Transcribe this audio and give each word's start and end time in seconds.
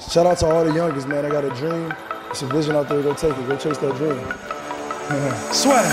Shout 0.00 0.26
out 0.26 0.38
to 0.38 0.46
all 0.46 0.64
the 0.64 0.72
youngest, 0.72 1.06
man. 1.06 1.24
I 1.26 1.28
got 1.28 1.44
a 1.44 1.50
dream. 1.50 1.92
It's 2.30 2.40
a 2.40 2.46
vision 2.46 2.74
out 2.74 2.88
there. 2.88 3.02
Go 3.02 3.12
take 3.12 3.36
it. 3.36 3.46
Go 3.46 3.56
chase 3.56 3.76
that 3.78 3.94
dream. 3.96 4.18
Swag. 5.52 5.92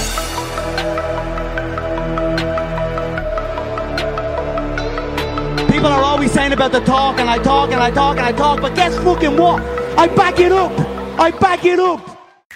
People 5.69 5.87
are 5.87 6.01
always 6.01 6.31
saying 6.31 6.53
about 6.53 6.71
the 6.71 6.79
talk, 6.79 7.19
and 7.19 7.29
I 7.29 7.37
talk, 7.39 7.71
and 7.71 7.81
I 7.81 7.91
talk, 7.91 8.17
and 8.17 8.25
I 8.25 8.31
talk, 8.31 8.61
but 8.61 8.73
guess 8.73 8.95
fucking 8.97 9.37
what? 9.37 9.61
I 9.97 10.07
back 10.07 10.39
it 10.39 10.51
up! 10.51 10.71
I 11.19 11.31
back 11.31 11.65
it 11.65 11.79
up! 11.79 11.99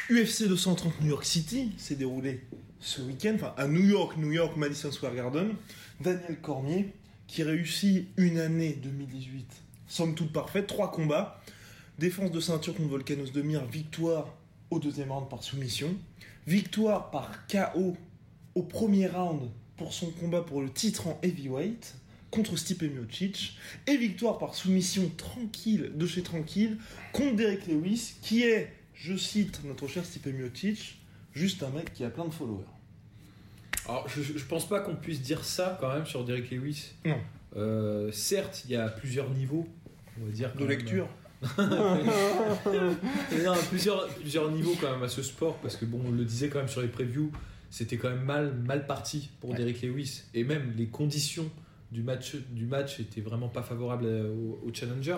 UFC 0.10 0.48
230 0.48 1.02
New 1.02 1.10
York 1.10 1.26
City 1.26 1.74
s'est 1.78 1.96
déroulé 1.96 2.42
ce 2.80 3.02
week-end, 3.02 3.36
enfin 3.36 3.54
à 3.58 3.68
New 3.68 3.84
York, 3.86 4.18
New 4.18 4.32
York, 4.32 4.56
Madison 4.56 4.92
Square 4.92 5.16
Garden. 5.16 5.56
Daniel 6.00 6.40
Cormier 6.42 6.94
qui 7.28 7.44
réussit 7.44 8.08
une 8.18 8.40
année 8.40 8.78
2018, 8.82 9.46
somme 9.88 10.16
toute 10.16 10.32
parfaite, 10.32 10.68
trois 10.68 10.92
combats, 10.92 11.42
défense 12.00 12.32
de 12.32 12.40
ceinture 12.40 12.76
contre 12.76 12.90
Volcanos 12.90 13.32
de 13.32 13.42
Mir, 13.42 13.66
victoire 13.66 14.34
au 14.70 14.80
deuxième 14.80 15.12
round 15.12 15.30
par 15.30 15.44
soumission, 15.44 15.96
victoire 16.48 17.12
par 17.12 17.48
KO 17.48 17.96
au 18.56 18.64
premier 18.64 19.08
round 19.08 19.50
pour 19.78 19.94
son 19.94 20.12
combat 20.12 20.42
pour 20.42 20.62
le 20.62 20.70
titre 20.70 21.08
en 21.08 21.20
heavyweight 21.24 21.96
contre 22.32 22.56
Stipe 22.58 22.84
Miocic 22.84 23.58
et 23.88 23.96
victoire 23.98 24.40
par 24.40 24.56
soumission 24.56 25.12
tranquille 25.18 25.92
de 25.96 26.08
chez 26.08 26.24
tranquille 26.24 26.78
contre 27.12 27.36
Derek 27.36 27.68
Lewis 27.68 28.16
qui 28.22 28.44
est, 28.44 28.74
je 28.96 29.16
cite 29.16 29.64
notre 29.66 29.88
cher 29.88 30.04
Stipe 30.04 30.28
Miocic, 30.28 31.00
juste 31.34 31.62
un 31.64 31.70
mec 31.70 31.94
qui 31.94 32.04
a 32.04 32.10
plein 32.10 32.26
de 32.26 32.34
followers. 32.34 32.66
Alors, 33.88 34.08
je, 34.08 34.22
je 34.22 34.46
pense 34.46 34.68
pas 34.68 34.80
qu'on 34.80 34.96
puisse 34.96 35.22
dire 35.22 35.44
ça 35.44 35.78
quand 35.80 35.94
même 35.94 36.06
sur 36.06 36.24
Derek 36.24 36.50
Lewis. 36.52 36.94
Non. 37.06 37.20
Euh, 37.56 38.12
certes, 38.12 38.64
il 38.66 38.72
y 38.72 38.76
a 38.76 38.88
plusieurs 38.90 39.30
niveaux, 39.30 39.68
on 40.22 40.26
va 40.26 40.32
dire. 40.32 40.54
De 40.56 40.66
lecture. 40.66 41.08
Il 43.32 43.42
y 43.42 43.46
a 43.46 43.54
plusieurs, 43.70 44.08
plusieurs 44.08 44.50
niveaux 44.50 44.76
quand 44.80 44.92
même 44.92 45.04
à 45.04 45.10
ce 45.10 45.22
sport 45.22 45.58
parce 45.58 45.76
que 45.76 45.84
bon, 45.84 46.02
on 46.06 46.12
le 46.12 46.24
disait 46.24 46.48
quand 46.48 46.60
même 46.60 46.70
sur 46.70 46.82
les 46.82 46.88
previews, 46.88 47.34
c'était 47.70 47.98
quand 47.98 48.10
même 48.10 48.24
mal, 48.24 48.54
mal 48.66 48.88
parti 48.88 49.30
pour 49.42 49.54
Derek 49.54 49.82
Lewis 49.82 50.24
et 50.34 50.46
même 50.46 50.74
les 50.78 50.88
conditions 50.88 51.52
du 51.92 52.02
match, 52.02 52.36
du 52.52 52.66
match 52.66 53.02
étaient 53.02 53.20
vraiment 53.20 53.50
pas 53.50 53.62
favorables 53.62 54.06
euh, 54.06 54.34
au, 54.34 54.70
au 54.70 54.74
challenger. 54.74 55.18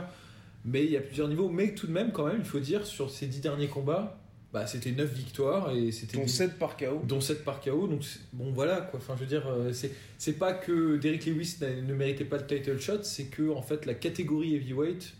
Mais 0.65 0.83
il 0.83 0.91
y 0.91 0.97
a 0.97 1.01
plusieurs 1.01 1.27
niveaux, 1.27 1.47
mais 1.47 1.75
tout 1.75 1.85
de 1.85 1.91
même 1.91 2.11
quand 2.11 2.25
même, 2.25 2.39
il 2.39 2.45
faut 2.45 2.59
dire 2.59 2.87
sur 2.87 3.11
ces 3.11 3.27
dix 3.27 3.39
derniers 3.39 3.67
combats, 3.67 4.17
bah, 4.55 4.65
c'était 4.67 4.93
9 4.93 5.13
victoires 5.13 5.71
et 5.75 5.91
c'était 5.91 6.17
Dont 6.17 6.27
7 6.27 6.57
par 6.57 6.77
KO. 6.77 7.01
dont 7.03 7.19
7 7.19 7.43
par 7.43 7.59
KO. 7.59 7.87
Donc 7.87 8.03
bon 8.31 8.53
voilà 8.53 8.79
quoi. 8.79 9.01
Enfin 9.01 9.13
je 9.17 9.19
veux 9.19 9.27
dire 9.27 9.45
euh, 9.47 9.73
c'est 9.73 9.91
c'est 10.17 10.39
pas 10.39 10.53
que 10.53 10.95
Derrick 10.95 11.25
Lewis 11.25 11.57
ne 11.61 11.93
méritait 11.93 12.23
pas 12.23 12.37
le 12.37 12.47
title 12.47 12.79
shot, 12.79 13.03
c'est 13.03 13.25
que 13.25 13.49
en 13.51 13.61
fait 13.61 13.85
la 13.85 13.93
catégorie 13.95 14.55
heavyweight 14.55 15.13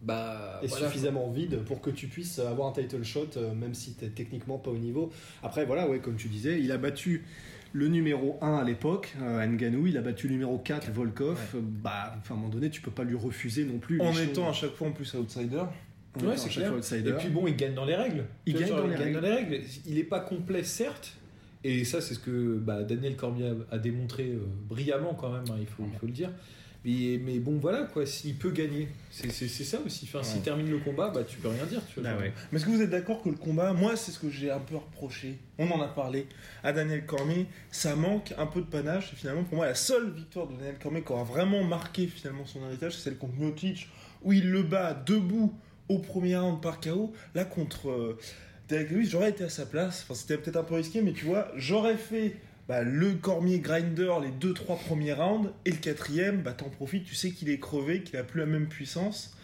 bah 0.00 0.60
est 0.62 0.68
voilà, 0.68 0.86
suffisamment 0.86 1.28
vide 1.28 1.64
pour 1.64 1.80
que 1.80 1.90
tu 1.90 2.06
puisses 2.06 2.38
avoir 2.38 2.68
un 2.68 2.72
title 2.72 3.02
shot, 3.02 3.30
euh, 3.36 3.52
même 3.52 3.74
si 3.74 3.94
tu 3.94 4.08
techniquement 4.10 4.58
pas 4.58 4.70
au 4.70 4.78
niveau. 4.78 5.10
Après, 5.42 5.64
voilà, 5.66 5.88
ouais, 5.88 5.98
comme 5.98 6.14
tu 6.14 6.28
disais, 6.28 6.60
il 6.60 6.70
a 6.70 6.78
battu 6.78 7.24
le 7.72 7.88
numéro 7.88 8.38
1 8.40 8.58
à 8.58 8.64
l'époque, 8.64 9.14
euh, 9.20 9.44
Nganou, 9.44 9.88
il 9.88 9.96
a 9.98 10.00
battu 10.00 10.28
le 10.28 10.34
numéro 10.34 10.58
4, 10.58 10.90
Volkov. 10.92 11.38
Euh, 11.54 11.60
Bah, 11.62 12.14
enfin, 12.18 12.34
à 12.34 12.38
un 12.38 12.40
moment 12.40 12.48
donné, 12.48 12.70
tu 12.70 12.80
peux 12.80 12.90
pas 12.92 13.04
lui 13.04 13.16
refuser 13.16 13.64
non 13.64 13.78
plus. 13.78 14.00
En 14.00 14.16
étant 14.16 14.48
à 14.48 14.52
chaque 14.52 14.74
fois 14.74 14.88
en 14.88 14.92
plus 14.92 15.12
outsider. 15.14 15.64
Ouais, 16.26 16.36
c'est 16.36 16.48
clair. 16.48 16.72
outsider. 16.74 17.10
Et 17.10 17.12
puis 17.14 17.28
bon, 17.28 17.46
il 17.46 17.56
gagne 17.56 17.74
dans 17.74 17.84
les 17.84 17.96
règles. 17.96 18.24
Il 18.46 18.54
gagne 18.54 18.68
genre, 18.68 18.78
dans 18.78 18.86
les 18.86 18.96
gagne 18.96 19.12
dans 19.12 19.20
les 19.20 19.32
règles. 19.32 19.60
Il 19.86 19.94
n'est 19.94 20.04
pas 20.04 20.20
complet, 20.20 20.62
certes. 20.64 21.12
Et 21.64 21.84
ça, 21.84 22.00
c'est 22.00 22.14
ce 22.14 22.20
que 22.20 22.56
bah, 22.56 22.82
Daniel 22.82 23.16
Cormier 23.16 23.52
a, 23.70 23.78
démontré 23.78 24.24
euh, 24.24 24.46
brillamment 24.68 25.14
quand 25.14 25.32
même, 25.32 25.44
hein, 25.50 25.56
il, 25.58 25.66
faut, 25.66 25.84
il 25.92 25.98
faut 25.98 26.06
le 26.06 26.12
dire. 26.12 26.30
Mais, 26.84 27.20
mais 27.22 27.38
bon, 27.40 27.58
voilà, 27.58 27.82
quoi, 27.82 28.06
s'il 28.06 28.36
peut 28.36 28.52
gagner, 28.52 28.88
c'est 29.10 29.30
ça 29.30 29.80
aussi. 29.84 30.08
Enfin, 30.08 30.22
S'il 30.22 30.42
termine 30.42 30.70
le 30.70 30.78
combat, 30.78 31.10
bah, 31.10 31.24
tu 31.24 31.38
peux 31.38 31.48
rien 31.48 31.66
dire. 31.66 31.82
Tu 31.92 32.00
vois, 32.00 32.10
genre. 32.10 32.20
ouais. 32.20 32.32
Mais 32.52 32.58
est-ce 32.58 32.66
que 32.66 32.70
vous 32.70 32.80
êtes 32.80 32.90
d'accord 32.90 33.20
que 33.22 33.28
le 33.28 33.34
combat, 33.34 33.72
moi 33.72 33.96
c'est 33.96 34.12
ce 34.12 34.20
que 34.20 34.30
j'ai 34.30 34.50
un 34.50 34.60
peu 34.60 34.76
reproché, 34.76 35.38
on 35.58 35.68
en 35.70 35.82
a 35.82 35.88
parlé 35.88 36.26
à 36.62 36.72
Daniel 36.72 37.04
Cormier, 37.04 37.46
ça 37.72 37.96
manque 37.96 38.32
un 38.38 38.46
peu 38.46 38.60
de 38.60 38.66
panache. 38.66 39.12
Et 39.12 39.16
finalement, 39.16 39.42
pour 39.42 39.56
moi, 39.56 39.66
la 39.66 39.74
seule 39.74 40.12
victoire 40.12 40.46
de 40.46 40.54
Daniel 40.54 40.78
Cormier 40.80 41.02
qui 41.02 41.12
aura 41.12 41.24
vraiment 41.24 41.64
marqué 41.64 42.06
finalement 42.06 42.46
son 42.46 42.64
héritage, 42.66 42.94
c'est 42.94 43.02
celle 43.02 43.18
contre 43.18 43.34
Miocic, 43.34 43.88
où 44.22 44.32
il 44.32 44.48
le 44.48 44.62
bat 44.62 44.94
debout 44.94 45.52
au 45.88 45.98
premier 45.98 46.36
round 46.36 46.60
par 46.60 46.80
KO. 46.80 47.12
Là, 47.34 47.44
contre 47.44 47.90
euh, 47.90 48.18
Derek 48.68 48.90
Lewis, 48.90 49.08
j'aurais 49.10 49.30
été 49.30 49.44
à 49.44 49.48
sa 49.48 49.66
place. 49.66 50.04
Enfin, 50.04 50.14
c'était 50.14 50.36
peut-être 50.36 50.56
un 50.56 50.64
peu 50.64 50.74
risqué, 50.74 51.02
mais 51.02 51.12
tu 51.12 51.24
vois, 51.24 51.50
j'aurais 51.56 51.96
fait 51.96 52.36
bah, 52.68 52.82
le 52.82 53.14
Cormier 53.14 53.60
grinder 53.60 54.14
les 54.22 54.30
deux 54.30 54.52
trois 54.52 54.76
premiers 54.76 55.14
rounds, 55.14 55.50
et 55.64 55.70
le 55.70 55.78
quatrième, 55.78 56.42
bah, 56.42 56.52
t'en 56.52 56.68
profites, 56.68 57.04
tu 57.04 57.14
sais 57.14 57.30
qu'il 57.30 57.48
est 57.48 57.58
crevé, 57.58 58.02
qu'il 58.02 58.16
a 58.18 58.24
plus 58.24 58.40
la 58.40 58.46
même 58.46 58.68
puissance. 58.68 59.34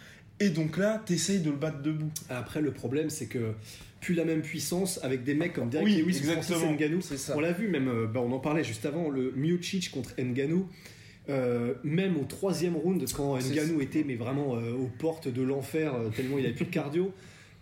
Et 0.40 0.50
donc 0.50 0.76
là, 0.76 1.02
t'essayes 1.06 1.40
de 1.40 1.50
le 1.50 1.56
battre 1.56 1.80
debout. 1.80 2.10
Après, 2.28 2.60
le 2.60 2.72
problème, 2.72 3.08
c'est 3.08 3.26
que 3.26 3.54
plus 4.00 4.14
la 4.14 4.24
même 4.24 4.42
puissance 4.42 5.00
avec 5.02 5.24
des 5.24 5.34
mecs 5.34 5.54
comme 5.54 5.70
Derek 5.70 5.86
Oui, 5.86 6.02
Lewis 6.02 6.18
exactement. 6.18 6.58
Francis 6.58 6.78
Ngannou. 6.78 7.00
On 7.34 7.40
l'a 7.40 7.52
vu 7.52 7.68
même, 7.68 7.88
euh, 7.88 8.06
bah, 8.06 8.20
on 8.20 8.32
en 8.32 8.40
parlait 8.40 8.64
juste 8.64 8.84
avant, 8.84 9.08
le 9.08 9.32
Miocic 9.36 9.90
contre 9.90 10.10
Ngannou. 10.20 10.68
Euh, 11.28 11.74
même 11.82 12.16
au 12.18 12.24
troisième 12.24 12.76
round, 12.76 13.02
quand 13.12 13.40
C'est 13.40 13.54
Ngannou 13.54 13.80
était 13.80 14.04
mais 14.04 14.16
vraiment 14.16 14.56
euh, 14.56 14.72
aux 14.72 14.90
portes 14.98 15.28
de 15.28 15.42
l'enfer, 15.42 15.94
euh, 15.94 16.10
tellement 16.10 16.38
il 16.38 16.44
avait 16.44 16.54
plus 16.54 16.66
de 16.66 16.70
cardio, 16.70 17.12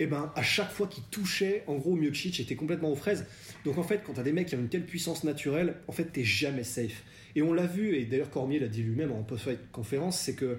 et 0.00 0.06
ben 0.06 0.32
à 0.34 0.42
chaque 0.42 0.72
fois 0.72 0.88
qu'il 0.88 1.04
touchait, 1.04 1.62
en 1.68 1.76
gros 1.76 1.94
Miocic 1.94 2.40
était 2.40 2.56
complètement 2.56 2.90
aux 2.90 2.96
fraises. 2.96 3.24
Donc 3.64 3.78
en 3.78 3.84
fait, 3.84 4.02
quand 4.04 4.14
t'as 4.14 4.24
des 4.24 4.32
mecs 4.32 4.48
qui 4.48 4.56
ont 4.56 4.60
une 4.60 4.68
telle 4.68 4.84
puissance 4.84 5.22
naturelle, 5.22 5.76
en 5.86 5.92
fait 5.92 6.06
t'es 6.12 6.24
jamais 6.24 6.64
safe. 6.64 7.04
Et 7.36 7.42
on 7.42 7.52
l'a 7.52 7.66
vu, 7.66 7.94
et 7.96 8.04
d'ailleurs 8.04 8.30
Cormier 8.30 8.58
l'a 8.58 8.68
dit 8.68 8.82
lui-même 8.82 9.12
en 9.12 9.22
post-fight 9.22 9.58
conférence, 9.70 10.18
c'est 10.18 10.34
que 10.34 10.58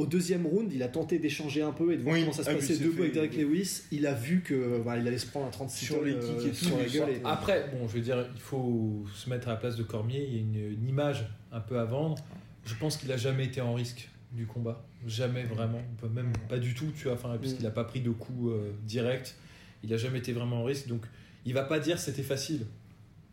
au 0.00 0.06
deuxième 0.06 0.46
round, 0.46 0.72
il 0.72 0.82
a 0.82 0.88
tenté 0.88 1.18
d'échanger 1.18 1.60
un 1.60 1.72
peu 1.72 1.92
et 1.92 1.98
de 1.98 2.02
voir 2.02 2.14
Oui, 2.14 2.20
comment 2.22 2.32
ça 2.32 2.42
se 2.42 2.48
ah, 2.48 2.54
passait 2.54 2.78
debout 2.78 3.02
avec 3.02 3.12
Derek. 3.12 3.36
Lewis. 3.36 3.82
Il 3.92 4.06
a 4.06 4.14
vu 4.14 4.40
que 4.40 4.80
il 4.82 4.88
allait 5.06 5.18
se 5.18 5.26
prendre 5.26 5.46
un 5.46 5.50
36 5.50 5.84
Sur 5.84 6.02
les 6.02 6.14
euh, 6.14 6.20
kicks 6.20 6.46
et 6.46 6.50
tout, 6.50 6.64
sur 6.64 6.78
la 6.78 6.86
gueule. 6.86 7.10
et- 7.10 7.20
Après, 7.22 7.68
bon, 7.70 7.86
je 7.86 7.92
veux 7.94 8.00
dire, 8.00 8.26
il 8.34 8.40
faut 8.40 9.04
se 9.14 9.28
mettre 9.28 9.48
à 9.48 9.50
la 9.50 9.56
place 9.58 9.76
de 9.76 9.82
Cormier. 9.82 10.24
Il 10.26 10.34
y 10.34 10.38
a 10.38 10.40
une, 10.40 10.72
une 10.72 10.88
image 10.88 11.26
un 11.52 11.60
peu 11.60 11.78
à 11.78 11.84
vendre. 11.84 12.16
Je 12.64 12.74
pense 12.76 12.96
qu'il 12.96 13.12
a 13.12 13.18
jamais 13.18 13.44
été 13.44 13.60
en 13.60 13.74
risque 13.74 14.08
du 14.32 14.46
combat. 14.46 14.82
Jamais 15.06 15.42
vraiment. 15.42 15.82
Même 16.14 16.32
pas 16.48 16.58
du 16.58 16.72
tout, 16.72 16.86
tu 16.96 17.04
vois, 17.04 17.14
enfin, 17.14 17.36
puisqu'il 17.38 17.64
n'a 17.64 17.70
pas 17.70 17.84
pris 17.84 18.00
de 18.00 18.10
coups 18.10 18.52
euh, 18.52 18.72
directs. 18.84 19.34
Il 19.82 19.92
a 19.92 19.98
jamais 19.98 20.18
été 20.20 20.32
vraiment 20.32 20.62
en 20.62 20.64
risque. 20.64 20.88
Donc, 20.88 21.02
il 21.44 21.52
va 21.52 21.64
pas 21.64 21.78
dire 21.78 21.98
c'était 21.98 22.22
facile. 22.22 22.64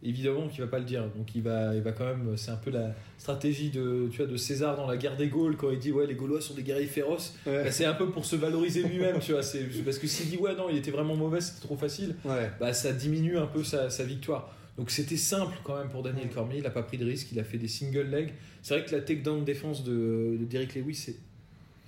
Évidemment 0.03 0.47
qu'il 0.47 0.61
va 0.61 0.67
pas 0.67 0.77
le 0.79 0.85
dire. 0.85 1.07
Donc, 1.15 1.33
il 1.33 1.41
va, 1.41 1.73
il 1.75 1.81
va 1.81 1.91
quand 1.91 2.05
même. 2.05 2.37
C'est 2.37 2.51
un 2.51 2.55
peu 2.57 2.69
la 2.69 2.93
stratégie 3.17 3.69
de, 3.71 4.07
tu 4.11 4.17
vois, 4.17 4.27
de 4.27 4.37
César 4.37 4.75
dans 4.77 4.85
la 4.87 4.95
guerre 4.95 5.17
des 5.17 5.27
Gaules 5.27 5.57
quand 5.57 5.71
il 5.71 5.79
dit 5.79 5.91
ouais, 5.91 6.05
les 6.05 6.13
Gaulois 6.13 6.39
sont 6.39 6.53
des 6.53 6.63
guerriers 6.63 6.85
féroces. 6.85 7.35
Ouais. 7.47 7.63
Bah, 7.63 7.71
c'est 7.71 7.85
un 7.85 7.93
peu 7.95 8.09
pour 8.11 8.23
se 8.25 8.35
valoriser 8.35 8.83
lui-même, 8.83 9.19
tu 9.19 9.31
vois. 9.31 9.41
C'est 9.43 9.63
parce 9.83 9.97
que 9.97 10.05
s'il 10.07 10.29
dit 10.29 10.37
ouais, 10.37 10.55
non, 10.55 10.69
il 10.69 10.77
était 10.77 10.91
vraiment 10.91 11.15
mauvais, 11.15 11.41
c'était 11.41 11.61
trop 11.65 11.77
facile 11.77 12.15
Ouais. 12.25 12.51
bah, 12.59 12.73
ça 12.73 12.93
diminue 12.93 13.37
un 13.37 13.47
peu 13.47 13.63
sa, 13.63 13.89
sa 13.89 14.03
victoire. 14.03 14.53
Donc 14.77 14.91
c'était 14.91 15.17
simple 15.17 15.57
quand 15.63 15.75
même 15.75 15.89
pour 15.89 16.03
Daniel 16.03 16.29
Cormier, 16.29 16.57
il 16.57 16.63
n'a 16.63 16.69
pas 16.69 16.83
pris 16.83 16.99
de 16.99 17.05
risque, 17.05 17.29
il 17.31 17.39
a 17.39 17.43
fait 17.43 17.57
des 17.57 17.67
single 17.67 18.11
legs. 18.11 18.33
C'est 18.61 18.75
vrai 18.77 18.85
que 18.85 18.93
la 18.95 19.01
takedown 19.01 19.43
défense 19.43 19.83
de, 19.83 20.37
de 20.39 20.45
Derrick 20.45 20.75
Lewis 20.75 20.93
c'est 20.93 21.15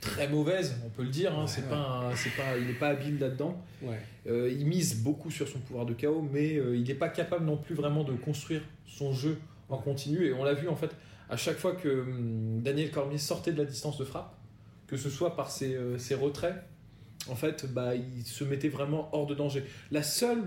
très 0.01 0.27
mauvaise, 0.27 0.75
on 0.85 0.89
peut 0.89 1.03
le 1.03 1.09
dire. 1.09 1.37
hein. 1.37 1.47
c'est 1.47 1.67
pas, 1.69 2.11
c'est 2.15 2.35
pas, 2.35 2.57
il 2.57 2.67
n'est 2.67 2.73
pas 2.73 2.89
habile 2.89 3.19
là-dedans. 3.19 3.61
Ouais. 3.81 3.99
Euh, 4.27 4.51
il 4.51 4.65
mise 4.65 5.01
beaucoup 5.03 5.31
sur 5.31 5.47
son 5.47 5.59
pouvoir 5.59 5.85
de 5.85 5.93
KO, 5.93 6.21
mais 6.31 6.55
euh, 6.57 6.75
il 6.75 6.83
n'est 6.83 6.93
pas 6.95 7.09
capable 7.09 7.45
non 7.45 7.57
plus 7.57 7.75
vraiment 7.75 8.03
de 8.03 8.13
construire 8.13 8.61
son 8.85 9.13
jeu 9.13 9.37
en 9.69 9.77
continu. 9.77 10.25
Et 10.25 10.33
on 10.33 10.43
l'a 10.43 10.53
vu 10.53 10.67
en 10.67 10.75
fait 10.75 10.91
à 11.29 11.37
chaque 11.37 11.57
fois 11.57 11.75
que 11.75 12.01
hum, 12.01 12.61
Daniel 12.61 12.91
Cormier 12.91 13.17
sortait 13.17 13.51
de 13.51 13.57
la 13.57 13.65
distance 13.65 13.97
de 13.97 14.05
frappe, 14.05 14.35
que 14.87 14.97
ce 14.97 15.09
soit 15.09 15.35
par 15.35 15.51
ses, 15.51 15.75
euh, 15.75 15.97
ses 15.97 16.15
retraits, 16.15 16.55
en 17.27 17.35
fait, 17.35 17.71
bah, 17.71 17.95
il 17.95 18.25
se 18.25 18.43
mettait 18.43 18.69
vraiment 18.69 19.09
hors 19.13 19.27
de 19.27 19.35
danger. 19.35 19.63
La 19.91 20.01
seule 20.03 20.43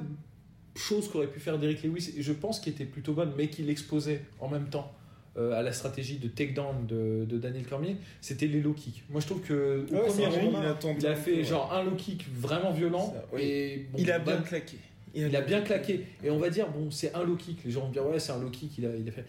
chose 0.75 1.09
qu'aurait 1.11 1.27
pu 1.29 1.39
faire 1.39 1.59
Derrick 1.59 1.83
Lewis, 1.83 2.15
et 2.17 2.23
je 2.23 2.33
pense 2.33 2.59
qu'il 2.59 2.73
était 2.73 2.87
plutôt 2.87 3.13
bonne, 3.13 3.33
mais 3.37 3.49
qu'il 3.49 3.69
exposait 3.69 4.25
en 4.41 4.49
même 4.49 4.69
temps 4.71 4.91
euh, 5.39 5.53
à 5.59 5.63
la 5.63 5.73
stratégie 5.73 6.19
de 6.19 6.29
takedown 6.29 6.87
de, 6.87 7.25
de 7.25 7.39
Daniel 7.39 7.65
Cormier, 7.67 7.97
c'était 8.21 8.47
les 8.47 8.61
low 8.61 8.73
kicks. 8.75 9.03
Moi, 9.11 9.21
je 9.21 9.27
trouve 9.27 9.41
que 9.41 9.87
au 9.91 9.95
Ouais, 9.95 10.07
premier 10.09 10.27
round, 10.27 10.57
il 11.01 11.07
a 11.07 11.11
il 11.13 11.17
fait 11.17 11.33
ouais. 11.37 11.45
genre 11.45 11.73
un 11.73 11.83
low 11.85 11.95
kick 11.97 12.27
vraiment 12.35 12.71
violent 12.73 13.13
Ça, 13.15 13.25
oui. 13.33 13.43
et 13.43 13.87
bon, 13.91 13.99
Il 13.99 14.11
a 14.11 14.19
bah, 14.19 14.33
bien 14.35 14.43
claqué. 14.43 14.77
il 15.15 15.35
a 15.37 15.41
bien 15.41 15.63
claqué. 15.63 16.05
Et 16.23 16.31
on 16.31 16.39
va 16.39 16.51
dire, 16.51 16.69
bon, 16.71 16.91
c'est 16.91 17.15
un 17.15 17.23
low 17.25 17.37
kick. 17.37 17.65
Les 17.65 17.71
gens 17.71 17.81
vont 17.83 17.91
dire, 17.91 18.05
ouais, 18.07 18.19
c'est 18.19 18.33
un 18.33 18.39
low 18.39 18.51
kick, 18.51 18.77
il 18.79 18.87
a, 18.87 18.91
il 18.95 19.09
a 19.09 19.13
fait. 19.13 19.25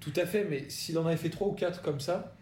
Tout 0.00 0.12
à 0.16 0.26
fait, 0.26 0.46
mais 0.48 0.64
s'il 0.68 0.96
en 0.98 1.06
avait 1.06 1.16
fait 1.16 1.28
3 1.30 1.48
ou 1.48 1.52
4 1.52 1.82
comme 1.82 1.98
ça, 1.98 2.32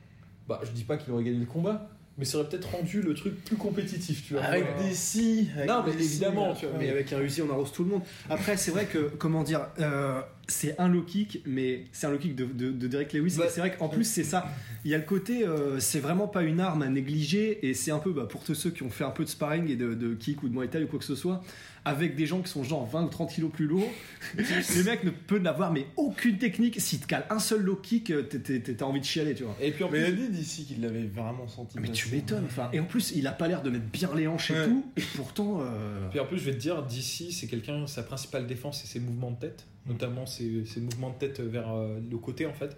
bah, 0.47 0.61
je 0.62 0.71
dis 0.73 0.85
pas 0.85 0.97
qu'il 0.99 1.12
aurait 1.12 1.25
gagné 1.25 1.39
le 1.39 1.47
combat, 1.47 1.89
mais 2.19 2.25
ça 2.25 2.39
aurait 2.39 2.49
peut-être 2.49 2.71
rendu 2.71 3.03
le 3.03 3.15
truc 3.15 3.45
plus 3.45 3.57
compétitif, 3.57 4.25
tu 4.27 4.35
vois. 4.35 4.43
Avec 4.43 4.65
Ouais. 4.65 4.89
des 4.89 4.95
si. 4.95 5.49
avec 5.57 5.69
Non, 5.69 5.83
mais 5.87 5.93
des 5.95 6.05
évidemment, 6.05 6.55
tu 6.55 6.67
vois, 6.67 6.77
Mais 6.79 6.91
avec 6.91 7.13
un 7.13 7.21
Uzi, 7.21 7.43
on 7.43 7.51
arrose 7.51 7.73
tout 7.73 7.85
le 7.85 7.91
monde. 7.91 8.03
Après, 8.31 8.57
c'est 8.57 8.71
vrai 8.71 8.87
que, 8.87 9.11
comment 9.19 9.43
dire, 9.43 9.67
euh, 9.81 10.21
c'est 10.49 10.79
un 10.81 10.89
low 10.89 11.03
kick, 11.03 11.43
mais 11.47 11.85
c'est 11.93 12.07
un 12.07 12.11
low 12.11 12.19
kick 12.19 12.35
de, 12.37 12.45
de, 12.45 12.71
de 12.71 12.87
Derek 12.87 13.13
Lewis. 13.13 13.35
Bah, 13.39 13.47
c'est 13.51 13.61
vrai 13.61 13.75
qu'en 13.77 13.89
plus, 13.89 14.05
c'est 14.05 14.25
ça. 14.25 14.47
Il 14.85 14.91
y 14.91 14.95
a 14.95 14.99
le 14.99 15.05
côté, 15.05 15.45
euh, 15.47 15.79
c'est 15.81 16.01
vraiment 16.01 16.29
pas 16.29 16.43
une 16.43 16.61
arme 16.61 16.83
à 16.83 16.89
négliger. 16.89 17.67
Et 17.69 17.75
c'est 17.75 17.91
un 17.91 17.99
peu, 17.99 18.13
bah, 18.13 18.27
pour 18.29 18.45
tous 18.45 18.55
ceux 18.55 18.71
qui 18.71 18.83
ont 18.83 18.91
fait 18.91 19.05
un 19.05 19.11
peu 19.11 19.25
de 19.25 19.29
sparring 19.29 19.69
et 19.71 19.77
de, 19.77 19.95
de 19.95 20.15
kick 20.15 20.43
ou 20.43 20.49
de 20.49 20.55
muay 20.55 20.69
thai 20.69 20.83
ou 20.83 20.87
quoi 20.87 20.99
que 20.99 21.05
ce 21.05 21.15
soit, 21.17 21.43
avec 21.87 22.17
des 22.17 22.27
gens 22.27 22.43
qui 22.43 22.50
sont 22.50 22.65
genre 22.65 22.85
20 22.85 23.05
ou 23.05 23.09
30 23.09 23.31
kilos 23.31 23.50
plus 23.53 23.67
lourds, 23.67 23.88
les 24.37 24.83
mecs 24.83 25.05
ne 25.05 25.11
peuvent 25.11 25.41
n'avoir 25.41 25.73
mais 25.73 25.87
aucune 25.97 26.37
technique. 26.37 26.81
Si 26.81 26.99
te 26.99 27.06
cales 27.06 27.25
un 27.31 27.38
seul 27.38 27.62
low 27.62 27.77
kick, 27.77 28.11
euh, 28.11 28.25
t'as 28.25 28.85
envie 28.85 28.99
de 28.99 29.05
chialer, 29.05 29.35
tu 29.35 29.44
vois. 29.44 29.56
Et 29.61 29.71
puis 29.71 29.85
en 29.85 29.91
Mais 29.91 30.00
il 30.00 30.05
a 30.06 30.11
dit 30.11 30.29
d'ici 30.29 30.65
qu'il 30.65 30.81
l'avait 30.81 31.06
vraiment 31.06 31.47
senti. 31.47 31.79
Mais 31.79 31.91
tu 31.91 32.11
m'étonnes. 32.11 32.44
Enfin, 32.47 32.69
et 32.73 32.81
en 32.81 32.87
plus, 32.87 33.12
il 33.15 33.25
a 33.29 33.33
pas 33.33 33.47
l'air 33.47 33.62
de 33.62 33.71
mettre 33.71 33.85
bien 33.85 34.11
les 34.17 34.27
hanches 34.27 34.50
et 34.50 34.65
tout. 34.65 34.85
Et 34.97 35.03
pourtant, 35.15 35.61
euh, 35.61 36.09
puis 36.11 36.19
en 36.19 36.27
plus, 36.27 36.38
je 36.38 36.44
vais 36.47 36.55
te 36.55 36.61
dire, 36.61 36.83
d'ici, 36.83 37.31
c'est 37.31 37.47
quelqu'un, 37.47 37.87
sa 37.87 38.03
principale 38.03 38.49
défense, 38.49 38.81
c'est 38.81 38.88
ses 38.88 39.00
mouvements 39.00 39.31
de 39.31 39.38
tête, 39.38 39.65
notamment 39.87 40.27
ses, 40.27 40.65
ses 40.67 40.81
mouvements 40.81 41.11
de 41.11 41.19
tête 41.19 41.41
vers 41.41 41.73
euh, 41.73 42.00
le 42.11 42.19
côté 42.19 42.47
en 42.47 42.53
fait. 42.53 42.77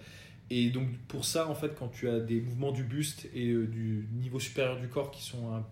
Et 0.50 0.69
donc 0.69 0.87
pour 1.08 1.25
ça, 1.25 1.49
en 1.49 1.55
fait, 1.55 1.75
quand 1.78 1.88
tu 1.88 2.10
as 2.10 2.20
des 2.20 2.43
mouvements 2.43 2.72
du 2.72 2.82
buste 2.84 3.26
et 3.34 3.49
euh, 3.49 3.66
du 3.66 4.06
niveau 4.12 4.38
supérieur 4.38 4.78
du 4.78 4.88
corps 4.88 5.10
qui 5.10 5.22
sont 5.22 5.55
un, 5.55 5.64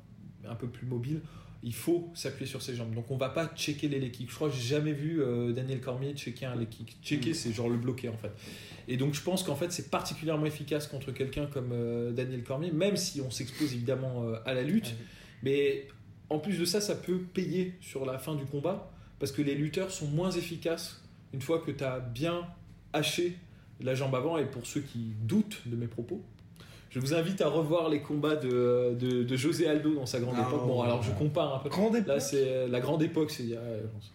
un 0.50 0.54
peu 0.54 0.68
plus 0.68 0.86
mobiles, 0.86 1.20
il 1.66 1.74
faut 1.74 2.08
s'appuyer 2.14 2.48
sur 2.48 2.62
ses 2.62 2.76
jambes. 2.76 2.94
Donc 2.94 3.10
on 3.10 3.16
va 3.16 3.28
pas 3.28 3.48
checker 3.56 3.88
les 3.88 3.98
leg 3.98 4.12
kicks. 4.12 4.30
Je 4.30 4.34
crois 4.36 4.48
que 4.48 4.54
j'ai 4.54 4.68
jamais 4.68 4.92
vu 4.92 5.20
euh, 5.20 5.52
Daniel 5.52 5.80
Cormier 5.80 6.14
checker 6.14 6.46
un 6.46 6.54
leg 6.54 6.68
kick. 6.68 6.96
Checker, 7.02 7.34
c'est 7.34 7.52
genre 7.52 7.68
le 7.68 7.76
bloquer 7.76 8.08
en 8.08 8.16
fait. 8.16 8.30
Et 8.86 8.96
donc 8.96 9.14
je 9.14 9.20
pense 9.20 9.42
qu'en 9.42 9.56
fait 9.56 9.72
c'est 9.72 9.90
particulièrement 9.90 10.46
efficace 10.46 10.86
contre 10.86 11.10
quelqu'un 11.10 11.46
comme 11.46 11.70
euh, 11.72 12.12
Daniel 12.12 12.44
Cormier, 12.44 12.70
même 12.70 12.96
si 12.96 13.20
on 13.20 13.32
s'expose 13.32 13.74
évidemment 13.74 14.22
euh, 14.22 14.36
à 14.46 14.54
la 14.54 14.62
lutte. 14.62 14.94
Mais 15.42 15.88
en 16.30 16.38
plus 16.38 16.56
de 16.56 16.64
ça, 16.64 16.80
ça 16.80 16.94
peut 16.94 17.18
payer 17.18 17.74
sur 17.80 18.06
la 18.06 18.20
fin 18.20 18.36
du 18.36 18.44
combat 18.44 18.92
parce 19.18 19.32
que 19.32 19.42
les 19.42 19.56
lutteurs 19.56 19.90
sont 19.90 20.06
moins 20.06 20.30
efficaces 20.30 21.02
une 21.34 21.42
fois 21.42 21.58
que 21.58 21.72
tu 21.72 21.82
as 21.82 21.98
bien 21.98 22.46
haché 22.92 23.36
la 23.80 23.96
jambe 23.96 24.14
avant. 24.14 24.38
Et 24.38 24.46
pour 24.46 24.66
ceux 24.66 24.82
qui 24.82 25.14
doutent 25.22 25.62
de 25.66 25.74
mes 25.74 25.88
propos, 25.88 26.22
je 26.96 27.00
vous 27.00 27.14
invite 27.14 27.40
à 27.42 27.48
revoir 27.48 27.88
les 27.88 28.00
combats 28.00 28.34
de, 28.36 28.96
de, 28.98 29.22
de 29.22 29.36
José 29.36 29.68
Aldo 29.68 29.94
dans 29.94 30.06
sa 30.06 30.18
grande 30.18 30.34
Ah, 30.38 30.46
époque. 30.48 30.66
Bon, 30.66 30.80
alors 30.82 31.02
je 31.02 31.10
compare 31.12 31.54
un 31.54 31.58
peu. 31.60 31.68
Grande 31.68 31.94
époque. 31.94 32.08
Là, 32.08 32.20
c'est 32.20 32.66
la 32.68 32.80
grande 32.80 33.02
époque, 33.02 33.30
c'est 33.30 33.42
il 33.44 33.50
y 33.50 33.56
a 33.56 33.62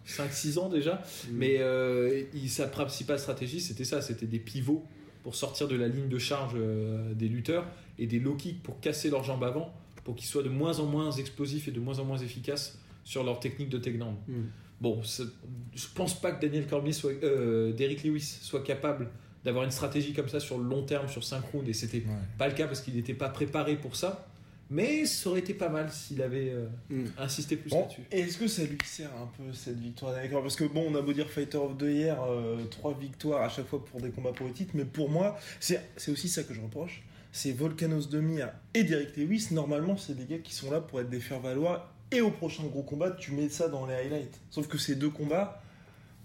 5-6 0.08 0.58
ans 0.60 0.68
déjà. 0.68 1.02
Mais 1.32 1.58
euh, 1.60 2.24
il- 2.34 2.50
sa 2.50 2.68
principale 2.68 3.20
stratégie, 3.20 3.62
c'était 3.62 3.86
ça 3.86 4.02
c'était 4.02 4.26
des 4.26 4.40
pivots 4.40 4.84
pour 5.24 5.36
sortir 5.36 5.68
de 5.68 5.76
la 5.76 5.88
ligne 5.88 6.10
de 6.10 6.18
charge 6.18 6.54
euh, 6.56 7.14
des 7.14 7.28
lutteurs 7.28 7.66
et 8.00 8.08
des 8.08 8.20
low 8.20 8.34
kicks 8.36 8.64
pour 8.64 8.80
casser 8.80 9.10
leurs 9.12 9.24
jambes 9.24 9.44
avant, 9.44 9.72
pour 10.04 10.16
qu'ils 10.16 10.28
soient 10.28 10.42
de 10.44 10.50
moins 10.50 10.80
en 10.80 10.86
moins 10.88 11.12
explosifs 11.12 11.68
et 11.68 11.72
de 11.72 11.80
moins 11.80 12.00
en 12.00 12.06
moins 12.06 12.18
efficaces 12.18 12.80
sur 13.04 13.24
leur 13.24 13.40
technique 13.40 13.70
de 13.70 13.78
takedown. 13.78 14.16
Mm. 14.28 14.34
Bon, 14.82 15.00
je 15.04 15.86
pense 15.94 16.20
pas 16.20 16.32
que 16.32 16.42
Daniel 16.44 16.66
Cormier 16.66 16.92
soit, 16.94 17.12
euh, 17.24 17.72
Derrick 17.72 18.04
Lewis 18.04 18.40
soit 18.42 18.64
capable 18.64 19.10
d'avoir 19.46 19.64
une 19.66 19.72
stratégie 19.72 20.14
comme 20.14 20.30
ça 20.30 20.40
sur 20.40 20.58
le 20.58 20.64
long 20.64 20.84
terme, 20.84 21.08
sur 21.08 21.24
5 21.24 21.44
rounds, 21.52 21.68
et 21.70 21.74
c'était 21.74 22.04
pas 22.38 22.48
le 22.48 22.54
cas 22.54 22.68
parce 22.68 22.82
qu'il 22.82 22.96
n'était 22.96 23.14
pas 23.14 23.30
préparé 23.30 23.76
pour 23.76 23.96
ça. 23.96 24.28
Mais 24.74 25.06
ça 25.06 25.30
aurait 25.30 25.42
été 25.42 25.54
pas 25.54 25.68
mal 25.68 25.92
s'il 25.92 26.22
avait 26.22 26.50
euh, 26.50 26.68
Mm. 26.90 27.04
insisté 27.18 27.58
plus 27.58 27.70
Bon, 27.70 27.82
là-dessus. 27.82 28.02
et 28.10 28.20
est-ce 28.22 28.38
que 28.38 28.48
ça 28.48 28.64
lui 28.64 28.78
sert 28.86 29.10
un 29.22 29.30
peu 29.38 29.52
cette 29.52 29.78
victoire 29.80 30.14
d'accord 30.14 30.42
Parce 30.44 30.56
que 30.56 30.64
bon, 30.64 30.86
on 30.90 30.96
a 30.96 31.02
beau 31.02 31.12
dire 31.12 31.30
Fighter 31.30 31.58
of 31.58 31.78
the 31.78 31.82
Year, 31.84 32.24
euh, 32.24 32.64
trois 32.70 32.94
victoires 32.98 33.42
à 33.44 33.50
chaque 33.50 33.68
fois 33.68 33.84
pour 33.84 34.00
des 34.00 34.12
combats 34.12 34.32
pour 34.32 34.48
les 34.48 34.54
titres, 34.54 34.72
mais 34.76 34.86
pour 34.86 35.10
moi, 35.10 35.38
c'est 35.60 35.82
c'est 35.98 36.12
aussi 36.12 36.30
ça 36.30 36.44
que 36.44 36.54
je 36.54 36.62
reproche. 36.62 37.04
C'est 37.34 37.52
Volcanos 37.52 38.08
Demir 38.10 38.50
et 38.74 38.84
Derek 38.86 39.18
Lewis. 39.18 39.48
Normalement, 39.52 39.98
c'est 39.98 40.16
des 40.16 40.24
gars 40.26 40.42
qui 40.42 40.54
sont 40.54 40.72
là 40.72 40.80
pour 40.80 41.02
être 41.02 41.10
des 41.10 41.20
faire-valoir. 41.20 41.94
Et 42.14 42.22
au 42.22 42.32
prochain 42.32 42.64
gros 42.64 42.84
combat, 42.84 43.12
tu 43.12 43.32
mets 43.34 43.50
ça 43.50 43.68
dans 43.70 43.86
les 43.86 43.94
highlights. 43.96 44.40
Sauf 44.50 44.68
que 44.70 44.78
ces 44.78 44.96
deux 44.96 45.10
combats, 45.10 45.62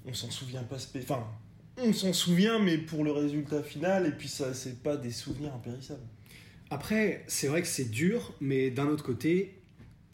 on 0.05 0.15
s'en 0.15 0.31
souvient 0.31 0.63
pas. 0.65 0.77
Enfin, 0.99 1.25
on 1.79 1.93
s'en 1.93 2.13
souvient, 2.13 2.59
mais 2.59 2.79
pour 2.79 3.05
le 3.05 3.13
résultat 3.13 3.63
final, 3.63 4.07
et 4.07 4.13
puis 4.13 4.29
ça, 4.29 4.55
c'est 4.55 4.83
pas 4.83 4.97
des 4.97 5.11
souvenirs 5.11 5.55
impérissables. 5.55 6.07
Après, 6.71 7.25
c'est 7.29 7.47
vrai 7.47 7.63
que 7.63 7.69
c'est 7.69 7.91
dur, 7.91 8.35
mais 8.41 8.71
d'un 8.71 8.87
autre 8.87 9.05
côté, 9.05 9.55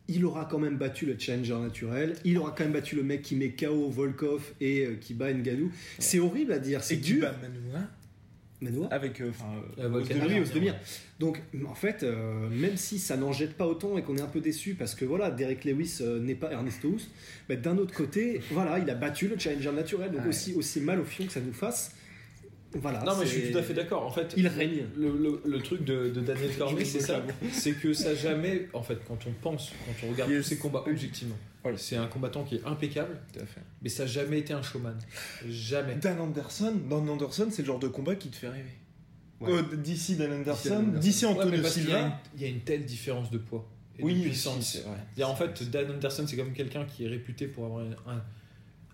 il 0.09 0.25
aura 0.25 0.45
quand 0.45 0.59
même 0.59 0.77
battu 0.77 1.07
le 1.07 1.17
challenger 1.19 1.55
naturel. 1.55 2.17
Il 2.25 2.37
aura 2.39 2.51
quand 2.51 2.65
même 2.65 2.73
battu 2.73 2.97
le 2.97 3.03
mec 3.03 3.23
qui 3.23 3.37
met 3.37 3.51
KO 3.51 3.89
Volkov 3.89 4.53
et 4.61 4.85
euh, 4.85 4.97
qui 4.97 5.15
bat 5.15 5.33
Ngannou. 5.33 5.71
C'est 5.99 6.19
horrible 6.19 6.53
à 6.53 6.59
dire, 6.59 6.83
c'est 6.83 6.99
qui 6.99 7.15
dur. 7.15 7.31
Manoa 7.41 7.87
Manoa 8.63 8.87
avec, 8.91 9.21
euh, 9.21 9.31
enfin, 9.31 9.47
Euh, 9.79 9.89
Ah 9.93 10.27
oui. 10.59 10.71
Donc, 11.21 11.41
en 11.69 11.75
fait, 11.75 12.03
euh, 12.03 12.49
même 12.49 12.77
si 12.77 12.99
ça 12.99 13.17
n'en 13.17 13.33
jette 13.33 13.55
pas 13.55 13.67
autant 13.67 13.99
et 13.99 14.03
qu'on 14.03 14.17
est 14.17 14.23
un 14.23 14.27
peu 14.27 14.41
déçu 14.41 14.75
parce 14.75 14.95
que 14.95 15.05
voilà, 15.05 15.31
Derek 15.31 15.65
Lewis 15.65 15.99
euh, 16.01 16.19
n'est 16.21 16.35
pas 16.35 16.51
Ernesto 16.53 16.89
Houst, 16.89 17.11
mais 17.49 17.57
d'un 17.57 17.77
autre 17.79 17.95
côté, 17.95 18.41
voilà, 18.51 18.79
il 18.79 18.89
a 18.91 18.95
battu 18.95 19.29
le 19.29 19.39
challenger 19.39 19.73
naturel. 19.73 20.11
Donc, 20.13 20.23
Ouais. 20.23 20.29
aussi, 20.29 20.55
aussi 20.55 20.81
mal 20.81 21.01
au 21.01 21.05
fion 21.05 21.27
que 21.27 21.33
ça 21.33 21.41
nous 21.41 21.53
fasse, 21.53 21.95
voilà. 22.75 23.03
Non, 23.05 23.13
mais 23.19 23.27
je 23.27 23.31
suis 23.39 23.53
tout 23.53 23.59
à 23.59 23.63
fait 23.63 23.75
d'accord. 23.75 24.07
En 24.07 24.11
fait, 24.11 24.33
Il 24.37 24.47
règne. 24.49 24.87
Le, 24.97 25.11
le- 25.11 25.43
le 25.45 25.59
truc 25.61 25.85
de, 25.85 26.09
de 26.09 26.21
Daniel 26.23 26.51
Cormier, 26.59 26.85
c'est 26.87 27.01
ça. 27.01 27.23
C'est 27.53 27.73
que 27.73 27.93
ça 27.93 28.15
jamais, 28.15 28.69
en 28.73 28.83
fait, 28.83 28.97
quand 29.07 29.19
on 29.27 29.33
pense, 29.43 29.73
quand 29.87 30.07
on 30.07 30.11
regarde 30.13 30.31
Yes. 30.31 30.43
tous 30.45 30.49
ces 30.51 30.57
combats 30.57 30.83
objectivement, 30.87 31.37
Ouais. 31.65 31.77
c'est 31.77 31.97
un 31.97 32.07
combattant 32.07 32.45
qui 32.45 32.57
est 32.57 32.65
impeccable, 32.65 33.21
tout 33.33 33.41
à 33.41 33.47
fait. 33.47 33.61
mais 33.83 33.89
ça 33.89 34.03
n'a 34.05 34.09
jamais 34.09 34.39
été 34.41 34.53
un 34.53 34.63
showman. 34.63 34.97
Jamais. 35.49 35.95
Dan 35.97 36.21
Anderson, 36.21 36.75
Dan 36.89 37.09
Anderson, 37.09 37.49
c'est 37.51 37.63
le 37.63 37.67
genre 37.67 37.79
de 37.79 37.89
combat 37.89 38.15
qui 38.17 38.29
te 38.29 38.37
fait 38.37 38.49
rêver. 38.49 38.71
Ouais. 39.41 39.53
Euh, 39.53 39.77
D'ici 39.77 40.17
Dan 40.17 40.33
Anderson, 40.33 40.75
Anderson. 40.77 40.99
d'ici 41.01 41.25
Ouais, 41.27 41.33
Antonio 41.33 41.63
Silva. 41.65 42.21
il 42.37 42.43
y 42.43 42.45
a 42.45 42.49
une 42.49 42.61
telle 42.61 42.85
différence 42.85 43.31
de 43.31 43.39
poids 43.39 43.69
et 43.99 44.03
Oui, 44.05 44.15
de 44.17 44.23
puissance. 44.23 44.65
c'est 44.73 44.81
vrai. 44.83 44.97
Il 45.17 45.21
y 45.21 45.23
a, 45.23 45.29
en 45.29 45.35
fait, 45.37 45.69
Dan 45.71 45.91
Anderson, 45.91 46.25
c'est 46.27 46.37
comme 46.37 46.53
quelqu'un 46.53 46.85
qui 46.85 47.05
est 47.05 47.09
réputé 47.09 47.47
pour 47.47 47.65
avoir 47.67 47.85
un, 48.07 48.23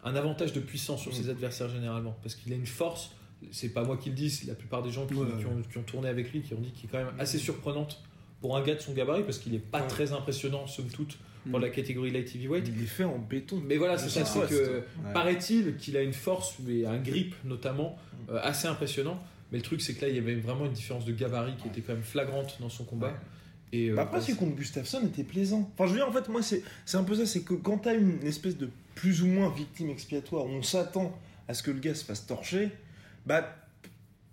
un 0.05 0.15
avantage 0.17 0.53
de 0.53 0.61
puissance 0.61 1.03
sur 1.03 1.11
Mm. 1.13 1.15
ses 1.15 1.29
adversaires 1.31 1.69
généralement, 1.69 2.17
parce 2.23 2.35
qu'il 2.35 2.53
a 2.53 2.57
une 2.57 2.67
force. 2.67 3.11
C'est 3.53 3.69
pas 3.69 3.85
moi 3.85 3.97
qui 3.97 4.09
le 4.09 4.15
dis, 4.17 4.31
c'est 4.31 4.47
la 4.47 4.55
plupart 4.55 4.83
des 4.83 4.91
gens 4.91 5.07
qui, 5.07 5.15
Ouais. 5.15 5.27
qui 5.39 5.47
ont, 5.47 5.63
qui 5.71 5.79
ont 5.79 5.83
tourné 5.85 6.09
avec 6.09 6.33
lui 6.33 6.41
qui 6.43 6.55
ont 6.55 6.61
dit 6.61 6.73
qu'il 6.73 6.87
est 6.87 6.93
quand 6.93 6.99
même 6.99 7.15
assez 7.21 7.39
surprenante 7.39 8.03
pour 8.41 8.57
un 8.57 8.63
gars 8.63 8.75
de 8.75 8.81
son 8.81 8.93
gabarit, 8.95 9.23
parce 9.25 9.39
qu'il 9.39 9.55
est 9.55 9.59
pas 9.61 9.81
Ouais. 9.83 9.87
très 9.89 10.13
impressionnant 10.13 10.67
somme 10.67 10.89
toute 10.89 11.19
pour 11.51 11.59
Mm. 11.59 11.63
la 11.63 11.69
catégorie 11.71 12.11
light 12.11 12.35
heavyweight. 12.35 12.69
Il 12.69 12.83
est 12.83 12.87
fait 12.87 13.05
en 13.05 13.19
béton. 13.19 13.63
Mais 13.67 13.77
voilà, 13.77 13.99
c'est 13.99 14.09
ça, 14.09 14.25
Ça 14.25 14.47
c'est 14.49 14.55
que 14.55 14.71
Ouais. 14.79 15.13
paraît-il 15.15 15.77
qu'il 15.77 15.97
a 15.97 16.03
une 16.03 16.13
force 16.13 16.57
et 16.69 16.87
un 16.87 16.99
grip 16.99 17.35
notamment 17.45 17.97
Mm. 18.29 18.31
euh, 18.33 18.41
assez 18.43 18.69
impressionnant. 18.69 19.21
Mais 19.51 19.59
le 19.59 19.63
truc, 19.65 19.81
c'est 19.81 19.95
que 19.95 20.03
là, 20.03 20.09
il 20.09 20.15
y 20.17 20.19
avait 20.19 20.35
vraiment 20.35 20.67
une 20.67 20.73
différence 20.73 21.05
de 21.07 21.13
gabarit 21.13 21.55
qui 21.57 21.69
était 21.69 21.81
quand 21.81 21.95
même 21.95 22.03
flagrante 22.03 22.59
dans 22.61 22.69
son 22.69 22.85
combat. 22.85 23.15
Et, 23.73 23.89
euh, 23.91 23.95
Bah 23.97 24.03
après, 24.03 24.19
bah, 24.19 24.25
celui 24.25 24.37
contre 24.39 24.57
Gustafsson 24.57 25.01
était 25.07 25.25
plaisant. 25.25 25.71
Enfin, 25.75 25.87
je 25.87 25.93
veux 25.93 25.99
dire, 25.99 26.09
en 26.09 26.13
fait, 26.13 26.29
moi, 26.29 26.43
c'est 26.43 26.63
c'est 26.85 26.97
un 26.99 27.05
peu 27.05 27.15
ça, 27.15 27.25
c'est 27.27 27.41
que 27.43 27.55
quand 27.55 27.79
t'as 27.79 27.95
une 27.95 28.23
espèce 28.27 28.57
de 28.59 28.69
plus 28.95 29.23
ou 29.23 29.27
moins 29.27 29.51
victime 29.55 29.91
expiatoire, 29.91 30.45
où 30.47 30.51
on 30.51 30.63
s'attend 30.63 31.19
à 31.49 31.55
ce 31.55 31.63
que 31.63 31.71
le 31.71 31.79
gars 31.79 31.95
se 31.95 32.05
fasse 32.05 32.27
torcher, 32.27 32.71
bah, 33.27 33.55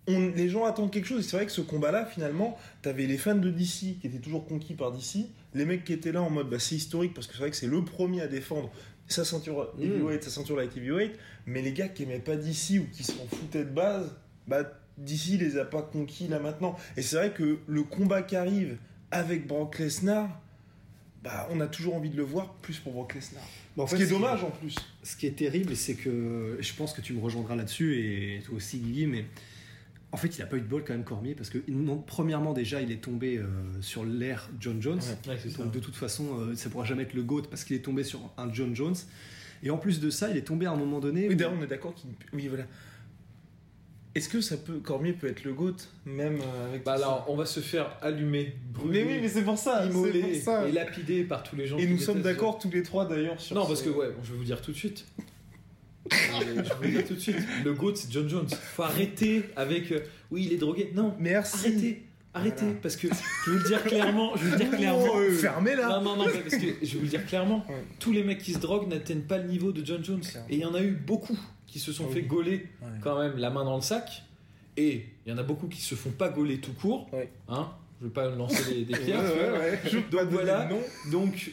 on, 0.07 0.29
les 0.35 0.49
gens 0.49 0.65
attendent 0.65 0.91
quelque 0.91 1.07
chose. 1.07 1.25
Et 1.25 1.29
c'est 1.29 1.37
vrai 1.37 1.45
que 1.45 1.51
ce 1.51 1.61
combat-là, 1.61 2.05
finalement, 2.05 2.57
t'avais 2.81 3.05
les 3.07 3.17
fans 3.17 3.35
de 3.35 3.49
DC 3.49 3.97
qui 3.99 4.07
étaient 4.07 4.19
toujours 4.19 4.45
conquis 4.45 4.73
par 4.73 4.91
DC, 4.91 5.27
les 5.55 5.65
mecs 5.65 5.85
qui 5.85 5.93
étaient 5.93 6.11
là 6.11 6.21
en 6.21 6.29
mode, 6.29 6.49
bah, 6.49 6.59
c'est 6.59 6.75
historique 6.75 7.13
parce 7.13 7.25
que 7.27 7.33
c'est 7.33 7.39
vrai 7.39 7.49
que 7.49 7.55
c'est 7.55 7.67
le 7.67 7.83
premier 7.83 8.21
à 8.21 8.27
défendre 8.27 8.71
sa 9.07 9.23
ceinture 9.23 9.73
heavyweight, 9.79 10.23
sa 10.23 10.29
ceinture 10.29 10.57
light 10.57 10.75
heavyweight, 10.75 11.15
mais 11.45 11.61
les 11.61 11.71
gars 11.71 11.87
qui 11.87 12.03
aimaient 12.03 12.19
pas 12.19 12.35
DC 12.35 12.79
ou 12.79 12.87
qui 12.91 13.03
s'en 13.03 13.25
foutaient 13.27 13.63
de 13.63 13.69
base, 13.69 14.15
bah, 14.47 14.63
DC 14.97 15.37
les 15.39 15.57
a 15.57 15.65
pas 15.65 15.81
conquis 15.81 16.27
là 16.27 16.39
maintenant. 16.39 16.75
Et 16.97 17.01
c'est 17.01 17.15
vrai 17.15 17.31
que 17.31 17.59
le 17.67 17.83
combat 17.83 18.21
qui 18.21 18.35
arrive 18.35 18.77
avec 19.11 19.47
Brock 19.47 19.79
Lesnar, 19.79 20.41
bah, 21.23 21.47
on 21.51 21.59
a 21.61 21.67
toujours 21.67 21.95
envie 21.95 22.09
de 22.09 22.17
le 22.17 22.23
voir 22.23 22.53
plus 22.55 22.79
pour 22.79 22.93
Brock 22.93 23.15
Lesnar. 23.15 23.43
Bah, 23.77 23.83
en 23.83 23.87
Ce 23.87 23.95
qui 23.95 24.03
est 24.03 24.07
dommage 24.07 24.43
en 24.43 24.51
plus. 24.51 24.75
Ce 25.03 25.15
qui 25.15 25.25
est 25.25 25.37
terrible, 25.37 25.75
c'est 25.75 25.95
que 25.95 26.57
je 26.59 26.73
pense 26.73 26.93
que 26.93 27.01
tu 27.01 27.13
me 27.13 27.21
rejoindras 27.21 27.55
là-dessus 27.55 27.99
et 27.99 28.41
toi 28.43 28.57
aussi, 28.57 28.79
Guigui, 28.79 29.07
mais 29.07 29.25
en 30.11 30.17
fait, 30.17 30.37
il 30.37 30.41
a 30.41 30.45
pas 30.45 30.55
eu 30.57 30.61
de 30.61 30.67
bol 30.67 30.83
quand 30.85 30.93
même, 30.93 31.03
Cormier, 31.03 31.35
parce 31.35 31.49
que 31.49 31.57
non, 31.67 31.97
premièrement, 31.97 32.53
déjà, 32.53 32.81
il 32.81 32.91
est 32.91 33.01
tombé 33.03 33.37
euh, 33.37 33.45
sur 33.81 34.05
l'ère 34.05 34.49
John 34.61 34.81
Jones. 34.81 34.99
ouais, 35.27 35.37
c'est 35.41 35.49
ça. 35.49 35.63
Donc, 35.63 35.71
de 35.73 35.79
toute 35.79 35.95
façon, 35.95 36.39
euh, 36.39 36.55
ça 36.55 36.69
pourra 36.69 36.85
jamais 36.85 37.03
être 37.03 37.13
le 37.13 37.23
GOAT 37.23 37.43
parce 37.49 37.63
qu'il 37.65 37.75
est 37.75 37.81
tombé 37.81 38.03
sur 38.03 38.19
un 38.37 38.51
John 38.53 38.73
Jones. 38.75 38.95
Et 39.63 39.69
en 39.71 39.77
plus 39.77 39.99
de 39.99 40.09
ça, 40.09 40.29
il 40.29 40.37
est 40.37 40.41
tombé 40.47 40.67
à 40.67 40.71
un 40.71 40.75
moment 40.77 40.99
donné. 40.99 41.27
Oui, 41.27 41.35
d'ailleurs, 41.35 41.53
on 41.59 41.63
est 41.63 41.67
d'accord 41.67 41.93
qu'il. 41.95 42.09
Oui, 42.33 42.47
voilà. 42.47 42.63
Est-ce 44.13 44.29
que 44.29 44.39
ça 44.39 44.55
peut. 44.55 44.77
Cormier 44.79 45.11
peut 45.11 45.27
être 45.27 45.43
le 45.43 45.53
GOAT, 45.53 45.75
même 46.05 46.39
euh, 46.39 46.69
avec. 46.69 46.85
Bah 46.85 46.93
alors, 46.93 47.25
on 47.27 47.35
va 47.35 47.45
se 47.45 47.59
faire 47.59 47.97
allumer, 48.01 48.55
brûler, 48.73 49.03
Mais 49.03 49.11
oui, 49.15 49.19
mais 49.21 49.27
c'est 49.27 49.41
pour 49.41 49.57
ça. 49.57 49.85
immoler 49.85 50.41
et 50.67 50.71
lapider 50.71 51.23
par 51.25 51.43
tous 51.43 51.57
les 51.57 51.67
gens. 51.67 51.77
Et 51.77 51.85
qui 51.85 51.91
nous 51.91 51.97
sommes 51.99 52.21
d'accord 52.21 52.57
tous 52.57 52.69
les 52.69 52.83
trois 52.83 53.05
d'ailleurs 53.05 53.41
sur. 53.41 53.55
Non, 53.57 53.63
ce- 53.63 53.67
parce 53.67 53.81
que 53.81 53.89
ouais, 53.89 54.07
bon, 54.11 54.23
je 54.23 54.31
vais 54.31 54.37
vous 54.37 54.43
dire 54.45 54.61
tout 54.61 54.71
de 54.71 54.77
suite. 54.77 55.05
Euh, 56.13 56.17
je 56.41 56.53
vais 56.53 56.63
vous 56.81 56.87
dire 56.91 57.07
tout 57.07 57.15
de 57.15 57.19
suite. 57.19 57.37
Le 57.63 57.73
GOAT, 57.73 57.95
c'est 57.95 58.11
John 58.11 58.29
Jones. 58.29 58.47
Faut 58.49 58.83
arrêter 58.83 59.43
avec. 59.55 59.91
euh, 59.91 60.01
oui, 60.31 60.45
il 60.47 60.53
est 60.53 60.57
drogué. 60.57 60.91
Non, 60.95 61.15
Merci. 61.19 61.67
arrêtez. 61.67 62.03
Arrêtez, 62.33 62.65
Voilà. 62.65 62.79
parce 62.81 62.95
que 62.97 63.07
je 63.07 63.13
vais 63.13 63.57
vous 63.57 63.63
le 63.63 63.69
dire 63.69 63.83
clairement, 63.83 64.35
je 64.35 64.43
vais 64.43 64.45
vous 64.49 64.51
le 64.51 64.57
dire 64.59 64.77
clairement. 64.77 65.05
Oh, 65.13 65.19
euh, 65.19 65.31
fermez 65.31 65.73
là. 65.75 65.87
Non, 65.87 66.01
non, 66.03 66.17
non, 66.17 66.25
parce 66.25 66.55
que 66.57 66.67
je 66.81 66.91
vais 66.91 66.97
vous 66.97 67.01
le 67.03 67.07
dire 67.07 67.25
clairement, 67.25 67.65
Ouais. 67.69 67.83
tous 67.99 68.11
les 68.11 68.23
mecs 68.23 68.39
qui 68.39 68.51
se 68.53 68.59
droguent 68.59 68.89
n'atteignent 68.89 69.21
pas 69.21 69.37
le 69.37 69.47
niveau 69.47 69.71
de 69.71 69.85
John 69.85 70.03
Jones. 70.03 70.19
Clairement. 70.19 70.47
Et 70.49 70.55
il 70.55 70.59
y 70.61 70.65
en 70.65 70.73
a 70.75 70.81
eu 70.81 70.91
beaucoup 70.91 71.37
qui 71.65 71.79
se 71.79 71.93
sont 71.93 72.07
Ah 72.09 72.13
fait 72.13 72.19
oui. 72.21 72.25
gauler 72.27 72.65
Ouais. 72.81 72.89
quand 73.01 73.17
même 73.19 73.37
la 73.37 73.49
main 73.49 73.63
dans 73.63 73.75
le 73.77 73.81
sac. 73.81 74.23
Et 74.77 75.05
il 75.25 75.31
y 75.31 75.33
en 75.33 75.37
a 75.37 75.43
beaucoup 75.43 75.67
qui 75.69 75.79
se 75.81 75.95
font 75.95 76.09
pas 76.09 76.27
gauler 76.27 76.57
tout 76.59 76.73
court. 76.73 77.07
Ouais. 77.13 77.29
Hein 77.47 77.69
Je 78.01 78.05
veux 78.07 78.11
pas 78.11 78.29
lancer 78.29 78.73
des, 78.73 78.85
des 78.85 78.93
pierres. 79.05 79.21
Ouais, 79.23 79.51
ouais, 79.51 79.59
ouais. 79.59 79.79
Je 79.85 79.99
dois 80.11 80.25
donner 80.25 80.33
voilà. 80.43 80.69
Donc, 81.11 81.51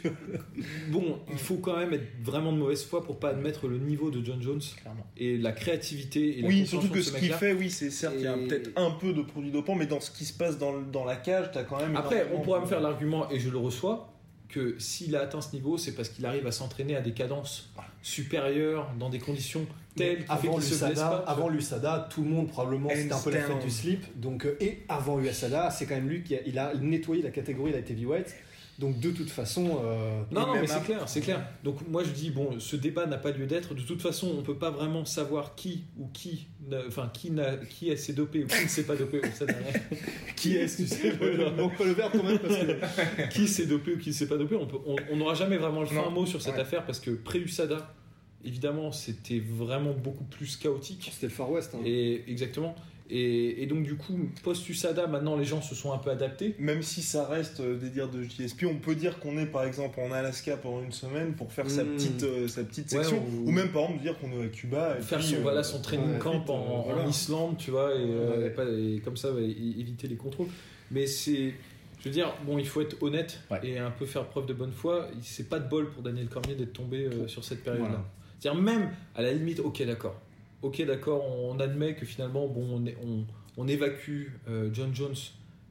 bon, 0.89 1.21
il 1.31 1.39
faut 1.39 1.57
quand 1.57 1.77
même 1.77 1.93
être 1.93 2.09
vraiment 2.23 2.53
de 2.53 2.59
mauvaise 2.59 2.85
foi 2.85 3.05
pour 3.05 3.19
pas 3.19 3.29
admettre 3.31 3.69
le 3.69 3.79
niveau 3.79 4.11
de 4.11 4.25
John 4.25 4.43
Jones 4.43 4.61
Clairement. 4.81 5.07
et 5.17 5.39
la 5.39 5.53
créativité 5.53 6.41
et 6.41 6.45
Oui, 6.45 6.67
surtout 6.67 6.89
que 6.89 7.01
ce 7.01 7.11
ce 7.13 7.19
qu'il 7.19 7.33
fait, 7.33 7.53
oui, 7.53 7.71
c'est 7.71 7.91
certes, 7.91 8.15
il 8.17 8.25
y 8.25 8.27
a 8.27 8.35
peut-être 8.35 8.71
un 8.77 8.91
peu 8.91 9.13
de 9.13 9.23
produits 9.23 9.51
dopants, 9.53 9.77
mais 9.77 9.87
dans 9.87 10.01
ce 10.01 10.11
qui 10.11 10.25
se 10.25 10.33
passe 10.33 10.59
dans, 10.59 11.05
la 11.05 11.17
cage, 11.17 11.51
t'as 11.53 11.63
quand 11.63 11.79
même. 11.79 11.97
Après, 11.97 12.27
on 12.35 12.41
pourra 12.41 12.59
de- 12.59 12.65
me 12.65 12.69
faire 12.69 12.81
l'argument, 12.81 13.31
et 13.31 13.39
je 13.39 13.49
le 13.49 13.59
reçois, 13.59 14.13
que 14.49 14.77
s'il 14.79 15.15
a 15.17 15.21
atteint 15.23 15.41
ce 15.41 15.55
niveau, 15.55 15.79
c'est 15.79 15.93
parce 15.95 16.09
qu'il 16.09 16.27
arrive 16.27 16.47
à 16.47 16.53
s'entraîner 16.53 16.97
à 16.97 17.01
des 17.01 17.13
cadences 17.13 17.71
supérieures, 18.03 18.93
dans 18.99 19.09
des 19.09 19.19
conditions 19.19 19.67
telles 19.97 20.25
avant 20.29 20.59
l'USADA, 20.59 21.25
avant 21.27 21.49
l'USADA, 21.49 22.09
tout 22.11 22.23
le 22.23 22.29
monde 22.29 22.49
probablement 22.49 22.91
c'était 22.91 23.13
un 23.13 23.19
peu 23.19 23.31
la 23.31 23.43
fête 23.43 23.63
du 23.63 23.71
slip. 23.71 24.21
Donc 24.21 24.45
euh, 24.45 24.57
et 24.61 24.83
avant 24.89 25.21
USADA, 25.21 25.71
c'est 25.71 25.87
quand 25.87 25.95
même 25.95 26.09
lui 26.09 26.23
qui 26.23 26.35
a, 26.35 26.41
il 26.47 26.59
a 26.59 26.75
nettoyé 26.75 27.23
la 27.23 27.31
catégorie 27.31 27.73
light 27.73 27.91
heavyweight. 27.91 28.35
Donc 28.79 28.99
de 29.01 29.11
toute 29.11 29.31
façon, 29.31 29.81
euh, 29.85 30.23
Non, 30.33 30.47
non, 30.47 30.55
mais 30.61 30.67
c'est 30.67 30.83
clair, 30.83 31.09
c'est 31.09 31.21
clair. 31.21 31.47
Donc 31.63 31.87
moi 31.89 32.03
je 32.05 32.11
dis 32.11 32.31
bon, 32.31 32.59
ce 32.59 32.75
débat 32.75 33.07
n'a 33.07 33.19
pas 33.19 33.31
lieu 33.31 33.47
d'être. 33.47 33.75
De 33.75 33.83
toute 33.83 34.01
façon, 34.03 34.35
on 34.39 34.43
peut 34.43 34.57
pas 34.57 34.71
vraiment 34.71 35.05
savoir 35.05 35.55
qui 35.55 35.85
ou 35.99 36.09
qui, 36.13 36.47
enfin 36.89 37.11
qui 37.13 37.31
n'a, 37.31 37.57
qui 37.57 37.97
s'est 37.99 38.15
dopé 38.15 38.45
ou 38.45 38.47
qui 38.47 38.63
ne 38.65 38.69
s'est 38.69 38.85
pas 38.85 38.97
dopé. 38.97 39.21
Ça 39.35 39.45
qui 40.37 40.57
est-ce, 40.57 40.79
tu 40.83 40.89
sais 40.89 41.13
pas 41.13 41.27
le 41.27 41.93
verbe 41.93 42.13
quand 42.13 42.23
même 42.25 42.39
parce 42.39 42.57
que 42.57 43.29
Qui 43.33 43.47
s'est 43.47 43.67
dopé 43.67 43.95
ou 43.95 43.99
qui 43.99 44.09
ne 44.09 44.15
s'est 44.15 44.27
pas 44.27 44.37
dopé? 44.39 44.57
On 44.57 44.67
peut- 44.67 44.79
on 44.87 44.97
on 45.11 45.17
n'aura 45.17 45.35
jamais 45.35 45.59
vraiment 45.59 45.81
le 45.83 45.87
fin 45.87 46.09
mot 46.11 46.27
sur 46.27 46.41
cette 46.43 46.55
Ouais. 46.55 46.61
affaire 46.61 46.85
parce 46.87 46.99
que 46.99 47.11
pré-USADA, 47.11 47.95
évidemment, 48.45 48.91
c'était 48.91 49.39
vraiment 49.41 49.93
beaucoup 49.93 50.25
plus 50.25 50.57
chaotique. 50.57 51.11
c'était 51.13 51.27
le 51.27 51.33
Far 51.33 51.51
West. 51.51 51.73
hein. 51.75 51.83
Et 51.85 52.25
exactement. 52.27 52.75
Et, 53.15 53.63
et 53.63 53.67
donc 53.67 53.83
du 53.83 53.97
coup, 53.97 54.19
post-USADA, 54.43 55.07
maintenant 55.07 55.37
les 55.37 55.45
gens 55.45 55.61
se 55.61 55.75
sont 55.75 55.93
un 55.93 55.99
peu 55.99 56.09
adaptés. 56.11 56.55
Même 56.59 56.83
si 56.83 57.03
ça 57.03 57.27
reste 57.27 57.61
euh, 57.61 57.77
des 57.77 57.91
dires 57.91 58.09
de 58.09 58.23
JSP, 58.23 58.65
on 58.67 58.77
peut 58.79 58.95
dire 58.95 59.19
qu'on 59.19 59.37
est 59.37 59.45
par 59.45 59.65
exemple 59.65 60.01
en 60.01 60.11
Alaska 60.13 60.57
pendant 60.57 60.83
une 60.83 60.93
semaine 60.93 61.35
pour 61.35 61.53
faire 61.53 61.69
sa 61.69 61.85
Mm. 61.85 61.95
petite, 61.95 62.23
euh, 62.23 62.49
sa 62.49 62.65
petite 62.65 62.91
Ouais, 62.93 62.99
section, 63.05 63.23
ou- 63.45 63.51
même 63.51 63.69
par 63.69 63.83
exemple 63.83 64.01
dire 64.03 64.19
qu'on 64.19 64.33
est 64.41 64.45
à 64.47 64.49
Cuba. 64.49 64.97
et 64.99 65.03
faire 65.03 65.19
puis, 65.19 65.29
son, 65.29 65.37
euh, 65.37 65.41
voilà, 65.43 65.63
son 65.63 65.83
training 65.83 66.13
ouais, 66.15 66.19
camp 66.19 66.43
en, 66.49 66.87
euh, 66.89 67.05
en. 67.05 67.09
Islande, 67.09 67.57
tu 67.59 67.71
vois, 67.71 67.95
et, 67.95 67.99
euh, 67.99 68.39
Ouais. 68.41 68.47
et 68.47 68.51
pas- 68.51 68.65
et 68.65 69.01
comme 69.05 69.19
ça, 69.19 69.29
éviter 69.39 70.09
les 70.09 70.17
contrôles. 70.17 70.49
Mais 70.91 71.07
c'est, 71.07 71.53
je 71.99 72.05
veux 72.05 72.11
dire, 72.11 72.33
bon, 72.47 72.57
il 72.59 72.67
faut 72.67 72.81
être 72.81 72.97
honnête 73.03 73.41
Ouais. 73.51 73.59
et 73.63 73.79
un 73.79 73.91
peu 73.91 74.07
faire 74.07 74.25
preuve 74.27 74.47
de 74.47 74.55
bonne 74.55 74.73
foi. 74.73 75.09
C'est 75.21 75.51
pas 75.51 75.59
de 75.59 75.69
bol 75.69 75.91
pour 75.91 76.03
Daniel 76.03 76.29
Cormier 76.29 76.55
d'être 76.55 76.73
tombé 76.73 77.05
euh, 77.05 77.29
sur 77.29 77.45
cette 77.45 77.63
période-là. 77.63 77.89
Voilà. 77.89 78.05
C'est-à-dire 78.41 78.63
même 78.63 78.91
à 79.15 79.21
la 79.23 79.33
limite, 79.33 79.61
ok, 79.61 79.83
d'accord, 79.85 80.19
ok, 80.63 80.85
d'accord, 80.87 81.25
on 81.27 81.59
admet 81.61 81.95
que 81.95 82.07
finalement, 82.07 82.47
bon, 82.49 82.67
on, 82.73 82.87
est- 82.87 82.97
on, 83.05 83.25
on 83.57 83.69
évacue 83.69 84.29
euh, 84.49 84.71
John 84.73 84.95
Jones 84.95 85.15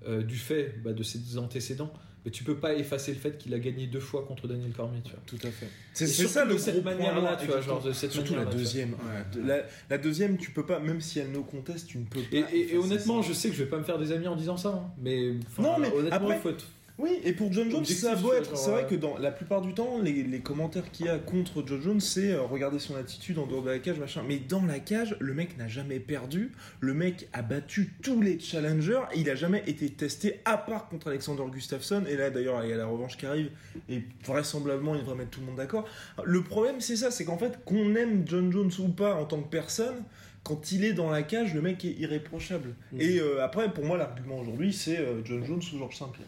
euh, 0.07 0.21
du 0.23 0.35
fait 0.37 0.75
bah, 0.83 0.93
de 0.93 1.03
ses 1.03 1.37
antécédents. 1.37 1.91
Mais 2.23 2.29
tu 2.29 2.43
peux 2.43 2.55
pas 2.57 2.75
effacer 2.75 3.11
le 3.13 3.17
fait 3.17 3.35
qu'il 3.39 3.51
a 3.55 3.57
gagné 3.57 3.87
deux 3.87 3.99
fois 3.99 4.23
contre 4.27 4.47
Daniel 4.47 4.71
Cormier, 4.73 4.99
tu 5.03 5.09
vois. 5.09 5.19
Tout 5.25 5.39
à 5.41 5.49
fait. 5.49 5.65
C'est 5.91 6.05
ça 6.05 6.45
le 6.45 6.53
de 6.53 6.57
cette 6.59 6.75
gros 6.75 6.83
point 6.83 6.93
manière-là, 6.93 7.35
tu 7.35 7.47
vois, 7.47 7.61
genre 7.61 7.81
de 7.81 7.91
cette 7.93 8.11
Surtout 8.11 8.35
la 8.35 8.45
deuxième. 8.45 8.91
ouais. 8.91 9.41
La, 9.43 9.63
la 9.89 9.97
deuxième, 9.97 10.37
tu 10.37 10.51
peux 10.51 10.63
pas, 10.63 10.79
même 10.79 11.01
si 11.01 11.17
elle 11.17 11.31
no 11.31 11.41
conteste, 11.41 11.87
tu 11.87 11.97
ne 11.97 12.03
peux 12.03 12.21
pas. 12.21 12.27
Et, 12.31 12.37
et- 12.37 12.41
et 12.59 12.61
effacer 12.65 12.77
honnêtement, 12.77 13.23
ça. 13.23 13.29
je 13.29 13.33
sais 13.33 13.49
que 13.49 13.55
je 13.55 13.63
vais 13.63 13.69
pas 13.71 13.79
me 13.79 13.83
faire 13.83 13.97
des 13.97 14.11
amis 14.11 14.27
en 14.27 14.35
disant 14.35 14.55
ça, 14.55 14.69
hein, 14.69 14.91
mais, 15.01 15.31
Non, 15.57 15.79
mais 15.79 15.91
honnêtement, 15.91 16.09
après- 16.27 16.35
il 16.35 16.41
faut 16.41 16.49
être. 16.49 16.67
Oui, 17.01 17.19
et 17.23 17.33
pour 17.33 17.51
John 17.51 17.69
Jones, 17.71 17.83
ça 17.83 18.13
vois, 18.13 18.37
être. 18.37 18.55
C'est 18.55 18.69
vrai 18.69 18.85
que 18.85 18.93
dans 18.93 19.17
la 19.17 19.31
plupart 19.31 19.61
du 19.61 19.73
temps, 19.73 19.99
les, 19.99 20.23
les 20.23 20.39
commentaires 20.39 20.91
qu'il 20.91 21.07
y 21.07 21.09
a 21.09 21.17
contre 21.17 21.63
John 21.65 21.81
Jones, 21.81 21.99
c'est 21.99 22.31
euh, 22.31 22.43
regarder 22.43 22.77
son 22.77 22.95
attitude 22.95 23.39
en 23.39 23.47
dehors 23.47 23.63
de 23.63 23.71
la 23.71 23.79
cage, 23.79 23.97
machin. 23.97 24.23
Mais 24.27 24.37
dans 24.37 24.61
la 24.61 24.79
cage, 24.79 25.15
le 25.19 25.33
mec 25.33 25.57
n'a 25.57 25.67
jamais 25.67 25.99
perdu. 25.99 26.51
Le 26.79 26.93
mec 26.93 27.27
a 27.33 27.41
battu 27.41 27.93
tous 28.03 28.21
les 28.21 28.39
challengers. 28.39 29.01
Et 29.13 29.21
il 29.21 29.29
a 29.31 29.35
jamais 29.35 29.63
été 29.65 29.89
testé, 29.89 30.41
à 30.45 30.57
part 30.57 30.89
contre 30.89 31.07
Alexander 31.07 31.43
Gustafsson. 31.51 32.03
Et 32.07 32.15
là, 32.15 32.29
d'ailleurs, 32.29 32.63
il 32.63 32.69
y 32.69 32.73
a 32.73 32.77
la 32.77 32.85
revanche 32.85 33.17
qui 33.17 33.25
arrive. 33.25 33.49
Et 33.89 34.03
vraisemblablement, 34.23 34.93
il 34.93 35.01
devrait 35.01 35.15
mettre 35.15 35.31
tout 35.31 35.39
le 35.39 35.47
monde 35.47 35.55
d'accord. 35.55 35.85
Le 36.23 36.43
problème, 36.43 36.81
c'est 36.81 36.95
ça 36.95 37.09
c'est 37.09 37.25
qu'en 37.25 37.37
fait, 37.37 37.63
qu'on 37.65 37.95
aime 37.95 38.23
John 38.27 38.51
Jones 38.51 38.71
ou 38.79 38.89
pas 38.89 39.15
en 39.15 39.25
tant 39.25 39.41
que 39.41 39.49
personne. 39.49 40.03
Quand 40.43 40.71
il 40.71 40.85
est 40.85 40.93
dans 40.93 41.09
la 41.09 41.21
cage, 41.21 41.53
le 41.53 41.61
mec 41.61 41.85
est 41.85 41.93
irréprochable. 41.93 42.75
Mhm. 42.91 43.01
Et 43.01 43.19
euh, 43.19 43.43
après, 43.43 43.71
pour 43.71 43.85
moi, 43.85 43.97
l'argument 43.97 44.39
aujourd'hui, 44.39 44.73
c'est 44.73 44.97
euh, 44.97 45.23
John 45.23 45.45
Jones 45.45 45.61
ou 45.73 45.77
Georges 45.77 45.97
Saint-Pierre. 45.97 46.27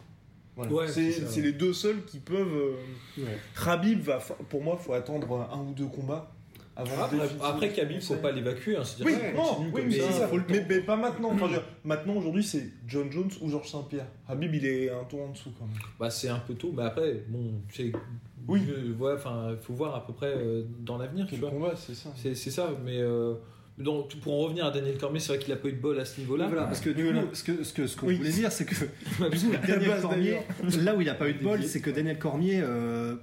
Voilà. 0.56 0.72
Ouais, 0.72 0.88
c'est 0.88 1.42
les 1.42 1.54
deux 1.54 1.74
seuls 1.74 2.04
qui 2.06 2.20
peuvent. 2.20 2.48
euh, 2.56 3.22
Ouais. 3.22 3.38
Khabib 3.64 4.02
va, 4.02 4.20
pour 4.50 4.62
moi, 4.64 4.78
faut 4.78 4.94
attendre 4.94 5.50
un 5.52 5.60
ou 5.60 5.74
deux 5.74 5.88
combats 5.88 6.32
avant. 6.76 6.92
Après, 7.04 7.18
définitivement 7.18 7.46
après 7.46 7.70
Khabib, 7.70 8.02
faut 8.02 8.16
pas 8.16 8.32
l'évacuer. 8.32 8.76
Hein, 8.78 8.84
Oui, 9.06 9.14
non, 9.36 9.66
oui, 9.74 9.82
mais 9.88 10.00
ça, 10.00 10.08
c'est 10.12 10.20
ça. 10.20 10.28
faut 10.28 10.38
le 10.38 10.44
Mais, 10.50 10.66
mais 10.70 10.80
pas 10.82 10.96
maintenant. 10.96 11.32
Enfin, 11.34 11.48
dire, 11.48 11.64
maintenant, 11.84 12.16
aujourd'hui, 12.16 12.44
c'est 12.44 12.70
John 12.88 13.12
Jones 13.12 13.30
ou 13.42 13.50
Georges 13.50 13.70
Saint-Pierre. 13.70 14.06
Khabib, 14.28 14.54
il 14.56 14.66
est 14.66 14.90
un 14.92 15.04
tour 15.06 15.22
en 15.24 15.30
dessous 15.30 15.52
quand 15.58 15.66
même. 15.66 15.78
Bah, 16.00 16.10
c'est 16.10 16.30
un 16.30 16.40
peu 16.40 16.54
tôt, 16.56 16.72
mais 16.76 16.84
après, 16.84 17.24
bon, 17.28 17.54
Oui. 18.48 18.62
je- 18.68 18.92
ouais, 19.04 19.14
enfin, 19.14 19.56
faut 19.62 19.74
voir 19.74 19.96
à 19.96 20.06
peu 20.06 20.14
près 20.14 20.34
euh, 20.36 20.64
dans 20.80 20.98
l'avenir, 20.98 21.28
c'est 21.78 21.96
ça. 21.96 22.10
C'est 22.16 22.36
ça, 22.52 22.70
mais 22.84 22.98
euh, 23.00 23.36
donc, 23.78 24.16
pour 24.18 24.34
en 24.34 24.38
revenir 24.40 24.66
à 24.66 24.72
Daniel 24.72 24.98
Cormier, 24.98 25.20
c'est 25.20 25.30
vrai 25.30 25.40
qu'il 25.40 25.52
a 25.52 25.56
pas 25.56 25.68
eu 25.68 25.74
de 25.74 25.82
bol 25.82 26.00
à 26.00 26.06
ce 26.06 26.20
niveau-là. 26.20 26.48
Voilà, 26.48 26.64
parce 26.66 26.80
que 26.80 26.90
du 26.92 27.04
Voilà. 27.04 27.24
coup, 27.24 27.34
ce 27.34 27.44
que 27.44 27.64
ce 27.64 27.74
que 27.74 27.88
ce 27.88 27.98
qu'on 27.98 28.08
Oui. 28.08 28.16
voulait 28.16 28.30
dire, 28.30 28.52
c'est 28.52 28.66
que 28.66 28.76
Daniel 29.68 29.90
base, 29.90 30.02
Cormier, 30.02 30.38
là 30.82 30.96
où 30.96 31.02
il 31.02 31.10
a 31.10 31.16
pas 31.16 31.30
eu 31.30 31.34
de 31.34 31.44
bol, 31.44 31.64
c'est 31.64 31.80
que 31.82 31.90
Daniel 31.90 32.20
Cormier, 32.20 32.62
euh, 32.64 33.16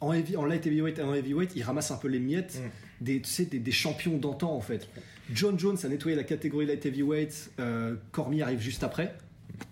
en, 0.00 0.12
heavy- 0.12 0.36
en 0.36 0.44
light 0.44 0.66
heavyweight 0.66 0.98
et 0.98 1.02
en 1.02 1.12
heavyweight, 1.14 1.52
il 1.56 1.62
ramasse 1.62 1.90
un 1.90 1.96
peu 1.96 2.08
les 2.08 2.20
miettes 2.20 2.58
Mm. 2.62 3.04
des, 3.04 3.20
tu 3.20 3.28
sais, 3.30 3.44
des, 3.44 3.58
des 3.58 3.72
champions 3.72 4.16
d'antan 4.16 4.52
en 4.54 4.60
fait. 4.60 4.88
John 5.32 5.58
Jones 5.58 5.76
a 5.84 5.88
nettoyé 5.88 6.16
la 6.16 6.24
catégorie 6.24 6.64
light 6.66 6.84
heavyweight, 6.86 7.50
euh, 7.60 7.94
Cormier 8.12 8.42
arrive 8.42 8.60
juste 8.60 8.82
après. 8.84 9.14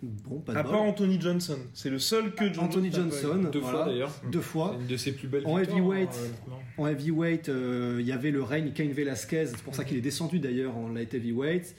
Bon, 0.03 0.41
pas 0.41 0.53
de 0.53 0.59
À 0.59 0.63
bol. 0.63 0.73
part 0.73 0.83
Anthony 0.83 1.21
Johnson. 1.21 1.59
C'est 1.75 1.91
le 1.91 1.99
seul 1.99 2.35
que 2.35 2.53
John 2.53 2.65
Anthony. 2.65 2.91
Johnson, 2.93 3.49
Deux 3.53 3.61
voilà, 3.61 3.79
fois 3.79 3.87
d'ailleurs. 3.87 4.13
deux 4.31 4.39
C'est 4.41 4.45
fois. 4.45 4.77
une 4.81 4.87
de 4.87 4.97
ses 4.97 5.13
plus 5.13 5.29
belles 5.29 5.47
En 5.47 5.57
victoires, 5.57 5.79
heavyweight. 5.79 6.11
hein, 6.11 6.25
honnêtement. 6.25 6.63
En 6.79 6.87
heavyweight, 6.87 7.49
euh, 7.49 7.97
il 8.01 8.07
y 8.07 8.13
avait 8.13 8.31
le 8.31 8.43
règne 8.43 8.73
Cain 8.73 8.89
Velasquez, 8.93 9.47
c'est 9.47 9.59
pour 9.63 9.75
ça 9.75 9.85
qu'il 9.85 9.97
est 9.97 10.01
descendu 10.03 10.39
d'ailleurs 10.39 10.77
en 10.77 10.89
light 10.89 11.13
heavyweight. 11.15 11.75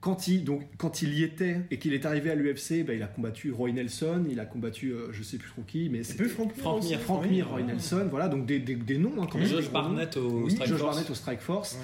Quand 0.00 0.26
il, 0.26 0.42
donc, 0.42 0.62
quand 0.78 1.00
il 1.02 1.14
y 1.14 1.22
était 1.22 1.60
et 1.70 1.78
qu'il 1.78 1.94
est 1.94 2.04
arrivé 2.06 2.28
à 2.32 2.34
l'UFC, 2.34 2.84
bah, 2.84 2.92
il 2.92 3.04
a 3.04 3.06
combattu 3.06 3.52
Roy 3.52 3.70
Nelson, 3.70 4.24
il 4.28 4.40
a 4.40 4.44
combattu 4.44 4.90
euh, 4.90 5.12
je 5.12 5.22
sais 5.22 5.36
plus 5.36 5.48
trop 5.50 5.62
qui, 5.62 5.88
mais 5.90 6.02
C'est 6.02 6.20
Frank 6.24 6.48
Mir. 6.48 6.56
Frank. 6.60 6.82
Mir, 6.82 6.98
Frank 7.00 7.22
Oui. 7.22 7.28
Mir, 7.36 7.48
Roy 7.48 7.62
Nelson, 7.62 8.08
voilà, 8.10 8.26
donc 8.28 8.44
des, 8.44 8.58
des, 8.58 8.74
des 8.74 8.98
noms 8.98 9.12
hein, 9.22 9.28
quand 9.30 9.38
même. 9.38 9.46
Josh 9.46 9.66
des 9.66 9.68
gros 9.70 9.78
noms. 9.82 9.88
Barnett 9.90 10.16
au 10.16 10.28
Oui, 10.42 10.50
Strike 10.50 10.70
Josh 10.70 10.78
Force. 10.80 10.94
Barnett 10.96 11.10
au 11.10 11.14
Strike 11.14 11.40
Force. 11.40 11.78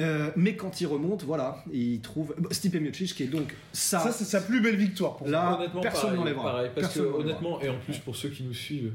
Euh, 0.00 0.30
mais 0.36 0.56
quand 0.56 0.80
il 0.80 0.86
remonte, 0.86 1.22
voilà, 1.24 1.62
il 1.72 2.00
trouve 2.00 2.34
bah, 2.38 2.48
Stipe 2.50 2.74
Miocic 2.76 3.14
qui 3.14 3.24
est 3.24 3.26
donc 3.26 3.54
ça. 3.72 4.00
Ça, 4.00 4.12
c'est 4.12 4.24
sa 4.24 4.40
plus 4.40 4.60
belle 4.60 4.76
victoire 4.76 5.16
pour. 5.16 5.28
Là, 5.28 5.56
honnêtement, 5.58 5.80
personne 5.82 6.02
pareil, 6.10 6.18
n'enlèvera. 6.18 6.50
pareil, 6.52 6.70
parce 6.74 6.86
Personne 6.88 7.12
que 7.12 7.16
honnêtement, 7.18 7.60
et 7.60 7.68
en 7.68 7.78
plus 7.78 7.98
pour 7.98 8.16
ceux 8.16 8.30
qui 8.30 8.42
nous 8.42 8.54
suivent, 8.54 8.92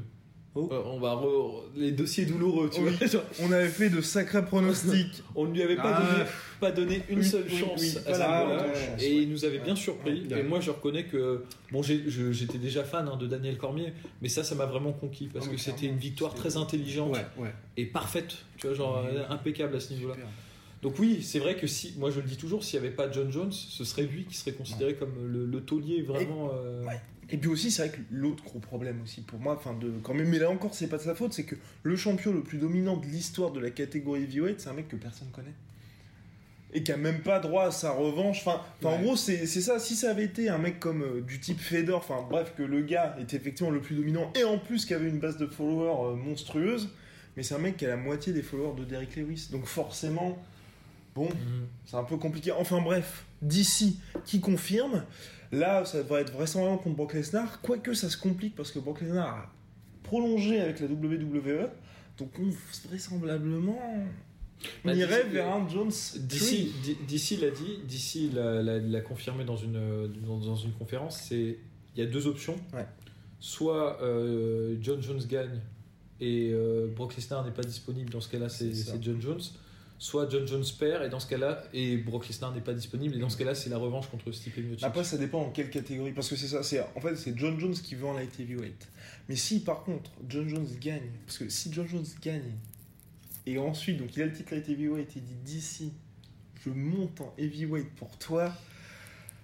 Oh. 0.54 0.68
euh, 0.72 0.80
on 0.86 0.98
va 0.98 1.10
re- 1.14 1.60
les 1.76 1.92
dossiers 1.92 2.24
douloureux, 2.24 2.68
tu 2.72 2.80
Oui. 2.80 2.90
vois. 2.98 3.22
On 3.42 3.52
avait 3.52 3.68
fait 3.68 3.90
de 3.90 4.00
sacrés 4.00 4.44
pronostics. 4.44 5.22
on 5.36 5.44
ne 5.46 5.52
lui 5.52 5.62
avait 5.62 5.76
pas, 5.76 5.94
Ah. 5.98 6.10
donné, 6.10 6.24
pas 6.58 6.72
donné 6.72 7.02
une 7.10 7.18
Oui, 7.18 7.24
seule 7.24 7.44
oui, 7.48 7.56
chance 7.58 7.80
oui, 7.80 7.94
à 8.06 8.14
chance, 8.14 9.02
et 9.02 9.14
il 9.18 9.28
nous 9.30 9.44
avait 9.44 9.58
bien 9.58 9.76
surpris. 9.76 10.26
Ouais. 10.28 10.40
Et 10.40 10.42
moi, 10.42 10.58
je 10.60 10.70
reconnais 10.70 11.04
que 11.04 11.44
bon, 11.70 11.82
j'étais 11.82 12.58
déjà 12.58 12.82
fan 12.82 13.06
hein, 13.06 13.16
de 13.18 13.26
Daniel 13.28 13.56
Cormier, 13.58 13.92
mais 14.20 14.28
ça, 14.28 14.42
ça 14.42 14.56
m'a 14.56 14.66
vraiment 14.66 14.92
conquis 14.92 15.28
parce 15.32 15.46
Ah, 15.48 15.52
que 15.52 15.58
c'était 15.60 15.86
une 15.86 15.98
victoire 15.98 16.34
très 16.34 16.56
intelligente 16.56 17.12
Ouais, 17.12 17.26
ouais. 17.44 17.54
et 17.76 17.84
parfaite, 17.84 18.38
tu 18.56 18.66
vois, 18.66 18.74
genre 18.74 19.04
impeccable 19.30 19.76
à 19.76 19.80
ce 19.80 19.92
niveau-là. 19.92 20.14
Donc 20.82 20.98
oui, 20.98 21.22
c'est 21.22 21.38
vrai 21.40 21.56
que 21.56 21.66
si, 21.66 21.94
moi 21.98 22.10
je 22.10 22.20
le 22.20 22.26
dis 22.26 22.36
toujours, 22.36 22.62
s'il 22.62 22.80
n'y 22.80 22.86
avait 22.86 22.94
pas 22.94 23.10
John 23.10 23.32
Jones, 23.32 23.52
ce 23.52 23.84
serait 23.84 24.04
lui 24.04 24.24
qui 24.24 24.36
serait 24.36 24.52
considéré 24.52 24.94
comme 24.94 25.12
le, 25.26 25.44
le 25.44 25.60
taulier 25.60 26.02
vraiment. 26.02 26.50
euh, 26.54 26.84
Ouais. 26.84 27.00
Et 27.30 27.36
puis 27.36 27.50
aussi, 27.50 27.70
c'est 27.70 27.86
vrai 27.86 27.96
que 27.96 28.00
l'autre 28.10 28.42
gros 28.44 28.58
problème 28.58 29.02
aussi 29.02 29.20
pour 29.20 29.38
moi, 29.38 29.54
enfin 29.54 29.74
de 29.74 29.92
quand 30.02 30.14
même, 30.14 30.28
mais 30.30 30.38
là 30.38 30.48
encore, 30.50 30.72
c'est 30.74 30.86
pas 30.86 30.96
de 30.96 31.02
sa 31.02 31.14
faute, 31.14 31.34
c'est 31.34 31.44
que 31.44 31.56
le 31.82 31.94
champion 31.96 32.32
le 32.32 32.42
plus 32.42 32.56
dominant 32.58 32.96
de 32.96 33.04
l'histoire 33.06 33.50
de 33.50 33.60
la 33.60 33.68
catégorie 33.70 34.22
heavyweight, 34.22 34.60
c'est 34.60 34.70
un 34.70 34.72
mec 34.72 34.88
que 34.88 34.96
personne 34.96 35.28
connaît. 35.30 35.52
Et 36.72 36.82
qui 36.82 36.92
a 36.92 36.96
même 36.98 37.20
pas 37.20 37.38
droit 37.38 37.64
à 37.64 37.70
sa 37.70 37.90
revanche. 37.92 38.40
Enfin, 38.46 38.60
en 38.84 39.00
gros, 39.02 39.16
c'est 39.16 39.46
c'est 39.46 39.60
ça. 39.62 39.78
Si 39.78 39.94
ça 39.96 40.10
avait 40.10 40.24
été 40.24 40.48
un 40.50 40.58
mec 40.58 40.78
comme 40.80 41.02
euh, 41.02 41.20
du 41.22 41.40
type 41.40 41.58
Fedor, 41.60 41.98
enfin 41.98 42.24
bref, 42.30 42.52
que 42.56 42.62
le 42.62 42.82
gars 42.82 43.16
était 43.20 43.36
effectivement 43.38 43.70
le 43.70 43.80
plus 43.80 43.96
dominant 43.96 44.30
et 44.38 44.44
en 44.44 44.58
plus 44.58 44.84
qui 44.86 44.92
avait 44.94 45.08
une 45.08 45.18
base 45.18 45.38
de 45.38 45.46
followers 45.46 46.12
euh, 46.12 46.14
monstrueuse, 46.14 46.90
mais 47.36 47.42
c'est 47.42 47.54
un 47.54 47.58
mec 47.58 47.76
qui 47.78 47.84
a 47.86 47.88
la 47.88 47.96
moitié 47.96 48.32
des 48.34 48.42
followers 48.42 48.78
de 48.78 48.84
Derrick 48.84 49.16
Lewis. 49.16 49.48
Donc 49.50 49.64
forcément, 49.64 50.38
bon, 51.18 51.28
mhm. 51.28 51.66
c'est 51.84 51.96
un 51.96 52.04
peu 52.04 52.16
compliqué. 52.16 52.52
Enfin 52.52 52.80
bref, 52.80 53.24
d'ici 53.42 54.00
qui 54.24 54.40
confirme. 54.40 55.04
Là, 55.50 55.84
ça 55.86 56.02
devrait 56.02 56.20
être 56.22 56.32
vraisemblablement 56.32 56.78
contre 56.82 56.96
Brock 56.96 57.14
Lesnar. 57.14 57.60
Quoique 57.62 57.94
ça 57.94 58.10
se 58.10 58.18
complique 58.18 58.54
parce 58.54 58.70
que 58.70 58.78
Brock 58.78 59.00
Lesnar 59.00 59.28
a 59.28 59.52
prolongé 60.02 60.60
avec 60.60 60.80
la 60.80 60.86
WWE. 60.86 61.70
Donc 62.18 62.30
on, 62.38 62.50
vraisemblablement, 62.88 63.78
on 64.84 64.88
Bah, 64.88 64.94
irait 64.94 65.24
vers 65.24 65.48
un 65.48 65.66
Jones. 65.68 65.92
D'ici, 66.16 66.72
D- 66.84 66.96
d'ici 67.06 67.36
l'a 67.38 67.50
dit, 67.50 67.78
d'ici 67.86 68.30
l'a, 68.34 69.00
confirmé 69.00 69.44
dans 69.44 69.56
une, 69.56 70.08
dans, 70.26 70.38
dans 70.38 70.56
une 70.56 70.72
conférence, 70.72 71.18
c'est 71.28 71.58
il 71.96 72.04
y 72.04 72.06
a 72.06 72.10
deux 72.10 72.26
options. 72.26 72.56
Ouais. 72.74 72.86
Soit 73.40 74.02
euh, 74.02 74.76
John 74.82 75.00
Jones 75.00 75.22
gagne 75.28 75.60
et 76.20 76.50
euh, 76.52 76.88
Brock 76.94 77.16
Lesnar 77.16 77.44
n'est 77.44 77.52
pas 77.52 77.62
disponible, 77.62 78.10
dans 78.10 78.20
ce 78.20 78.28
cas-là 78.28 78.48
c'est 78.48 78.72
John 79.00 79.20
Jones. 79.22 79.40
Soit 79.98 80.28
John 80.30 80.46
Jones 80.46 80.64
perd 80.78 81.04
et 81.04 81.08
dans 81.08 81.18
ce 81.20 81.26
cas-là 81.26 81.64
et 81.74 81.96
Brock 81.96 82.28
Lesnar 82.28 82.54
n'est 82.54 82.60
pas 82.60 82.72
disponible 82.74 83.16
et 83.16 83.18
dans 83.18 83.28
ce 83.28 83.36
cas-là 83.36 83.54
c'est 83.54 83.68
la 83.68 83.78
revanche 83.78 84.08
contre 84.08 84.30
Stipe 84.32 84.56
Miocic. 84.58 84.84
Après, 84.84 85.02
ça 85.04 85.18
dépend 85.18 85.40
en 85.42 85.50
quelle 85.50 85.70
catégorie. 85.70 86.12
Parce 86.12 86.28
que 86.28 86.36
c'est 86.36 86.46
ça. 86.48 86.62
c'est 86.62 86.80
En 86.94 87.00
fait, 87.00 87.16
c'est 87.16 87.36
John 87.36 87.58
Jones 87.58 87.74
qui 87.74 87.94
veut 87.96 88.06
en 88.06 88.12
light 88.14 88.38
heavyweight. 88.38 88.88
Mais 89.28 89.36
si 89.36 89.60
par 89.60 89.82
contre, 89.82 90.10
John 90.28 90.48
Jones 90.48 90.68
gagne. 90.80 91.10
Parce 91.26 91.38
que 91.38 91.48
si 91.48 91.72
John 91.72 91.86
Jones 91.88 92.06
gagne. 92.22 92.52
Et 93.46 93.58
ensuite, 93.58 93.96
donc 93.98 94.14
il 94.16 94.22
a 94.22 94.26
le 94.26 94.32
titre 94.32 94.54
light 94.54 94.68
heavyweight 94.68 95.16
et 95.16 95.20
dit 95.20 95.34
d'ici, 95.44 95.92
je 96.64 96.70
monte 96.70 97.20
en 97.20 97.34
heavyweight 97.38 97.90
pour 97.96 98.16
toi. 98.18 98.52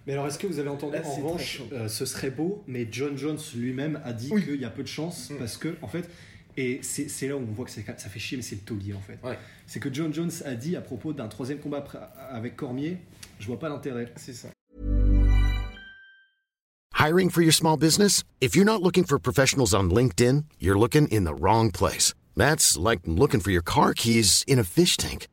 Mais 0.06 0.12
alors, 0.12 0.26
est-ce 0.26 0.38
que 0.38 0.46
vous 0.46 0.58
avez 0.58 0.68
entendu 0.68 0.92
Là, 0.96 1.02
En 1.06 1.14
revanche, 1.16 1.62
euh, 1.73 1.88
ce 1.88 2.04
serait 2.04 2.30
beau, 2.30 2.62
mais 2.66 2.87
John 2.90 3.16
Jones 3.16 3.38
lui-même 3.56 4.00
a 4.04 4.12
dit 4.12 4.28
Oui. 4.30 4.44
qu'il 4.44 4.61
y 4.61 4.66
a 4.66 4.70
peu 4.70 4.82
de 4.82 4.88
chance 4.88 5.30
Mm. 5.30 5.38
parce 5.38 5.56
que, 5.56 5.76
en 5.80 5.88
fait, 5.88 6.11
et 6.56 6.80
c'est 6.82 7.28
là 7.28 7.37
où 7.37 7.40
on 7.40 7.52
voit 7.52 7.64
que 7.64 7.70
c'est- 7.70 7.84
ça 7.87 8.08
fait 8.08 8.18
chier, 8.18 8.37
mais 8.37 8.42
c'est 8.42 8.56
le 8.56 8.61
taulier 8.62 8.94
en 8.94 9.00
fait. 9.00 9.18
Ouais. 9.23 9.38
C'est 9.66 9.80
que 9.80 9.92
John 9.92 10.12
Jones 10.12 10.30
a 10.44 10.54
dit 10.54 10.76
à 10.76 10.80
propos 10.80 11.12
d'un 11.12 11.28
troisième 11.28 11.58
combat 11.58 11.84
avec 12.30 12.56
Cormier, 12.56 12.99
je 13.40 13.46
vois 13.46 13.58
pas 13.58 13.68
l'intérêt. 13.68 14.12
C'est 14.16 14.34
ça. 14.34 14.49
Hiring 16.96 17.28
for 17.30 17.42
your 17.42 17.52
small 17.52 17.76
business? 17.76 18.23
If 18.40 18.54
you're 18.56 18.64
not 18.64 18.80
looking 18.82 19.04
for 19.04 19.18
professionals 19.18 19.75
on 19.75 19.90
LinkedIn, 19.90 20.44
you're 20.58 20.78
looking 20.78 21.06
in 21.08 21.25
the 21.25 21.34
wrong 21.34 21.70
place. 21.70 22.14
That's 22.37 22.78
like 22.78 23.00
looking 23.06 23.40
for 23.40 23.50
your 23.50 23.62
car 23.62 23.92
keys 23.94 24.42
in 24.46 24.58
a 24.58 24.64
fish 24.64 24.96
tank. 24.96 25.28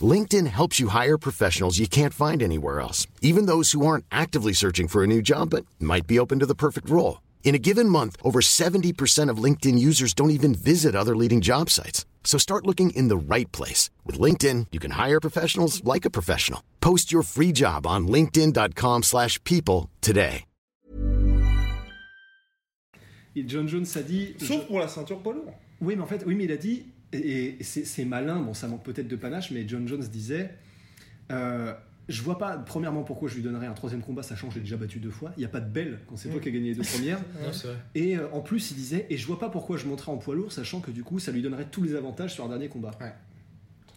LinkedIn 0.00 0.46
helps 0.48 0.78
you 0.78 0.88
hire 0.88 1.16
professionals 1.16 1.78
you 1.78 1.88
can't 1.88 2.12
find 2.12 2.42
anywhere 2.42 2.80
else, 2.80 3.06
even 3.22 3.46
those 3.46 3.72
who 3.72 3.86
aren't 3.86 4.04
actively 4.12 4.52
searching 4.52 4.88
for 4.88 5.02
a 5.02 5.06
new 5.06 5.22
job 5.22 5.48
but 5.50 5.64
might 5.80 6.06
be 6.06 6.18
open 6.18 6.38
to 6.40 6.46
the 6.46 6.54
perfect 6.54 6.90
role. 6.90 7.18
In 7.44 7.54
a 7.54 7.58
given 7.58 7.88
month, 7.88 8.16
over 8.22 8.40
70% 8.40 9.30
of 9.30 9.42
LinkedIn 9.42 9.78
users 9.78 10.12
don't 10.12 10.30
even 10.30 10.54
visit 10.54 10.94
other 10.94 11.16
leading 11.16 11.40
job 11.40 11.70
sites. 11.70 12.04
So 12.24 12.38
start 12.38 12.66
looking 12.66 12.90
in 12.90 13.08
the 13.08 13.16
right 13.16 13.50
place. 13.52 13.88
With 14.04 14.18
LinkedIn, 14.20 14.66
you 14.72 14.80
can 14.80 14.90
hire 14.90 15.20
professionals 15.20 15.82
like 15.84 16.04
a 16.04 16.10
professional. 16.10 16.60
Post 16.80 17.12
your 17.12 17.22
free 17.22 17.52
job 17.52 17.86
on 17.86 18.08
linkedin.com/people 18.08 19.02
slash 19.02 19.42
people 19.44 19.88
today. 20.02 20.44
Et 23.36 23.46
John 23.46 23.68
Jones 23.68 23.86
a 23.96 24.02
dit. 24.02 24.34
Sauf 24.38 24.66
pour 24.66 24.80
la 24.80 24.88
ceinture 24.88 25.20
poids 25.22 25.34
lourd. 25.34 25.52
Oui, 25.82 25.94
mais 25.94 26.02
en 26.02 26.06
fait, 26.06 26.24
oui, 26.26 26.34
mais 26.34 26.44
il 26.44 26.52
a 26.52 26.56
dit, 26.56 26.86
et, 27.12 27.58
et 27.60 27.62
c'est 27.62 27.84
c'est 27.84 28.06
malin, 28.06 28.40
bon, 28.40 28.54
ça 28.54 28.66
manque 28.66 28.82
peut-être 28.82 29.08
de 29.08 29.16
panache, 29.16 29.50
mais 29.50 29.68
John 29.68 29.86
Jones 29.86 30.04
disait 30.04 30.54
euh, 31.30 31.74
Je 32.08 32.22
vois 32.22 32.38
pas, 32.38 32.56
premièrement, 32.58 33.02
pourquoi 33.02 33.28
je 33.28 33.34
lui 33.34 33.42
donnerais 33.42 33.66
un 33.66 33.72
troisième 33.72 34.00
combat, 34.00 34.22
sachant 34.22 34.46
que 34.48 34.54
j'ai 34.54 34.60
déjà 34.60 34.76
battu 34.76 35.00
deux 35.00 35.10
fois. 35.10 35.32
Il 35.36 35.40
n'y 35.40 35.44
a 35.44 35.48
pas 35.48 35.60
de 35.60 35.68
belle 35.68 35.98
quand 36.08 36.16
c'est 36.16 36.28
toi 36.28 36.38
qui 36.40 36.48
as 36.48 36.52
gagné 36.52 36.68
les 36.68 36.74
deux 36.76 36.82
premières. 36.82 37.18
Non, 37.42 37.52
c'est 37.52 37.66
vrai. 37.66 37.76
Et 37.96 38.16
euh, 38.16 38.28
en 38.32 38.40
plus, 38.40 38.70
il 38.70 38.76
disait 38.76 39.06
Et 39.10 39.16
je 39.16 39.26
vois 39.26 39.38
pas 39.40 39.48
pourquoi 39.48 39.76
je 39.76 39.86
monterais 39.86 40.12
en 40.12 40.16
poids 40.16 40.34
lourd, 40.36 40.52
sachant 40.52 40.80
que 40.80 40.90
du 40.92 41.02
coup, 41.02 41.18
ça 41.18 41.32
lui 41.32 41.42
donnerait 41.42 41.66
tous 41.70 41.82
les 41.82 41.94
avantages 41.96 42.34
sur 42.34 42.44
un 42.44 42.48
dernier 42.48 42.68
combat. 42.68 42.92
Ouais. 43.00 43.12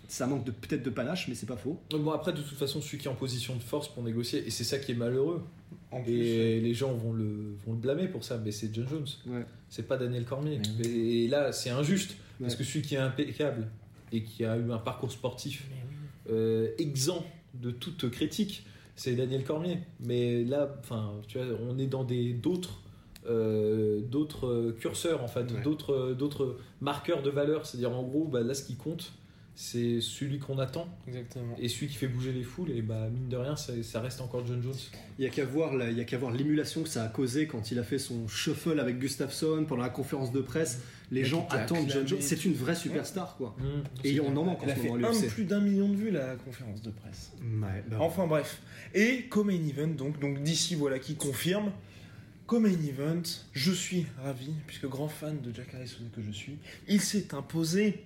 Ça 0.08 0.25
manque 0.25 0.44
de- 0.44 0.50
peut-être 0.50 0.82
de 0.82 0.89
panache, 0.89 1.28
mais 1.28 1.36
c'est 1.36 1.46
pas 1.46 1.56
faux. 1.56 1.80
Bon 1.92 2.10
après 2.10 2.34
de 2.34 2.42
toute 2.42 2.58
façon 2.58 2.82
celui 2.82 2.98
qui 2.98 3.08
est 3.08 3.12
en 3.12 3.16
position 3.16 3.56
de 3.56 3.62
force 3.62 3.88
pour 3.94 4.01
négocier 4.01 4.44
et 4.44 4.50
c'est 4.50 4.63
ça 4.63 4.80
qui 4.80 4.94
est 4.94 4.96
malheureux 4.96 5.44
En 5.92 6.01
plus, 6.01 6.13
et 6.13 6.60
les 6.62 6.74
gens 6.74 6.92
vont 6.96 7.13
le, 7.13 7.54
vont 7.63 7.74
le 7.74 7.78
blâmer 7.78 8.08
pour 8.08 8.24
ça 8.24 8.39
mais 8.44 8.51
c'est 8.51 8.74
John 8.74 8.88
Jones 8.89 9.06
Ouais. 9.28 9.46
c'est 9.70 9.88
pas 9.88 9.98
Daniel 9.98 10.25
Cormier 10.25 10.60
et 10.84 11.28
là 11.28 11.51
c'est 11.51 11.70
injuste 11.70 12.16
parce 12.42 12.56
que 12.56 12.63
celui 12.63 12.82
qui 12.82 12.96
est 12.96 12.98
impeccable 12.98 13.68
et 14.12 14.24
qui 14.24 14.44
a 14.46 14.58
eu 14.58 14.72
un 14.72 14.80
parcours 14.80 15.12
sportif 15.12 15.68
euh, 16.32 16.70
exempt 16.80 17.24
de 17.60 17.72
toute 17.72 18.10
critique 18.10 18.66
c'est 18.96 19.13
Daniel 19.16 19.44
Cormier 19.44 19.80
mais 20.00 20.44
là 20.44 20.75
enfin 20.80 21.13
tu 21.28 21.38
vois 21.38 21.48
on 21.70 21.78
est 21.78 21.88
dans 21.88 22.04
des 22.04 22.34
d'autres 22.34 22.82
euh, 23.28 24.01
d'autres 24.01 24.75
curseurs 24.80 25.24
en 25.24 25.28
fait 25.28 25.51
Ouais. 25.51 25.62
d'autres 25.62 26.13
d'autres 26.18 26.58
marqueurs 26.82 27.22
de 27.22 27.30
valeur 27.30 27.66
c'est 27.66 27.78
à 27.78 27.80
dire 27.80 27.92
en 27.92 28.04
gros 28.04 28.25
bah, 28.25 28.42
là 28.42 28.54
ce 28.54 28.63
qui 28.63 28.75
compte 28.75 29.13
c'est 29.62 30.00
celui 30.00 30.39
qu'on 30.39 30.58
attend 30.58 30.88
Exactement. 31.06 31.54
et 31.60 31.68
celui 31.68 31.88
qui 31.88 31.96
fait 31.98 32.08
bouger 32.08 32.32
les 32.32 32.44
foules, 32.44 32.72
et 32.72 32.82
bah 32.82 33.10
mine 33.13 33.28
de 33.28 33.36
rien, 33.36 33.58
ça, 33.58 33.74
ça 33.84 34.00
reste 34.00 34.22
encore 34.22 34.46
John 34.48 34.63
Jones. 34.63 34.72
Il 35.18 35.25
y 35.25 35.28
a 35.28 35.30
qu'à 35.30 35.44
voir, 35.44 35.75
la- 35.75 35.89
il 35.92 35.98
y 35.98 36.00
a 36.00 36.06
qu'à 36.06 36.18
voir 36.18 36.32
l'émulation 36.32 36.82
que 36.82 36.88
ça 36.88 37.04
a 37.04 37.10
causé 37.10 37.46
quand 37.46 37.70
il 37.70 37.78
a 37.78 37.84
fait 37.84 37.98
son 38.00 38.25
shuffle 38.30 38.80
avec 38.80 39.00
Gustafsson 39.00 39.66
pendant 39.68 39.82
la 39.84 39.89
conférence 39.89 40.32
de 40.32 40.39
presse. 40.39 40.80
Les 41.12 41.24
Mais 41.24 41.28
gens 41.28 41.46
attendent 41.51 41.89
John. 41.89 42.08
Jones. 42.08 42.22
C'est 42.22 42.46
une 42.46 42.54
vraie 42.54 42.75
superstar, 42.75 43.36
quoi. 43.36 43.54
Mmh. 43.60 43.63
Et 44.06 44.22
on 44.22 44.34
en 44.38 44.45
manque 44.45 44.62
en 44.62 44.63
Elle 44.63 44.69
a 44.72 44.76
ce 44.76 44.80
fait 44.80 44.88
moment 44.88 45.08
à 45.08 45.10
un, 45.10 45.13
l'UFC. 45.13 45.28
plus 45.28 45.43
d'un 45.43 45.60
million 45.60 45.89
de 45.89 45.95
vues 45.98 46.12
la 46.12 46.36
conférence 46.38 46.82
de 46.82 46.91
presse. 46.91 47.32
Ouais, 47.41 47.84
bah, 47.89 47.98
Enfin 48.00 48.28
bref. 48.28 48.62
Et 48.93 49.24
comme 49.24 49.48
main 49.48 49.67
event, 49.67 49.88
donc, 49.89 50.19
donc 50.22 50.41
d'ici 50.41 50.76
voilà 50.76 51.00
qui 51.00 51.15
confirme. 51.15 51.72
Comme 52.48 52.63
main 52.63 52.69
event, 52.88 53.22
je 53.52 53.72
suis 53.74 54.06
ravi, 54.24 54.52
puisque 54.67 54.88
grand 54.88 55.10
fan 55.10 55.41
de 55.41 55.54
Jack 55.54 55.74
Harris 55.76 55.98
que 56.15 56.22
je 56.22 56.32
suis, 56.32 56.58
il 56.88 57.02
s'est 57.02 57.34
imposé 57.36 58.06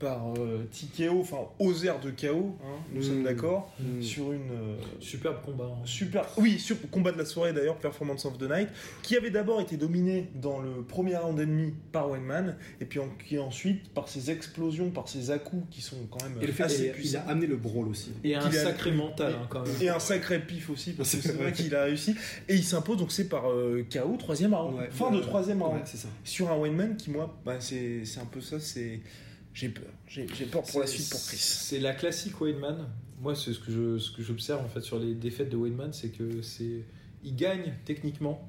par 0.00 0.32
euh, 0.38 0.66
TKO, 0.72 1.20
enfin 1.20 1.36
airs 1.84 2.00
de 2.00 2.10
KO, 2.10 2.56
hein, 2.64 2.80
nous 2.92 3.00
Mm. 3.00 3.02
sommes 3.04 3.22
d'accord, 3.22 3.70
Mm. 3.78 4.02
sur 4.02 4.32
une 4.32 4.50
euh, 4.50 4.76
Superbe 4.98 5.36
combat. 5.44 5.66
hein. 5.70 5.82
super, 5.84 6.24
oui, 6.38 6.58
sur 6.58 6.76
combat 6.90 7.12
de 7.12 7.18
la 7.18 7.24
soirée 7.26 7.52
d'ailleurs, 7.52 7.76
Performance 7.76 8.24
of 8.24 8.38
the 8.38 8.50
Night, 8.50 8.68
qui 9.02 9.14
avait 9.16 9.30
d'abord 9.30 9.60
été 9.60 9.76
dominé 9.76 10.28
dans 10.34 10.58
le 10.58 10.82
premier 10.82 11.16
round 11.18 11.38
et 11.38 11.44
demi 11.46 11.74
par 11.92 12.10
Wayneman, 12.10 12.56
et 12.80 12.86
puis 12.86 12.98
en- 12.98 13.10
qui 13.28 13.38
ensuite 13.38 13.90
par 13.90 14.08
ses 14.08 14.30
explosions, 14.30 14.90
par 14.90 15.06
ses 15.08 15.30
à-coups 15.30 15.64
qui 15.70 15.82
sont 15.82 15.96
quand 16.10 16.22
même 16.24 16.38
Et 16.42 16.46
le 16.46 16.52
fait 16.52 16.62
assez 16.64 16.90
a- 16.90 16.94
il 16.98 17.16
a 17.18 17.20
amené 17.28 17.46
le 17.46 17.56
brawl 17.56 17.86
aussi. 17.88 18.12
Et 18.24 18.34
un 18.34 18.40
a- 18.46 18.50
sacré 18.50 18.92
mental 18.92 19.34
hein, 19.34 19.46
quand 19.50 19.62
même. 19.66 19.76
Et 19.82 19.90
un 19.90 19.98
sacré 20.00 20.40
pif 20.40 20.70
aussi, 20.70 20.92
parce 20.94 21.14
que 21.14 21.20
C'est 21.20 21.32
vrai 21.36 21.52
qu'il 21.52 21.74
a 21.74 21.84
réussi. 21.84 22.14
Et 22.48 22.54
il 22.54 22.64
s'impose, 22.64 22.96
donc 22.96 23.12
c'est 23.12 23.28
par 23.28 23.50
euh, 23.50 23.84
KO, 23.92 24.16
troisième 24.18 24.54
round. 24.54 24.78
Ouais. 24.78 24.88
fin 24.90 25.10
de 25.10 25.18
Euh, 25.18 25.20
troisième 25.20 25.62
round. 25.62 25.76
Ouais, 25.76 25.82
c'est 25.84 25.98
ça. 25.98 26.08
Sur 26.24 26.50
un 26.50 26.56
Wayneman 26.56 26.96
qui, 26.96 27.10
moi, 27.10 27.36
bah, 27.44 27.56
c'est 27.60 28.04
c'est 28.06 28.20
un 28.20 28.24
peu 28.24 28.40
ça, 28.40 28.58
c'est. 28.58 29.00
J'ai 29.54 29.68
peur. 29.68 29.84
J'ai 30.06 30.24
peur 30.46 30.62
pour 30.62 30.80
la 30.80 30.86
suite 30.86 31.10
pour 31.10 31.20
Chris. 31.20 31.36
C'est 31.38 31.80
la 31.80 31.92
classique 31.94 32.40
Wayneman. 32.40 32.88
Moi, 33.20 33.34
c'est 33.34 33.52
ce 33.52 33.58
que 33.58 33.70
je 33.72 33.98
ce 33.98 34.10
que 34.10 34.22
j'observe 34.22 34.64
en 34.64 34.68
fait 34.68 34.80
sur 34.80 34.98
les 34.98 35.14
défaites 35.14 35.50
de 35.50 35.56
Wayneman, 35.56 35.92
c'est 35.92 36.08
que 36.10 36.40
c'est 36.42 36.84
il 37.22 37.36
gagne 37.36 37.74
techniquement 37.84 38.48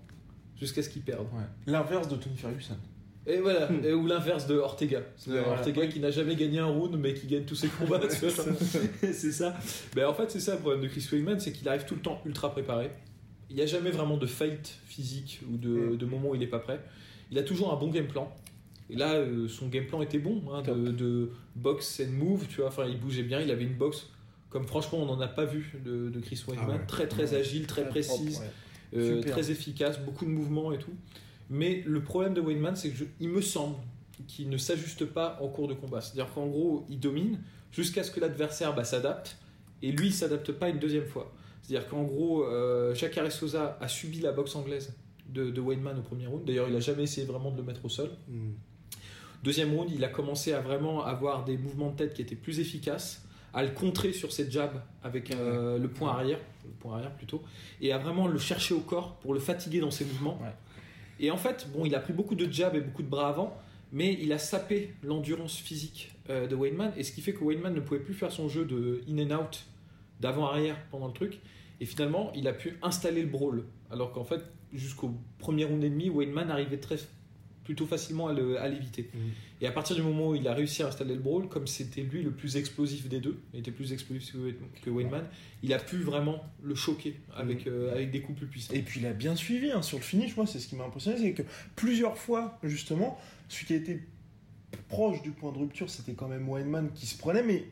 jusqu'à 0.57 0.81
ce 0.83 0.89
qu'il 0.89 1.01
perde. 1.01 1.27
L'inverse 1.67 2.07
de 2.07 2.15
Tony 2.15 2.37
Ferguson. 2.37 2.77
Et 3.27 3.37
voilà, 3.37 3.67
Hmm. 3.69 3.83
Et- 3.83 3.93
ou 3.93 4.07
l'inverse 4.07 4.47
de 4.47 4.55
Ortega. 4.55 5.01
Voilà. 5.27 5.49
Ortega 5.49 5.85
qui 5.87 5.99
n'a 5.99 6.09
jamais 6.09 6.35
gagné 6.35 6.59
un 6.59 6.65
round 6.65 6.95
mais 6.97 7.13
qui 7.13 7.27
gagne 7.27 7.43
tous 7.43 7.55
ses 7.55 7.67
combats. 7.67 7.99
c'est 8.09 9.31
ça. 9.31 9.55
Ben, 9.95 10.07
en 10.07 10.13
fait, 10.13 10.31
c'est 10.31 10.39
ça 10.39 10.53
le 10.55 10.59
problème 10.61 10.81
de 10.81 10.87
Chris 10.87 11.07
Weidman, 11.11 11.39
c'est 11.39 11.51
qu'il 11.51 11.67
arrive 11.69 11.85
tout 11.85 11.95
le 11.95 12.01
temps 12.01 12.21
ultra 12.25 12.51
préparé. 12.51 12.89
Il 13.49 13.57
n'y 13.57 13.61
a 13.61 13.65
jamais 13.67 13.91
vraiment 13.91 14.17
de 14.17 14.25
fight 14.25 14.75
physique 14.85 15.41
ou 15.51 15.57
de, 15.57 15.69
Mm. 15.69 15.97
de 15.97 16.05
moment 16.05 16.29
où 16.29 16.35
il 16.35 16.39
n'est 16.39 16.47
pas 16.47 16.59
prêt. 16.59 16.79
Il 17.29 17.37
a 17.37 17.43
toujours 17.43 17.71
un 17.73 17.75
bon 17.77 17.89
game 17.89 18.07
plan. 18.07 18.33
Et 18.89 18.95
là, 18.95 19.13
euh, 19.15 19.47
son 19.47 19.67
game 19.67 19.85
plan 19.85 20.01
était 20.01 20.19
bon, 20.19 20.41
hein, 20.53 20.61
de, 20.61 20.91
de 20.91 21.31
box 21.55 22.01
and 22.05 22.11
move, 22.11 22.47
tu 22.47 22.57
vois. 22.57 22.67
Enfin, 22.67 22.85
il 22.87 22.99
bougeait 22.99 23.23
bien, 23.23 23.39
il 23.39 23.49
avait 23.51 23.63
une 23.63 23.75
boxe. 23.77 24.07
Comme 24.49 24.67
franchement, 24.67 24.99
on 25.01 25.05
n'en 25.05 25.21
a 25.21 25.27
pas 25.29 25.45
vu 25.45 25.73
de, 25.85 26.09
de 26.09 26.19
Chris 26.19 26.43
Weidman. 26.47 26.67
Ah 26.69 26.77
ouais. 26.77 26.85
Très 26.87 27.07
très 27.07 27.31
Ouais. 27.33 27.39
agile, 27.39 27.67
très, 27.67 27.87
précise. 27.87 28.35
propre, 28.35 28.41
ouais. 28.41 28.99
Euh, 28.99 29.21
très 29.21 29.49
efficace, 29.51 29.99
beaucoup 30.01 30.25
de 30.25 30.29
mouvements 30.31 30.73
et 30.73 30.77
tout. 30.77 30.91
Mais 31.49 31.83
le 31.85 32.03
problème 32.03 32.33
de 32.33 32.41
Wayneman, 32.41 32.75
c'est 32.75 32.89
que 32.89 32.97
je- 32.97 33.05
il 33.21 33.29
me 33.29 33.39
semble 33.41 33.75
qu'il 34.27 34.49
ne 34.49 34.57
s'ajuste 34.57 35.05
pas 35.05 35.37
en 35.41 35.47
cours 35.47 35.69
de 35.69 35.73
combat. 35.73 36.01
C'est-à-dire 36.01 36.33
qu'en 36.33 36.47
gros, 36.47 36.85
il 36.89 36.99
domine 36.99 37.39
jusqu'à 37.71 38.03
ce 38.03 38.11
que 38.11 38.19
l'adversaire 38.19 38.75
bah, 38.75 38.83
s'adapte 38.83 39.37
et 39.81 39.93
lui, 39.93 40.07
il 40.07 40.13
s'adapte 40.13 40.51
pas 40.51 40.67
une 40.67 40.79
deuxième 40.79 41.05
fois. 41.05 41.33
C'est-à-dire 41.61 41.87
qu'en 41.87 42.03
gros, 42.03 42.43
euh, 42.43 42.93
Jacare 42.93 43.31
Souza 43.31 43.77
a 43.79 43.87
subi 43.87 44.19
la 44.19 44.33
boxe 44.33 44.53
anglaise 44.55 44.93
de, 45.29 45.49
de 45.49 45.61
Wayneman 45.61 45.97
au 45.97 46.01
premier 46.01 46.27
round. 46.27 46.43
D'ailleurs, 46.45 46.67
il 46.67 46.75
a 46.75 46.79
jamais 46.81 47.03
essayé 47.03 47.25
vraiment 47.25 47.51
de 47.51 47.57
le 47.57 47.63
mettre 47.63 47.85
au 47.85 47.89
sol. 47.89 48.09
Mm. 48.27 48.49
Deuxième 49.43 49.73
round, 49.73 49.89
il 49.91 50.03
a 50.03 50.07
commencé 50.07 50.53
à 50.53 50.61
vraiment 50.61 51.03
avoir 51.03 51.43
des 51.43 51.57
mouvements 51.57 51.89
de 51.89 51.95
tête 51.95 52.13
qui 52.13 52.21
étaient 52.21 52.35
plus 52.35 52.59
efficaces, 52.59 53.25
à 53.53 53.63
le 53.63 53.71
contrer 53.71 54.13
sur 54.13 54.31
ses 54.31 54.49
jabs 54.49 54.81
avec 55.03 55.31
euh, 55.31 55.77
le 55.77 55.87
point 55.89 56.11
arrière, 56.11 56.39
le 56.63 56.71
point 56.71 56.95
arrière 56.95 57.13
plutôt, 57.15 57.41
et 57.81 57.91
à 57.91 57.97
vraiment 57.97 58.27
le 58.27 58.37
chercher 58.37 58.73
au 58.73 58.79
corps 58.79 59.15
pour 59.17 59.33
le 59.33 59.39
fatiguer 59.39 59.79
dans 59.79 59.91
ses 59.91 60.05
mouvements. 60.05 60.39
Ouais. 60.41 60.53
Et 61.19 61.31
en 61.31 61.37
fait, 61.37 61.67
bon, 61.73 61.85
il 61.85 61.93
a 61.95 61.99
pris 61.99 62.13
beaucoup 62.13 62.35
de 62.35 62.51
jabs 62.51 62.75
et 62.75 62.81
beaucoup 62.81 63.03
de 63.03 63.09
bras 63.09 63.29
avant, 63.29 63.57
mais 63.91 64.17
il 64.21 64.31
a 64.31 64.37
sapé 64.37 64.93
l'endurance 65.03 65.57
physique 65.57 66.13
euh, 66.29 66.47
de 66.47 66.55
Wayneman, 66.55 66.93
et 66.95 67.03
ce 67.03 67.11
qui 67.11 67.21
fait 67.21 67.33
que 67.33 67.43
Wayneman 67.43 67.73
ne 67.73 67.81
pouvait 67.81 67.99
plus 67.99 68.13
faire 68.13 68.31
son 68.31 68.47
jeu 68.47 68.63
de 68.63 69.01
in 69.09 69.17
and 69.19 69.37
out, 69.37 69.65
d'avant-arrière 70.19 70.77
pendant 70.91 71.07
le 71.07 71.13
truc, 71.13 71.39
et 71.79 71.85
finalement, 71.85 72.31
il 72.35 72.47
a 72.47 72.53
pu 72.53 72.77
installer 72.83 73.23
le 73.23 73.27
brawl. 73.27 73.65
Alors 73.89 74.11
qu'en 74.11 74.23
fait, 74.23 74.41
jusqu'au 74.71 75.15
premier 75.39 75.65
round 75.65 75.83
et 75.83 75.89
demi, 75.89 76.09
Wayneman 76.09 76.51
arrivait 76.51 76.77
très 76.77 76.97
plutôt 77.63 77.85
facilement 77.85 78.27
à 78.27 78.33
le- 78.33 78.59
à 78.59 78.67
l'éviter. 78.67 79.09
Mm. 79.13 79.17
Et 79.61 79.67
à 79.67 79.71
partir 79.71 79.95
du 79.95 80.01
moment 80.01 80.29
où 80.29 80.35
il 80.35 80.47
a 80.47 80.53
réussi 80.53 80.81
à 80.83 80.87
installer 80.87 81.13
le 81.13 81.19
brawl, 81.21 81.47
comme 81.47 81.67
c'était 81.67 82.01
lui 82.01 82.23
le 82.23 82.31
plus 82.31 82.57
explosif 82.57 83.07
des 83.07 83.19
deux, 83.19 83.39
il 83.53 83.59
était 83.59 83.71
plus 83.71 83.93
explosif 83.93 84.35
que, 84.83 84.89
Wayneman, 84.89 85.23
il 85.61 85.73
a 85.73 85.79
pu 85.79 85.97
vraiment 85.97 86.43
le 86.63 86.73
choquer 86.75 87.15
avec, 87.35 87.67
euh, 87.67 87.91
avec 87.91 88.09
des 88.11 88.21
coups 88.21 88.39
plus 88.39 88.47
puissants. 88.47 88.73
Et 88.73 88.81
puis 88.81 88.99
il 88.99 89.05
a 89.05 89.13
bien 89.13 89.35
suivi 89.35 89.71
hein, 89.71 89.81
sur 89.81 89.97
le 89.99 90.03
finish. 90.03 90.35
Moi, 90.35 90.47
c'est 90.47 90.59
ce 90.59 90.67
qui 90.67 90.75
m'a 90.75 90.85
impressionné, 90.85 91.17
c'est 91.19 91.33
que 91.33 91.43
plusieurs 91.75 92.17
fois, 92.17 92.59
justement, 92.63 93.19
celui 93.49 93.67
qui 93.67 93.73
a 93.73 93.77
été 93.77 94.01
proche 94.87 95.21
du 95.21 95.31
point 95.31 95.51
de 95.51 95.57
rupture, 95.59 95.89
c'était 95.89 96.13
quand 96.13 96.27
même 96.27 96.47
Wayneman 96.49 96.91
qui 96.93 97.05
se 97.05 97.17
prenait, 97.17 97.43
mais 97.43 97.65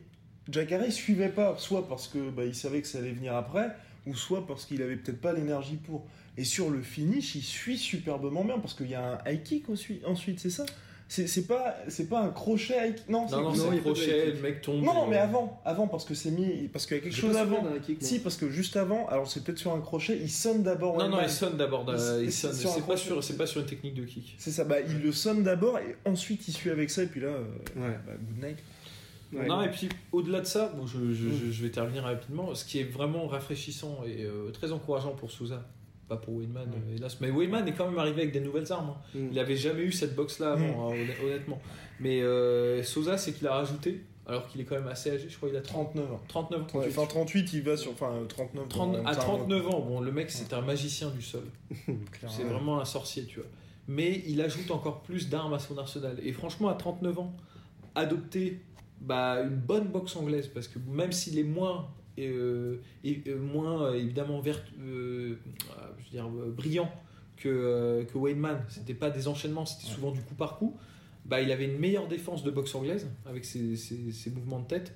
Jacare 0.50 0.90
suivait 0.90 1.28
pas, 1.28 1.56
soit 1.58 1.88
parce 1.88 2.08
que 2.08 2.30
bah, 2.30 2.44
il 2.44 2.54
savait 2.54 2.82
que 2.82 2.88
ça 2.88 2.98
allait 2.98 3.12
venir 3.12 3.34
après, 3.34 3.70
ou 4.06 4.14
soit 4.14 4.46
parce 4.46 4.64
qu'il 4.66 4.82
avait 4.82 4.96
peut-être 4.96 5.20
pas 5.20 5.32
l'énergie 5.32 5.76
pour. 5.76 6.06
Et 6.36 6.44
sur 6.44 6.70
le 6.70 6.80
finish, 6.80 7.34
il 7.34 7.42
suit 7.42 7.76
superbement 7.78 8.44
bien 8.44 8.58
parce 8.58 8.74
qu'il 8.74 8.88
y 8.90 8.94
a 8.94 9.20
un 9.24 9.30
high 9.30 9.42
kick 9.42 9.68
aussi- 9.68 10.00
ensuite, 10.06 10.40
c'est 10.40 10.50
ça? 10.50 10.64
C'est 11.12 11.26
c'est 11.26 11.48
pas, 11.48 11.74
c'est 11.88 12.08
pas 12.08 12.20
un 12.20 12.28
crochet 12.28 12.76
avec. 12.78 13.08
Non, 13.08 13.22
Non, 13.28 13.38
non, 13.38 13.42
non, 13.48 13.54
c'est 13.56 13.68
un 13.68 13.76
crochet, 13.78 14.00
kick. 14.26 14.34
le 14.36 14.40
mec 14.42 14.60
tombe. 14.62 14.84
Non, 14.84 14.94
non, 14.94 15.06
mais 15.08 15.16
avant, 15.16 15.60
avant, 15.64 15.88
parce 15.88 16.04
que 16.04 16.14
c'est 16.14 16.30
mis. 16.30 16.68
Parce 16.72 16.86
qu'il 16.86 16.98
y 16.98 17.00
a 17.00 17.02
quelque 17.02 17.16
chose 17.16 17.36
avant. 17.36 17.62
d'un 17.62 17.80
kick. 17.80 17.98
Si, 18.00 18.20
parce 18.20 18.36
que 18.36 18.48
juste 18.48 18.76
avant, 18.76 19.08
alors 19.08 19.28
c'est 19.28 19.42
peut-être 19.42 19.58
sur 19.58 19.72
un 19.74 19.80
crochet, 19.80 20.16
il 20.22 20.30
sonne 20.30 20.62
d'abord. 20.62 20.96
Non, 20.98 21.08
non, 21.08 21.18
il 21.20 21.28
sonne 21.28 21.56
d'abord. 21.56 21.84
Il- 22.22 22.30
sonne. 22.32 22.52
C'est 22.54 22.64
pas, 22.76 22.80
crochet. 22.82 22.96
sur- 22.96 23.24
c'est 23.24 23.36
pas 23.36 23.46
sur 23.46 23.60
une 23.60 23.66
technique 23.66 23.94
de 23.94 24.04
kick. 24.04 24.36
C'est 24.38 24.52
ça, 24.52 24.62
bah 24.62 24.76
il 24.88 25.00
le 25.02 25.10
sonne 25.10 25.42
d'abord 25.42 25.78
et 25.80 25.96
ensuite 26.08 26.46
il 26.46 26.52
suit 26.54 26.70
avec 26.70 26.88
ça, 26.90 27.02
et 27.02 27.06
puis 27.06 27.20
là, 27.20 27.26
euh, 27.26 27.42
Ouais. 27.76 27.98
bah, 28.06 28.12
good 28.16 28.44
night. 28.44 28.58
Ouais. 29.32 29.46
Non, 29.46 29.62
et 29.62 29.68
puis 29.70 29.88
au-delà 30.12 30.40
de 30.40 30.46
ça, 30.46 30.72
bon, 30.76 30.86
je, 30.86 31.12
je- 31.12 31.28
je- 31.30 31.50
je 31.52 31.62
vais 31.62 31.70
terminer 31.70 32.00
rapidement. 32.00 32.54
Ce 32.54 32.64
qui 32.64 32.80
est 32.80 32.84
vraiment 32.84 33.26
rafraîchissant 33.26 34.00
et 34.06 34.24
euh, 34.24 34.50
très 34.50 34.72
encourageant 34.72 35.12
pour 35.12 35.30
Souza, 35.30 35.64
pas 36.08 36.16
pour 36.16 36.34
Wayman, 36.34 36.68
euh, 36.68 36.96
hélas. 36.96 37.18
Mais 37.20 37.30
Wayman 37.30 37.66
est 37.68 37.72
quand 37.72 37.88
même 37.88 37.98
arrivé 37.98 38.22
avec 38.22 38.32
des 38.32 38.40
nouvelles 38.40 38.72
armes. 38.72 38.90
hein. 38.90 39.18
Mm. 39.18 39.28
Il 39.32 39.38
avait 39.38 39.56
jamais 39.56 39.82
eu 39.82 39.92
cette 39.92 40.16
box-là 40.16 40.52
avant, 40.54 40.90
hein, 40.90 40.94
honn- 40.94 41.24
honnêtement. 41.26 41.60
Mais 42.00 42.22
euh, 42.22 42.82
Souza, 42.82 43.16
c'est 43.18 43.32
qu'il 43.32 43.46
a 43.46 43.54
rajouté, 43.54 44.02
alors 44.26 44.48
qu'il 44.48 44.60
est 44.60 44.64
quand 44.64 44.74
même 44.74 44.88
assez 44.88 45.10
âgé, 45.12 45.28
je 45.28 45.36
crois 45.36 45.48
qu'il 45.48 45.58
a 45.58 45.62
30, 45.62 45.92
39 45.94 46.12
ans. 46.12 46.20
39 46.26 46.60
ans. 46.62 46.78
Ouais, 46.80 46.86
enfin 46.88 47.06
38, 47.06 47.52
il 47.52 47.62
va 47.62 47.76
sur. 47.76 47.92
Enfin 47.92 48.10
euh, 48.12 48.24
39. 48.24 48.68
30 48.68 48.92
dans- 48.92 49.04
à 49.06 49.14
dans- 49.14 49.20
39 49.20 49.68
ans, 49.68 49.80
bon, 49.80 50.00
le 50.00 50.10
mec, 50.10 50.30
c'est 50.32 50.52
un 50.52 50.60
magicien 50.62 51.10
du 51.10 51.22
sol. 51.22 51.44
C'est 52.28 52.42
vraiment 52.44 52.80
un 52.80 52.84
sorcier, 52.84 53.24
tu 53.26 53.36
vois. 53.38 53.48
Mais 53.86 54.22
il 54.26 54.40
ajoute 54.40 54.70
encore 54.72 55.02
plus 55.02 55.28
d'armes 55.28 55.52
à 55.54 55.58
son 55.60 55.78
arsenal. 55.78 56.16
Et 56.24 56.32
franchement, 56.32 56.68
à 56.68 56.74
39 56.74 57.18
ans, 57.20 57.32
adopter 57.94 58.60
bah, 59.00 59.42
une 59.42 59.56
bonne 59.56 59.88
boxe 59.88 60.14
anglaise, 60.16 60.48
parce 60.48 60.68
que 60.68 60.78
même 60.88 61.12
s'il 61.12 61.38
est 61.38 61.42
moins, 61.44 61.88
euh, 62.18 62.76
et, 63.04 63.22
euh, 63.28 63.38
moins 63.38 63.84
euh, 63.84 63.94
évidemment 63.94 64.40
vert, 64.40 64.62
euh, 64.80 65.36
je 65.98 66.04
veux 66.04 66.10
dire, 66.10 66.28
brillant 66.28 66.90
que, 67.36 68.04
que 68.12 68.18
Wayneman, 68.18 68.62
c'était 68.68 68.94
pas 68.94 69.10
des 69.10 69.26
enchaînements, 69.28 69.64
c'était 69.64 69.86
souvent 69.92 70.10
du 70.10 70.20
coup 70.20 70.34
par 70.34 70.58
coup. 70.58 70.76
Bah, 71.24 71.40
il 71.40 71.50
avait 71.52 71.66
une 71.66 71.78
meilleure 71.78 72.08
défense 72.08 72.42
de 72.44 72.50
boxe 72.50 72.74
anglaise 72.74 73.08
avec 73.26 73.44
ses, 73.44 73.76
ses- 73.76 74.12
ses 74.12 74.30
mouvements 74.30 74.60
de 74.60 74.66
tête 74.66 74.94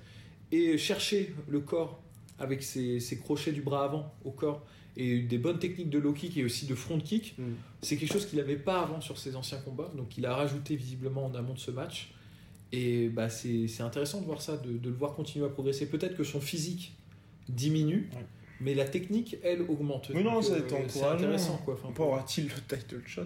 et 0.51 0.77
chercher 0.77 1.33
le 1.47 1.59
corps 1.61 2.01
avec 2.39 2.61
ses, 2.61 2.99
ses 2.99 3.17
crochets 3.19 3.51
du 3.53 3.61
bras 3.61 3.85
avant 3.85 4.13
au 4.23 4.31
corps 4.31 4.65
et 4.97 5.19
des 5.21 5.37
bonnes 5.37 5.59
techniques 5.59 5.89
de 5.89 5.99
low 5.99 6.13
kick 6.13 6.37
et 6.37 6.43
aussi 6.43 6.65
de 6.67 6.75
front 6.75 6.99
kick, 6.99 7.35
Mm. 7.37 7.43
c'est 7.81 7.97
quelque 7.97 8.11
chose 8.13 8.25
qu'il 8.25 8.37
n'avait 8.39 8.55
pas 8.57 8.81
avant 8.81 9.01
sur 9.01 9.17
ses 9.17 9.35
anciens 9.35 9.57
combats. 9.59 9.91
Donc 9.95 10.17
il 10.17 10.25
a 10.25 10.35
rajouté 10.35 10.75
visiblement 10.75 11.25
en 11.25 11.33
amont 11.35 11.53
de 11.53 11.59
ce 11.59 11.71
match. 11.71 12.13
Et 12.71 13.09
bah, 13.09 13.29
c'est 13.29 13.67
intéressant 13.81 14.21
de 14.21 14.25
voir 14.25 14.41
ça, 14.41 14.57
de, 14.57 14.77
de 14.77 14.89
le 14.89 14.95
voir 14.95 15.13
continuer 15.15 15.45
à 15.45 15.49
progresser. 15.49 15.85
Peut-être 15.87 16.15
que 16.17 16.23
son 16.23 16.41
physique 16.41 16.93
diminue, 17.47 18.09
Ouais. 18.13 18.25
mais 18.59 18.73
la 18.73 18.85
technique, 18.85 19.37
elle, 19.43 19.61
augmente. 19.61 20.11
Mais 20.13 20.23
non, 20.23 20.39
euh, 20.39 20.41
C'est 20.41 20.73
encourageant. 20.73 21.13
intéressant. 21.15 21.57
Quoi. 21.63 21.79
Enfin, 21.83 22.03
aura-t-il 22.03 22.47
le 22.47 22.53
title 22.77 23.01
shot? 23.05 23.23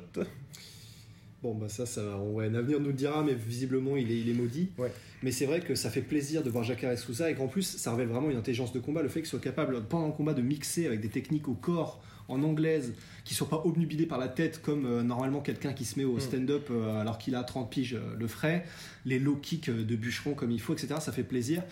Bon, 1.42 1.56
bah 1.56 1.70
ça, 1.70 1.86
ça 1.86 2.18
ouais, 2.20 2.50
l'avenir 2.50 2.82
nous 2.82 2.88
le 2.88 2.94
dira, 2.94 3.24
mais 3.24 3.34
visiblement, 3.34 3.96
il 3.96 4.12
est, 4.12 4.20
il 4.20 4.30
est 4.30 4.34
maudit. 4.34 4.70
Ouais. 4.78 4.92
Mais 5.24 5.32
c'est 5.32 5.46
vrai 5.46 5.62
que 5.62 5.74
ça 5.74 5.90
fait 5.90 6.02
plaisir 6.02 6.44
de 6.44 6.50
voir 6.50 6.66
Jacare 6.66 6.98
Souza 6.98 7.32
et 7.32 7.36
qu'en 7.36 7.48
plus, 7.48 7.62
ça 7.64 7.92
révèle 7.92 8.10
vraiment 8.10 8.30
une 8.30 8.36
intelligence 8.38 8.74
de 8.74 8.80
combat. 8.82 9.02
Le 9.02 9.08
fait 9.08 9.22
qu'il 9.22 9.30
soit 9.30 9.40
capable, 9.40 9.82
pendant 9.86 10.08
le 10.08 10.14
combat, 10.14 10.34
de 10.34 10.42
mixer 10.42 10.86
avec 10.86 11.00
des 11.00 11.08
techniques 11.08 11.48
au 11.48 11.54
corps, 11.54 12.04
en 12.30 12.42
anglaise, 12.44 12.94
qui 13.26 13.34
soit 13.34 13.50
pas 13.50 13.62
obnubilé 13.66 14.06
par 14.06 14.18
la 14.18 14.28
tête 14.30 14.62
comme 14.62 14.86
euh, 14.86 15.04
normalement 15.04 15.42
quelqu'un 15.42 15.74
qui 15.74 15.84
se 15.86 16.00
met 16.00 16.06
au 16.06 16.16
Mm. 16.16 16.20
stand-up 16.22 16.68
euh, 16.72 17.02
alors 17.02 17.18
qu'il 17.18 17.36
a 17.36 17.44
30 17.44 17.70
piges 17.70 17.96
euh, 17.96 18.16
le 18.18 18.28
ferait, 18.28 18.66
les 19.06 19.20
low 19.20 19.36
kicks 19.36 19.70
de 19.70 19.96
bûcheron 19.96 20.34
comme 20.36 20.52
il 20.52 20.62
faut, 20.62 20.74
etc. 20.74 20.96
Ça 21.00 21.12
fait 21.12 21.24
plaisir. 21.24 21.64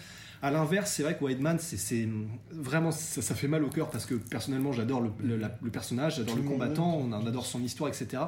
À 0.42 0.52
l'inverse, 0.52 0.92
c'est 0.92 1.02
vrai 1.04 1.18
que 1.18 1.24
Weidman, 1.24 1.58
c'est- 1.58 2.08
vraiment 2.52 2.92
ça, 2.92 3.22
ça 3.24 3.34
fait 3.34 3.48
mal 3.48 3.64
au 3.64 3.70
cœur 3.70 3.90
parce 3.90 4.06
que 4.06 4.14
personnellement, 4.16 4.72
j'adore 4.72 5.02
le, 5.02 5.10
le- 5.38 5.70
personnage, 5.72 6.18
j'adore 6.18 6.36
le 6.36 6.44
combattant, 6.44 6.96
on 6.98 7.12
adore 7.26 7.46
son 7.46 7.64
histoire, 7.64 7.90
etc. 7.90 8.22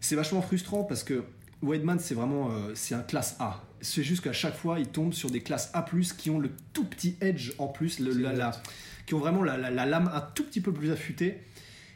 C'est 0.00 0.16
vachement 0.16 0.42
frustrant 0.42 0.84
parce 0.84 1.04
que 1.04 1.22
Weidman, 1.62 1.98
c'est 1.98 2.14
vraiment 2.14 2.50
euh, 2.50 2.72
c'est 2.74 2.94
un 2.94 3.02
classe 3.02 3.36
A. 3.38 3.62
C'est 3.80 4.02
juste 4.02 4.22
qu'à 4.22 4.32
chaque 4.32 4.54
fois, 4.56 4.78
il 4.78 4.86
tombe 4.88 5.12
sur 5.12 5.30
des 5.30 5.40
classes 5.40 5.70
A+, 5.74 5.84
qui 6.18 6.30
ont 6.30 6.38
le 6.38 6.50
tout 6.72 6.84
petit 6.84 7.16
edge 7.20 7.52
en 7.58 7.68
plus, 7.68 7.98
le, 8.00 8.12
la- 8.12 8.32
la- 8.32 8.52
qui 9.06 9.14
ont 9.14 9.18
vraiment 9.18 9.42
la, 9.42 9.56
la- 9.56 9.70
la 9.70 9.86
lame 9.86 10.10
un 10.12 10.20
tout 10.20 10.44
petit 10.44 10.60
peu 10.60 10.72
plus 10.72 10.90
affûtée. 10.90 11.38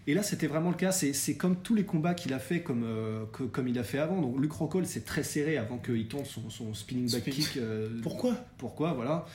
Et 0.09 0.15
là, 0.15 0.23
c'était 0.23 0.47
vraiment 0.47 0.71
le 0.71 0.77
cas. 0.77 0.93
C'est 0.93 1.13
c'est 1.13 1.37
comme 1.37 1.57
tous 1.57 1.75
les 1.75 1.85
combats 1.85 2.15
qu'il 2.15 2.33
a 2.33 2.39
fait, 2.39 2.63
comme, 2.63 2.85
euh, 2.85 3.25
que- 3.33 3.43
comme 3.45 3.67
il 3.69 3.79
a 3.79 3.83
fait 3.85 3.99
avant. 3.99 4.21
Donc, 4.21 4.41
Luke 4.41 4.53
Rockhold, 4.53 4.87
c'est 4.87 5.05
très 5.05 5.23
serré 5.25 5.57
avant 5.59 5.79
qu'il 5.79 6.07
tente 6.09 6.27
son, 6.27 6.49
son 6.51 6.75
spinning 6.75 7.11
back 7.11 7.23
Spin- 7.23 7.31
kick. 7.33 7.57
euh, 7.57 7.89
Pourquoi? 8.03 8.35
Pourquoi? 8.59 8.93
Voilà 8.93 9.27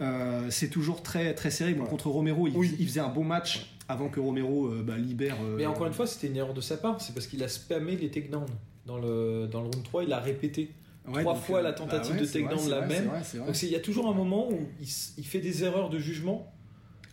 Euh, 0.00 0.48
c'est 0.50 0.68
toujours 0.68 1.02
très 1.02 1.34
très 1.34 1.50
serré 1.50 1.74
bon, 1.74 1.84
Ouais. 1.84 1.88
contre 1.90 2.08
Romero 2.08 2.48
il, 2.48 2.56
Oui. 2.56 2.74
il 2.80 2.86
faisait 2.88 3.00
un 3.00 3.10
bon 3.10 3.22
match 3.24 3.72
avant 3.88 4.08
que 4.08 4.18
Romero 4.20 4.66
euh, 4.68 4.82
bah, 4.82 4.96
libère 4.96 5.36
euh, 5.44 5.56
Mais 5.56 5.66
encore 5.66 5.86
une 5.86 5.92
fois, 5.92 6.06
c'était 6.06 6.26
une 6.28 6.36
erreur 6.36 6.54
de 6.54 6.60
sa 6.62 6.76
part. 6.76 7.00
C'est 7.00 7.12
parce 7.14 7.26
qu'il 7.26 7.42
a 7.44 7.48
spammé 7.48 7.94
les 7.96 8.10
takedowns. 8.10 8.46
Dans 8.86 8.98
le, 8.98 9.46
dans 9.50 9.60
le 9.60 9.66
round 9.68 9.82
3, 9.84 10.04
il 10.04 10.12
a 10.12 10.18
répété. 10.18 10.70
ouais, 11.06 11.22
trois 11.22 11.34
donc, 11.34 11.42
fois 11.44 11.58
euh, 11.60 11.62
la 11.62 11.72
tentative 11.72 12.14
bah 12.14 12.20
de 12.20 12.24
c'est 12.26 12.40
vrai, 12.40 12.48
takedown 12.48 12.64
c'est 12.64 12.70
la 12.70 12.80
même. 12.86 13.04
vrai, 13.06 13.20
vrai. 13.20 13.46
Donc 13.46 13.62
il 13.62 13.68
y 13.70 13.76
a 13.76 13.80
toujours 13.80 14.08
un 14.08 14.14
moment 14.14 14.50
où 14.50 14.58
il, 14.80 15.24
fait 15.24 15.38
des 15.40 15.62
erreurs 15.64 15.88
de 15.88 15.98
jugement, 15.98 16.52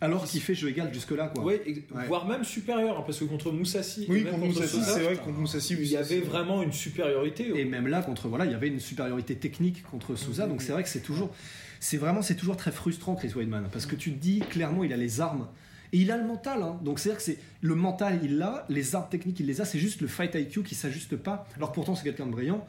alors 0.00 0.24
qu'il 0.24 0.40
fait 0.40 0.54
jeu 0.54 0.68
égal 0.68 0.92
jusque 0.92 1.10
là 1.12 1.28
quoi 1.28 1.44
ouais, 1.44 1.62
Ouais. 1.94 2.06
voire 2.08 2.26
même 2.26 2.42
supérieures. 2.42 2.98
hein, 2.98 3.02
parce 3.04 3.18
que 3.18 3.24
contre 3.24 3.52
Moussassi, 3.52 4.06
Oui, 4.08 4.24
même 4.24 4.32
contre 4.34 4.46
Moussassi, 4.46 4.82
c'est 4.82 5.00
vrai 5.00 5.16
contre 5.16 5.38
Moussassi, 5.38 5.74
il 5.78 5.86
y 5.86 5.96
avait 5.96 6.20
vraiment 6.20 6.62
une 6.62 6.72
supériorité. 6.72 7.52
Et 7.60 7.64
même 7.64 7.86
là, 7.86 8.02
contre 8.02 8.26
voilà, 8.28 8.46
il 8.46 8.50
y 8.50 8.54
avait 8.54 8.68
une 8.68 8.80
supériorité 8.80 9.36
technique 9.36 9.82
contre 9.84 10.16
Souza. 10.16 10.46
Donc 10.46 10.62
c'est 10.62 10.72
vrai 10.72 10.82
que 10.82 10.88
c'est 10.88 11.02
toujours, 11.02 11.30
c'est 11.78 11.98
vraiment, 11.98 12.22
c'est 12.22 12.36
toujours 12.36 12.56
très 12.56 12.72
frustrant 12.72 13.14
Chris 13.14 13.32
Weidman 13.36 13.68
parce 13.72 13.86
que 13.86 13.94
tu 13.94 14.10
te 14.12 14.18
dis 14.18 14.40
clairement, 14.40 14.82
il 14.84 14.92
a 14.92 14.96
les 14.96 15.20
armes 15.20 15.46
et 15.92 15.98
il 15.98 16.10
a 16.10 16.16
le 16.16 16.24
mental. 16.26 16.62
hein. 16.62 16.78
Donc 16.84 16.98
c'est 16.98 17.08
à 17.08 17.12
dire 17.12 17.18
que 17.18 17.22
c'est 17.24 17.38
le 17.60 17.74
mental, 17.74 18.20
il 18.22 18.38
l'a, 18.38 18.64
les 18.68 18.94
armes 18.94 19.08
techniques, 19.10 19.40
il 19.40 19.46
les 19.46 19.60
a. 19.60 19.64
C'est 19.64 19.78
juste 19.78 20.00
le 20.00 20.08
fight 20.08 20.34
IQ 20.34 20.62
qui 20.62 20.74
s'ajuste 20.74 21.16
pas. 21.16 21.46
Alors 21.56 21.72
pourtant 21.72 21.94
c'est 21.94 22.04
quelqu'un 22.04 22.26
de 22.26 22.32
brillant, 22.32 22.64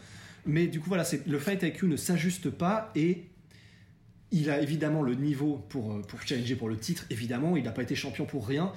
mais 0.45 0.67
du 0.67 0.79
coup 0.79 0.89
voilà, 0.89 1.03
c'est 1.03 1.25
le 1.27 1.39
fight 1.39 1.61
IQ 1.63 1.87
ne 1.87 1.95
s'ajuste 1.97 2.49
pas 2.49 2.91
et 2.95 3.25
il 4.31 4.49
a 4.49 4.61
évidemment 4.61 5.01
le 5.01 5.13
niveau 5.15 5.57
pour, 5.69 5.91
euh, 5.91 6.01
pour 6.01 6.21
challenger 6.21 6.55
pour 6.55 6.69
le 6.69 6.77
titre, 6.77 7.05
évidemment, 7.09 7.57
il 7.57 7.63
n'a 7.65 7.71
pas 7.71 7.81
été 7.83 7.95
champion 7.95 8.25
pour 8.25 8.47
rien. 8.47 8.71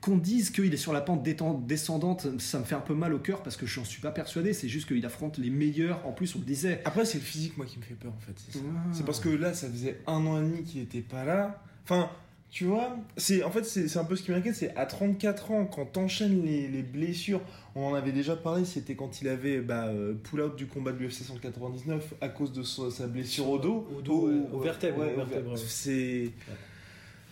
Qu'on 0.00 0.16
dise 0.18 0.50
qu'il 0.50 0.72
est 0.72 0.78
sur 0.78 0.92
la 0.92 1.00
pente 1.00 1.22
descendante, 1.66 2.26
ça 2.38 2.58
me 2.58 2.64
fait 2.64 2.74
un 2.74 2.80
peu 2.80 2.94
mal 2.94 3.12
au 3.14 3.18
cœur 3.18 3.42
parce 3.42 3.56
que 3.56 3.64
je 3.66 3.80
n'en 3.80 3.86
suis 3.86 4.00
pas 4.02 4.10
persuadé, 4.10 4.52
c'est 4.52 4.68
juste 4.68 4.88
qu'il 4.88 5.04
affronte 5.06 5.38
les 5.38 5.48
meilleurs, 5.50 6.06
en 6.06 6.12
plus 6.12 6.34
on 6.36 6.38
le 6.40 6.44
disait. 6.44 6.80
Après, 6.84 7.04
c'est 7.06 7.18
le 7.18 7.24
physique, 7.24 7.56
moi, 7.56 7.64
qui 7.66 7.78
me 7.78 7.82
fait 7.84 7.94
peur, 7.94 8.12
en 8.14 8.20
fait. 8.20 8.32
c'est. 8.50 8.58
Ah. 8.58 9.02
Parce 9.06 9.20
que 9.20 9.28
là, 9.30 9.54
ça 9.54 9.68
faisait 9.70 10.00
un 10.06 10.26
an 10.26 10.38
et 10.38 10.44
demi 10.44 10.62
qu'il 10.62 10.80
était 10.82 11.00
pas 11.00 11.24
là. 11.24 11.62
Enfin, 11.84 12.10
tu 12.50 12.64
vois, 12.64 12.96
c'est 13.16 13.42
en 13.42 13.50
fait, 13.50 13.64
c'est 13.64 13.88
c'est 13.88 13.98
un 13.98 14.04
peu 14.04 14.16
ce 14.16 14.22
qui 14.22 14.30
m'inquiète, 14.30 14.54
c'est 14.54 14.74
à 14.74 14.86
34 14.86 15.50
ans, 15.50 15.66
quand 15.66 15.84
t'enchaînes 15.84 16.42
les, 16.42 16.66
les 16.66 16.82
blessures, 16.82 17.42
on 17.74 17.84
en 17.84 17.94
avait 17.94 18.12
déjà 18.12 18.36
parlé, 18.36 18.64
c'était 18.64 18.94
quand 18.94 19.20
il 19.20 19.28
avait 19.28 19.60
bah, 19.60 19.86
euh, 19.86 20.14
pull-out 20.14 20.56
du 20.56 20.66
combat 20.66 20.92
de 20.92 20.98
l'UFC 20.98 21.24
199 21.24 22.14
à 22.20 22.28
cause 22.28 22.52
de 22.52 22.62
sa, 22.62 23.06
blessure 23.06 23.48
au 23.50 23.58
dos. 23.58 23.86
Au 23.96 24.00
dos, 24.00 24.28
ouais, 24.28 24.40
au 24.52 24.60
vertèbre, 24.60 24.98
ouais, 25.00 25.14
ouais. 25.14 26.32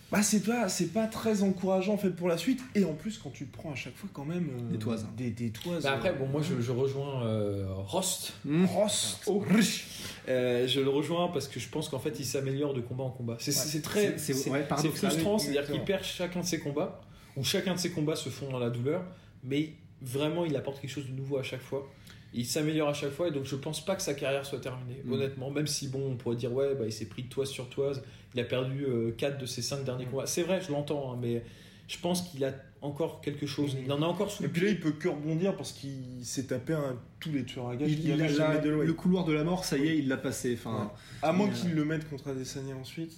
C'est. 0.09 0.15
Bah, 0.15 0.23
c'est 0.23 0.39
pas, 0.43 0.69
c'est 0.69 0.93
pas 0.93 1.07
très 1.07 1.43
encourageant 1.43 1.93
en 1.93 1.97
fait 1.97 2.11
pour 2.11 2.27
la 2.29 2.37
suite 2.37 2.61
et 2.75 2.85
en 2.85 2.93
plus 2.93 3.17
quand 3.17 3.29
tu 3.29 3.45
prends 3.45 3.71
à 3.71 3.75
chaque 3.75 3.95
fois 3.95 4.09
quand 4.13 4.23
même 4.25 4.49
euh, 4.57 4.71
Des 4.71 4.77
toises. 4.79 5.05
des, 5.17 5.31
des 5.31 5.49
toises 5.51 5.83
Bah 5.83 5.93
après, 5.93 6.09
euh, 6.11 6.13
bon, 6.13 6.27
moi 6.27 6.41
je, 6.41 6.61
je 6.61 6.71
rejoins 6.71 7.25
euh, 7.25 7.65
Rost. 7.69 8.33
Rost. 8.73 9.23
Oh, 9.27 9.43
Euh, 10.29 10.67
je 10.67 10.79
le 10.81 10.89
rejoins 10.89 11.27
parce 11.29 11.47
que 11.47 11.59
je 11.59 11.67
pense 11.69 11.89
qu'en 11.89 11.99
fait 11.99 12.19
il 12.19 12.25
s'améliore 12.25 12.73
de 12.73 12.81
combat 12.81 13.03
en 13.03 13.09
combat. 13.09 13.35
C'est 13.39 13.51
c'est 13.51 13.81
très 13.81 14.17
C'est- 14.17 14.33
c'est- 14.33 14.49
c'est- 14.81 14.89
frustrant, 14.89 15.37
c'est-à-dire 15.39 15.65
qu'il 15.69 15.83
perd 15.83 16.03
chacun 16.03 16.39
de 16.41 16.45
ses 16.45 16.59
combats, 16.59 17.01
ou 17.35 17.43
chacun 17.43 17.73
de 17.73 17.79
ses 17.79 17.91
combats 17.91 18.15
se 18.15 18.29
font 18.29 18.49
dans 18.51 18.59
la 18.59 18.69
douleur, 18.69 19.03
mais 19.43 19.73
vraiment 20.01 20.45
il 20.45 20.55
apporte 20.55 20.79
quelque 20.81 20.89
chose 20.91 21.07
de 21.07 21.13
nouveau 21.13 21.37
à 21.37 21.43
chaque 21.43 21.61
fois. 21.61 21.87
Il 22.33 22.45
s'améliore 22.45 22.89
à 22.89 22.93
chaque 22.93 23.11
fois 23.11 23.29
et 23.29 23.31
donc 23.31 23.45
je 23.45 23.55
pense 23.55 23.83
pas 23.83 23.95
que 23.95 24.01
sa 24.01 24.13
carrière 24.13 24.45
soit 24.45 24.59
terminée, 24.59 25.01
Mm. 25.05 25.13
honnêtement. 25.13 25.49
Même 25.51 25.67
si 25.67 25.87
bon, 25.87 26.11
on 26.11 26.15
pourrait 26.17 26.35
dire 26.35 26.51
ouais, 26.53 26.75
bah, 26.75 26.85
il 26.85 26.91
s'est 26.93 27.05
pris 27.05 27.23
de 27.23 27.29
toise 27.29 27.49
sur 27.49 27.69
toise, 27.69 28.03
il 28.35 28.39
a 28.39 28.43
perdu 28.43 28.85
4 29.17 29.37
de 29.37 29.45
ses 29.45 29.61
5 29.61 29.83
derniers 29.83 30.05
Mm. 30.05 30.09
combats. 30.09 30.25
C'est 30.27 30.43
vrai, 30.43 30.61
je 30.61 30.71
l'entends, 30.71 31.13
hein, 31.13 31.17
mais 31.21 31.43
je 31.87 31.97
pense 31.99 32.21
qu'il 32.29 32.43
a 32.45 32.53
encore 32.81 33.21
quelque 33.21 33.47
chose. 33.47 33.75
Mm. 33.75 33.79
Il 33.85 33.91
en 33.91 34.01
a 34.01 34.05
encore 34.05 34.29
sous 34.29 34.43
Et 34.43 34.47
puis 34.49 34.61
là, 34.63 34.69
il 34.69 34.79
peut 34.79 34.91
que 34.91 35.07
rebondir 35.07 35.55
parce 35.55 35.71
qu'il 35.71 36.23
s'est 36.23 36.43
tapé 36.47 36.73
un, 36.73 36.97
tous 37.19 37.31
les 37.31 37.43
tueurs 37.45 37.69
à 37.69 37.75
gages 37.75 37.91
Il, 37.91 38.05
il 38.05 38.11
a 38.11 38.15
la- 38.27 38.53
Middleweight. 38.55 38.87
le 38.87 38.93
couloir 38.93 39.25
de 39.25 39.33
la 39.33 39.43
mort, 39.43 39.65
ça 39.65 39.77
y 39.77 39.87
est, 39.87 39.97
il 39.97 40.07
l'a 40.07 40.17
passé. 40.17 40.53
Enfin, 40.59 40.91
À 41.23 41.31
moins 41.31 41.49
qu'il 41.49 41.73
le 41.73 41.85
mette 41.85 42.07
contre 42.09 42.27
Adesanya 42.29 42.75
ensuite. 42.75 43.13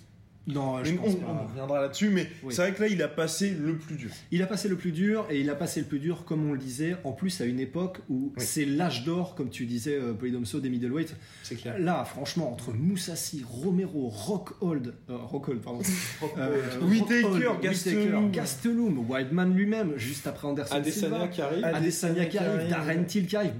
Non, 0.47 0.84
je 0.84 0.91
Mais 0.91 0.97
pense 0.97 1.13
on, 1.13 1.15
pas. 1.17 1.39
on 1.43 1.47
reviendra 1.47 1.82
là-dessus, 1.82 2.10
mais 2.10 2.28
Oui. 2.43 2.54
c'est 2.54 2.62
vrai 2.63 2.73
que 2.73 2.82
là, 2.82 2.88
il 2.88 3.02
a 3.04 3.08
passé 3.08 3.52
le 3.52 3.75
plus 3.78 3.95
dur. 3.95 4.10
Il 4.32 4.41
a 4.41 4.47
passé 4.47 4.67
le 4.67 4.75
plus 4.75 4.91
dur 4.91 5.28
et 5.30 5.39
il 5.39 5.49
a 5.49 5.54
passé 5.56 5.80
le 5.82 5.86
plus 5.86 5.99
dur, 5.99 6.25
comme 6.25 6.49
on 6.49 6.54
le 6.54 6.58
disait, 6.58 6.95
en 7.04 7.12
plus 7.12 7.39
à 7.41 7.45
une 7.45 7.60
époque 7.60 7.99
où 8.10 8.34
Oui. 8.36 8.43
c'est 8.43 8.65
l'âge 8.65 9.04
d'or, 9.06 9.36
comme 9.36 9.49
tu 9.52 9.65
disais, 9.65 9.93
euh, 9.95 10.13
Polydomso, 10.13 10.60
des 10.60 10.69
middleweight. 10.69 11.15
C'est 11.43 11.56
clair. 11.56 11.78
Là, 11.78 12.04
franchement, 12.04 12.52
entre 12.52 12.73
Moussassi, 12.73 13.43
Romero, 13.47 14.08
Rockhold, 14.08 14.95
euh, 15.12 15.17
Rockhold, 15.17 15.62
pardon, 15.62 15.82
euh, 16.39 16.62
Rockhold, 16.82 17.62
Gastelum. 17.62 18.32
Gastelum, 18.32 19.06
Wildman 19.08 19.54
lui-même, 19.56 19.93
juste 19.97 20.25
après 20.25 20.47
Anderson 20.47 20.75
Adesanya 20.75 21.10
Silva, 21.15 21.28
qui 21.28 21.41
arrive. 21.41 21.63
Adesanya 21.65 22.25
qui 22.25 22.38
arrive, 22.39 22.69
Darren 22.69 23.04
Till 23.06 23.28
qui 23.28 23.36
arrive, 23.36 23.52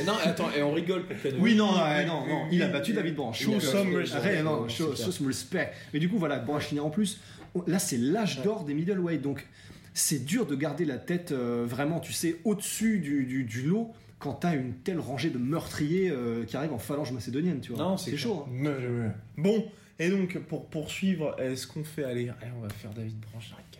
Et 0.00 0.04
non, 0.04 0.14
attends, 0.22 0.50
et 0.56 0.62
on 0.62 0.72
rigole 0.72 1.04
pour. 1.06 1.16
Oui, 1.38 1.54
non, 1.54 1.72
non, 1.72 1.78
Oui, 1.84 2.06
non, 2.06 2.26
non, 2.26 2.46
il 2.50 2.62
a 2.62 2.68
battu 2.68 2.92
David 2.92 3.14
Branch. 3.14 3.36
Show 3.40 3.60
some 3.60 3.94
respect. 3.94 4.16
arrête, 4.18 4.44
non, 4.44 4.62
Non, 4.62 4.68
show, 4.68 4.94
c'est 4.94 5.04
show 5.04 5.10
some 5.12 5.26
respect. 5.28 5.72
Mais 5.92 6.00
du 6.00 6.08
coup, 6.08 6.18
voilà, 6.18 6.38
Branchini 6.38 6.80
en 6.80 6.90
plus, 6.90 7.20
là, 7.66 7.78
c'est 7.78 7.96
l'âge 7.98 8.42
d'or 8.42 8.64
des 8.64 8.74
middleweight. 8.74 9.22
Donc, 9.22 9.46
c'est 9.92 10.24
dur 10.24 10.46
de 10.46 10.56
garder 10.56 10.84
la 10.84 10.98
tête 10.98 11.30
euh, 11.32 11.64
vraiment, 11.68 12.00
tu 12.00 12.12
sais, 12.12 12.40
au-dessus 12.44 12.98
du, 12.98 13.24
du- 13.24 13.44
du 13.44 13.62
lot 13.62 13.92
quand 14.18 14.32
t'as 14.34 14.54
une 14.54 14.72
telle 14.74 14.98
rangée 14.98 15.30
de 15.30 15.38
meurtriers 15.38 16.10
euh, 16.10 16.44
qui 16.44 16.56
arrivent 16.56 16.72
en 16.72 16.78
phalange 16.78 17.12
macédonienne, 17.12 17.60
tu 17.60 17.72
vois. 17.72 17.84
Non, 17.84 17.96
c'est 17.96 18.16
chaud. 18.16 18.46
hein. 18.48 19.12
Bon, 19.36 19.66
et 20.00 20.08
donc 20.08 20.36
pour 20.48 20.66
poursuivre, 20.66 21.36
est-ce 21.38 21.66
qu'on 21.68 21.84
fait 21.84 22.02
aller 22.04 22.28
allez, 22.40 22.50
on 22.58 22.62
va 22.62 22.70
faire 22.70 22.90
David. 22.90 23.14
Putain. 23.20 23.73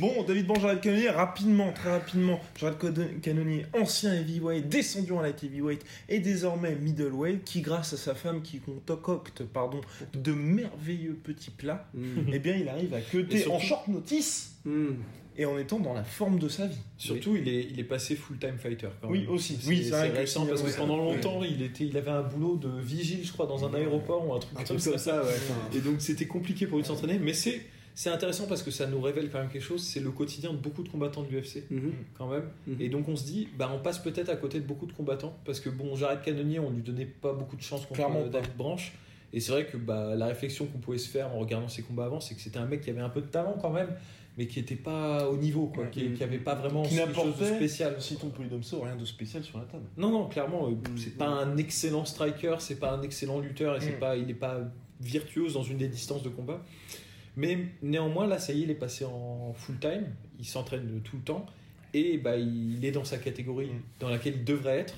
Bon, 0.00 0.22
David 0.26 0.46
Branche, 0.46 0.62
Jared 0.62 0.80
Cannonier, 0.80 1.10
rapidement, 1.10 1.72
très 1.72 1.90
rapidement, 1.90 2.40
Jared 2.58 3.20
Cannonier, 3.20 3.66
ancien 3.78 4.14
heavyweight, 4.14 4.68
descendu 4.68 5.12
en 5.12 5.20
light 5.20 5.42
heavyweight 5.44 5.84
et 6.08 6.20
désormais 6.20 6.74
middleweight, 6.74 7.44
qui 7.44 7.60
grâce 7.60 7.92
à 7.92 7.96
sa 7.96 8.14
femme 8.14 8.40
qui 8.42 8.60
concocte 8.86 9.42
pardon, 9.44 9.80
de 10.14 10.32
merveilleux 10.32 11.18
petits 11.22 11.50
plats, 11.50 11.86
Mm. 11.94 12.02
eh 12.32 12.38
bien 12.38 12.56
il 12.56 12.68
arrive 12.68 12.94
à 12.94 13.00
surtout- 13.02 13.50
en 13.50 13.58
short 13.58 13.88
notice 13.88 14.54
Mm. 14.64 14.88
et 15.36 15.44
en 15.44 15.58
étant 15.58 15.78
dans 15.80 15.92
la 15.94 16.04
forme 16.04 16.38
de 16.38 16.48
sa 16.48 16.66
vie. 16.66 16.76
Surtout, 16.96 17.36
il, 17.36 17.48
est, 17.48 17.66
il 17.70 17.78
est 17.80 17.84
passé 17.84 18.14
full-time 18.16 18.58
fighter. 18.58 18.88
Quand 19.02 19.08
Oui, 19.10 19.20
même. 19.22 19.30
aussi. 19.30 19.58
C'est- 19.60 19.68
Oui, 19.68 19.86
c'est 19.88 20.00
récent 20.08 20.46
parce 20.46 20.62
que 20.62 20.76
pendant 20.76 20.96
longtemps, 20.96 21.42
il, 21.42 21.62
était, 21.62 21.84
il 21.84 21.96
avait 21.96 22.10
un 22.10 22.22
boulot 22.22 22.56
de 22.56 22.68
vigile, 22.80 23.20
je 23.24 23.32
crois, 23.32 23.46
dans 23.46 23.64
un 23.66 23.74
aéroport 23.74 24.26
ou 24.28 24.34
un 24.34 24.38
truc 24.38 24.52
Un 24.58 24.64
comme 24.64 24.76
truc 24.78 24.80
comme 24.92 24.98
ça. 24.98 24.98
ça, 24.98 25.22
ouais. 25.22 25.34
Enfin, 25.34 25.76
Et 25.76 25.80
donc, 25.80 26.00
c'était 26.00 26.26
compliqué 26.26 26.66
pour 26.66 26.76
lui 26.78 26.82
de 26.82 26.88
s'entraîner. 26.88 27.18
Mais 27.18 27.32
c'est. 27.34 27.60
C'est 27.94 28.10
intéressant 28.10 28.46
parce 28.46 28.62
que 28.62 28.70
ça 28.70 28.86
nous 28.86 29.00
révèle 29.00 29.30
quand 29.30 29.38
même 29.40 29.48
quelque 29.50 29.62
chose, 29.62 29.82
c'est 29.82 30.00
le 30.00 30.10
quotidien 30.10 30.52
de 30.52 30.56
beaucoup 30.58 30.82
de 30.82 30.88
combattants 30.88 31.22
de 31.22 31.28
l'UFC, 31.28 31.64
mhm. 31.70 31.92
quand 32.16 32.28
même. 32.28 32.44
Mhm. 32.66 32.76
Et 32.80 32.88
donc 32.88 33.08
on 33.08 33.16
se 33.16 33.24
dit, 33.24 33.48
bah 33.58 33.70
on 33.74 33.78
passe 33.78 33.98
peut-être 33.98 34.28
à 34.30 34.36
côté 34.36 34.60
de 34.60 34.64
beaucoup 34.66 34.86
de 34.86 34.92
combattants, 34.92 35.36
parce 35.44 35.60
que 35.60 35.68
bon, 35.68 35.94
Jared 35.96 36.22
Cannonier, 36.22 36.58
on 36.60 36.70
lui 36.70 36.82
donnait 36.82 37.06
pas 37.06 37.32
beaucoup 37.32 37.56
de 37.56 37.62
chance 37.62 37.84
contre 37.86 38.00
euh, 38.00 38.24
pas. 38.24 38.28
David 38.28 38.56
Branch. 38.56 38.92
Et 39.32 39.38
c'est 39.40 39.52
vrai 39.52 39.66
que 39.66 39.76
bah, 39.76 40.14
la 40.16 40.26
réflexion 40.26 40.66
qu'on 40.66 40.78
pouvait 40.78 40.98
se 40.98 41.08
faire 41.08 41.28
en 41.34 41.38
regardant 41.38 41.68
ses 41.68 41.82
combats 41.82 42.06
avant, 42.06 42.20
c'est 42.20 42.34
que 42.34 42.40
c'était 42.40 42.58
un 42.58 42.66
mec 42.66 42.80
qui 42.80 42.90
avait 42.90 43.00
un 43.00 43.08
peu 43.10 43.20
de 43.20 43.26
talent 43.26 43.56
quand 43.60 43.70
même, 43.70 43.88
mais 44.36 44.46
qui 44.48 44.58
était 44.58 44.74
pas 44.74 45.28
au 45.28 45.36
niveau, 45.36 45.66
quoi, 45.66 45.86
qui, 45.86 46.12
qui 46.14 46.24
avait 46.24 46.38
pas 46.38 46.56
vraiment 46.56 46.82
Qui 46.82 46.96
quelque 46.96 47.14
chose 47.14 47.38
de 47.38 47.44
spécial. 47.44 47.94
si 48.00 48.16
ton 48.16 48.30
polydomso, 48.30 48.80
rien 48.80 48.96
de 48.96 49.04
spécial 49.04 49.44
sur 49.44 49.58
la 49.58 49.64
table. 49.66 49.84
Non, 49.96 50.10
non, 50.10 50.26
clairement, 50.26 50.68
euh, 50.68 50.74
c'est 50.96 51.16
pas 51.16 51.28
un 51.28 51.56
excellent 51.58 52.04
striker, 52.04 52.56
c'est 52.58 52.80
pas 52.80 52.92
un 52.92 53.02
excellent 53.02 53.38
lutteur, 53.38 53.76
et 53.76 53.80
c'est 53.80 53.96
Mm. 53.96 54.00
pas, 54.00 54.16
il 54.16 54.26
n'est 54.26 54.34
pas 54.34 54.60
virtuose 55.00 55.54
dans 55.54 55.62
une 55.62 55.78
des 55.78 55.88
distances 55.88 56.22
de 56.22 56.28
combat. 56.28 56.60
Mais 57.40 57.58
néanmoins, 57.82 58.26
là, 58.26 58.38
ça 58.38 58.52
y 58.52 58.60
est, 58.60 58.64
il 58.64 58.70
est 58.70 58.74
passé 58.74 59.04
en 59.04 59.52
full 59.54 59.78
time, 59.78 60.06
il 60.38 60.44
s'entraîne 60.44 61.00
tout 61.02 61.16
le 61.16 61.22
temps, 61.22 61.46
et 61.94 62.18
bah, 62.18 62.36
il 62.36 62.84
est 62.84 62.92
dans 62.92 63.04
sa 63.04 63.18
catégorie 63.18 63.66
Mm. 63.68 63.80
dans 64.00 64.08
laquelle 64.10 64.34
il 64.36 64.44
devrait 64.44 64.78
être. 64.80 64.94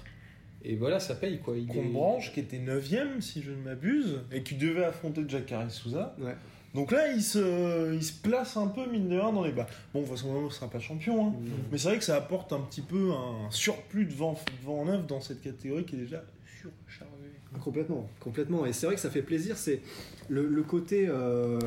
Et 0.64 0.76
voilà, 0.76 1.00
ça 1.00 1.14
paye 1.14 1.38
quoi. 1.40 1.56
Il 1.56 1.70
est- 1.76 1.82
Branche, 1.82 2.32
qui 2.32 2.40
était 2.40 2.58
9ème, 2.58 3.20
si 3.20 3.42
je 3.42 3.50
ne 3.50 3.56
m'abuse, 3.62 4.20
et 4.32 4.42
qui 4.42 4.54
devait 4.54 4.84
affronter 4.84 5.22
Jacare 5.28 5.70
Souza. 5.70 6.14
Ouais. 6.20 6.34
Donc 6.74 6.90
là, 6.92 7.12
il 7.12 7.22
se, 7.22 7.92
il 7.94 8.02
se 8.02 8.12
place 8.22 8.56
un 8.56 8.68
peu, 8.68 8.86
mine 8.90 9.08
de 9.08 9.18
rien, 9.18 9.32
dans 9.32 9.44
les 9.44 9.52
bas. 9.52 9.66
Bon, 9.92 10.00
de 10.00 10.06
toute 10.06 10.16
façon, 10.16 10.34
il 10.40 10.44
ne 10.44 10.50
sera 10.50 10.70
pas 10.70 10.78
champion, 10.80 11.28
hein. 11.28 11.34
mais 11.70 11.76
c'est 11.78 11.88
vrai 11.88 11.98
que 11.98 12.04
ça 12.04 12.16
apporte 12.16 12.52
un 12.52 12.60
petit 12.60 12.80
peu 12.80 13.10
un 13.12 13.50
surplus 13.50 14.06
de 14.06 14.12
vent, 14.14 14.32
de 14.32 14.66
vent 14.66 14.84
neuf 14.86 15.06
dans 15.06 15.20
cette 15.20 15.42
catégorie 15.42 15.84
qui 15.84 15.96
est 15.96 15.98
déjà 15.98 16.22
surchargée. 16.60 17.11
Complètement, 17.60 18.08
complètement. 18.20 18.66
Et 18.66 18.72
c'est 18.72 18.86
vrai 18.86 18.94
que 18.94 19.00
ça 19.00 19.10
fait 19.10 19.22
plaisir. 19.22 19.56
C'est 19.56 19.80
le, 20.28 20.46
le 20.46 20.62
côté 20.62 21.06
euh, 21.08 21.58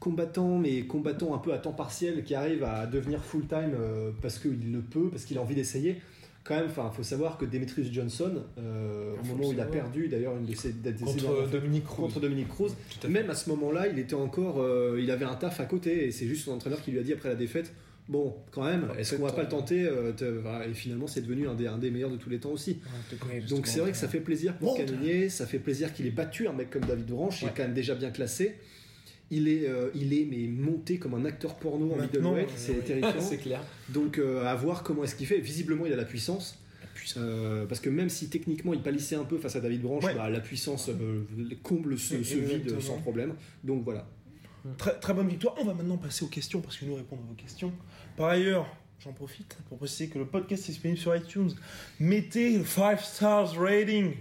combattant, 0.00 0.58
mais 0.58 0.82
combattant 0.82 1.34
un 1.34 1.38
peu 1.38 1.52
à 1.52 1.58
temps 1.58 1.72
partiel 1.72 2.24
qui 2.24 2.34
arrive 2.34 2.64
à 2.64 2.86
devenir 2.86 3.22
full-time 3.24 3.72
euh, 3.78 4.10
parce 4.22 4.38
qu'il 4.38 4.72
le 4.72 4.80
peut, 4.80 5.08
parce 5.10 5.24
qu'il 5.24 5.38
a 5.38 5.42
envie 5.42 5.54
d'essayer. 5.54 5.96
Quand 6.44 6.54
même, 6.56 6.68
il 6.68 6.96
faut 6.96 7.02
savoir 7.02 7.36
que 7.36 7.44
Demetrius 7.44 7.92
Johnson, 7.92 8.32
euh, 8.58 9.14
au 9.22 9.26
moment 9.26 9.48
où 9.48 9.52
il 9.52 9.60
a 9.60 9.66
perdu 9.66 10.08
d'ailleurs 10.08 10.34
une 10.36 10.46
de 10.46 10.54
ses, 10.54 10.72
de 10.72 10.96
ses 10.96 11.04
contre 11.04 11.46
Dominique 11.50 11.84
Cruz. 11.84 12.02
contre 12.06 12.20
Dominique 12.20 12.48
Cruz, 12.48 12.70
Tout 12.90 12.98
à 12.98 13.00
fait. 13.02 13.08
même 13.08 13.28
à 13.28 13.34
ce 13.34 13.50
moment-là, 13.50 13.88
il 13.88 13.98
était 13.98 14.14
encore, 14.14 14.64
il 14.98 15.10
avait 15.10 15.26
un 15.26 15.34
taf 15.34 15.60
à 15.60 15.66
côté 15.66 16.06
et 16.06 16.10
c'est 16.10 16.26
juste 16.26 16.46
son 16.46 16.52
entraîneur 16.52 16.80
qui 16.80 16.90
lui 16.90 17.00
a 17.00 17.02
dit 17.02 17.12
après 17.12 17.28
la 17.28 17.34
défaite, 17.34 17.74
bon, 18.08 18.34
quand 18.50 18.64
même, 18.64 18.88
est-ce 18.98 19.14
qu'on 19.16 19.24
va 19.24 19.32
pas 19.32 19.42
le 19.42 19.48
tenter 19.48 19.84
euh, 19.86 20.12
Et 20.68 20.74
finalement, 20.74 21.06
c'est 21.06 21.20
devenu 21.20 21.46
un 21.48 21.54
des, 21.54 21.66
un 21.66 21.78
des 21.78 21.90
meilleurs 21.90 22.10
de 22.10 22.16
tous 22.16 22.30
les 22.30 22.38
temps 22.38 22.50
aussi. 22.50 22.78
Donc 23.10 23.48
Donc 23.48 23.66
c'est 23.66 23.80
vrai 23.80 23.90
que 23.92 23.96
ça 23.96 24.08
fait 24.08 24.20
plaisir 24.20 24.54
pour 24.56 24.76
Bon. 24.76 24.84
Cannonier, 24.84 25.28
ça 25.28 25.46
fait 25.46 25.58
plaisir 25.58 25.92
qu'il 25.92 26.06
ait 26.06 26.10
battu 26.10 26.48
un 26.48 26.52
mec 26.52 26.70
comme 26.70 26.84
David 26.84 27.06
Branch, 27.06 27.34
il 27.40 27.44
Ouais. 27.44 27.50
est 27.50 27.54
quand 27.56 27.62
même 27.64 27.74
déjà 27.74 27.94
bien 27.94 28.10
classé. 28.10 28.54
Il 29.30 29.46
est, 29.46 29.68
euh, 29.68 29.90
il 29.94 30.14
est 30.14 30.24
mais 30.24 30.46
monté 30.46 30.98
comme 30.98 31.12
un 31.12 31.26
acteur 31.26 31.56
porno 31.56 31.92
en 31.92 31.96
middleweight, 32.00 32.48
euh, 32.48 32.52
c'est 32.56 32.72
oui. 32.72 32.78
terrifiant. 32.86 33.12
c'est 33.20 33.36
clair. 33.36 33.62
Donc 33.90 34.18
euh, 34.18 34.44
à 34.46 34.54
voir 34.54 34.82
comment 34.82 35.04
est-ce 35.04 35.14
qu'il 35.14 35.26
fait. 35.26 35.38
Visiblement, 35.38 35.84
il 35.84 35.92
a 35.92 35.96
la 35.96 36.06
puissance. 36.06 36.58
Euh, 37.16 37.64
parce 37.66 37.80
que 37.80 37.88
même 37.88 38.08
si 38.10 38.28
techniquement 38.28 38.74
il 38.74 38.80
palissait 38.82 39.14
un 39.16 39.24
peu 39.24 39.38
face 39.38 39.56
à 39.56 39.60
David 39.60 39.80
Branch, 39.82 40.02
Ouais. 40.04 40.14
bah, 40.14 40.28
la 40.28 40.40
puissance 40.40 40.88
euh, 40.90 41.22
comble 41.62 41.96
ce, 41.98 42.22
ce 42.22 42.34
vide 42.36 42.80
sans 42.80 42.98
problème. 42.98 43.34
Donc 43.64 43.82
voilà. 43.84 44.06
Très, 44.76 44.98
très 44.98 45.14
bonne 45.14 45.28
victoire. 45.28 45.54
On 45.58 45.64
va 45.64 45.74
maintenant 45.74 45.96
passer 45.96 46.24
aux 46.24 46.28
questions 46.28 46.60
parce 46.60 46.76
que 46.76 46.84
nous 46.84 46.94
répondons 46.94 47.22
à 47.22 47.26
vos 47.28 47.34
questions. 47.34 47.72
Par 48.16 48.28
ailleurs, 48.28 48.66
j'en 49.00 49.12
profite 49.12 49.56
pour 49.68 49.78
préciser 49.78 50.08
que 50.08 50.18
le 50.18 50.26
podcast 50.26 50.64
est 50.68 50.72
disponible 50.72 50.98
sur 50.98 51.14
iTunes. 51.14 51.50
Mettez 52.00 52.58
le 52.58 52.64
5 52.64 53.00
stars 53.00 53.54
rating, 53.58 54.14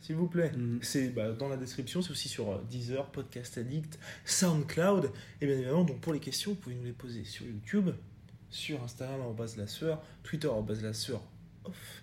s'il 0.00 0.16
vous 0.16 0.28
plaît. 0.28 0.52
Mhm. 0.56 0.80
C'est 0.82 1.08
bah, 1.08 1.32
dans 1.32 1.48
la 1.48 1.56
description, 1.56 2.02
c'est 2.02 2.10
aussi 2.10 2.28
sur 2.28 2.50
euh, 2.50 2.58
Deezer, 2.70 3.06
Podcast 3.10 3.58
Addict, 3.58 3.98
SoundCloud. 4.24 5.10
Et 5.40 5.46
bien 5.46 5.54
évidemment, 5.56 5.84
donc 5.84 6.00
pour 6.00 6.12
les 6.12 6.20
questions, 6.20 6.52
vous 6.52 6.56
pouvez 6.58 6.74
nous 6.74 6.84
les 6.84 6.92
poser 6.92 7.24
sur 7.24 7.46
YouTube, 7.46 7.90
sur 8.50 8.82
Instagram, 8.82 9.20
en 9.22 9.32
base 9.32 9.56
la 9.56 9.66
sueur, 9.66 10.02
Twitter, 10.22 10.48
en 10.48 10.62
base 10.62 10.82
la 10.82 10.92
sueur 10.92 11.22
off. 11.64 12.02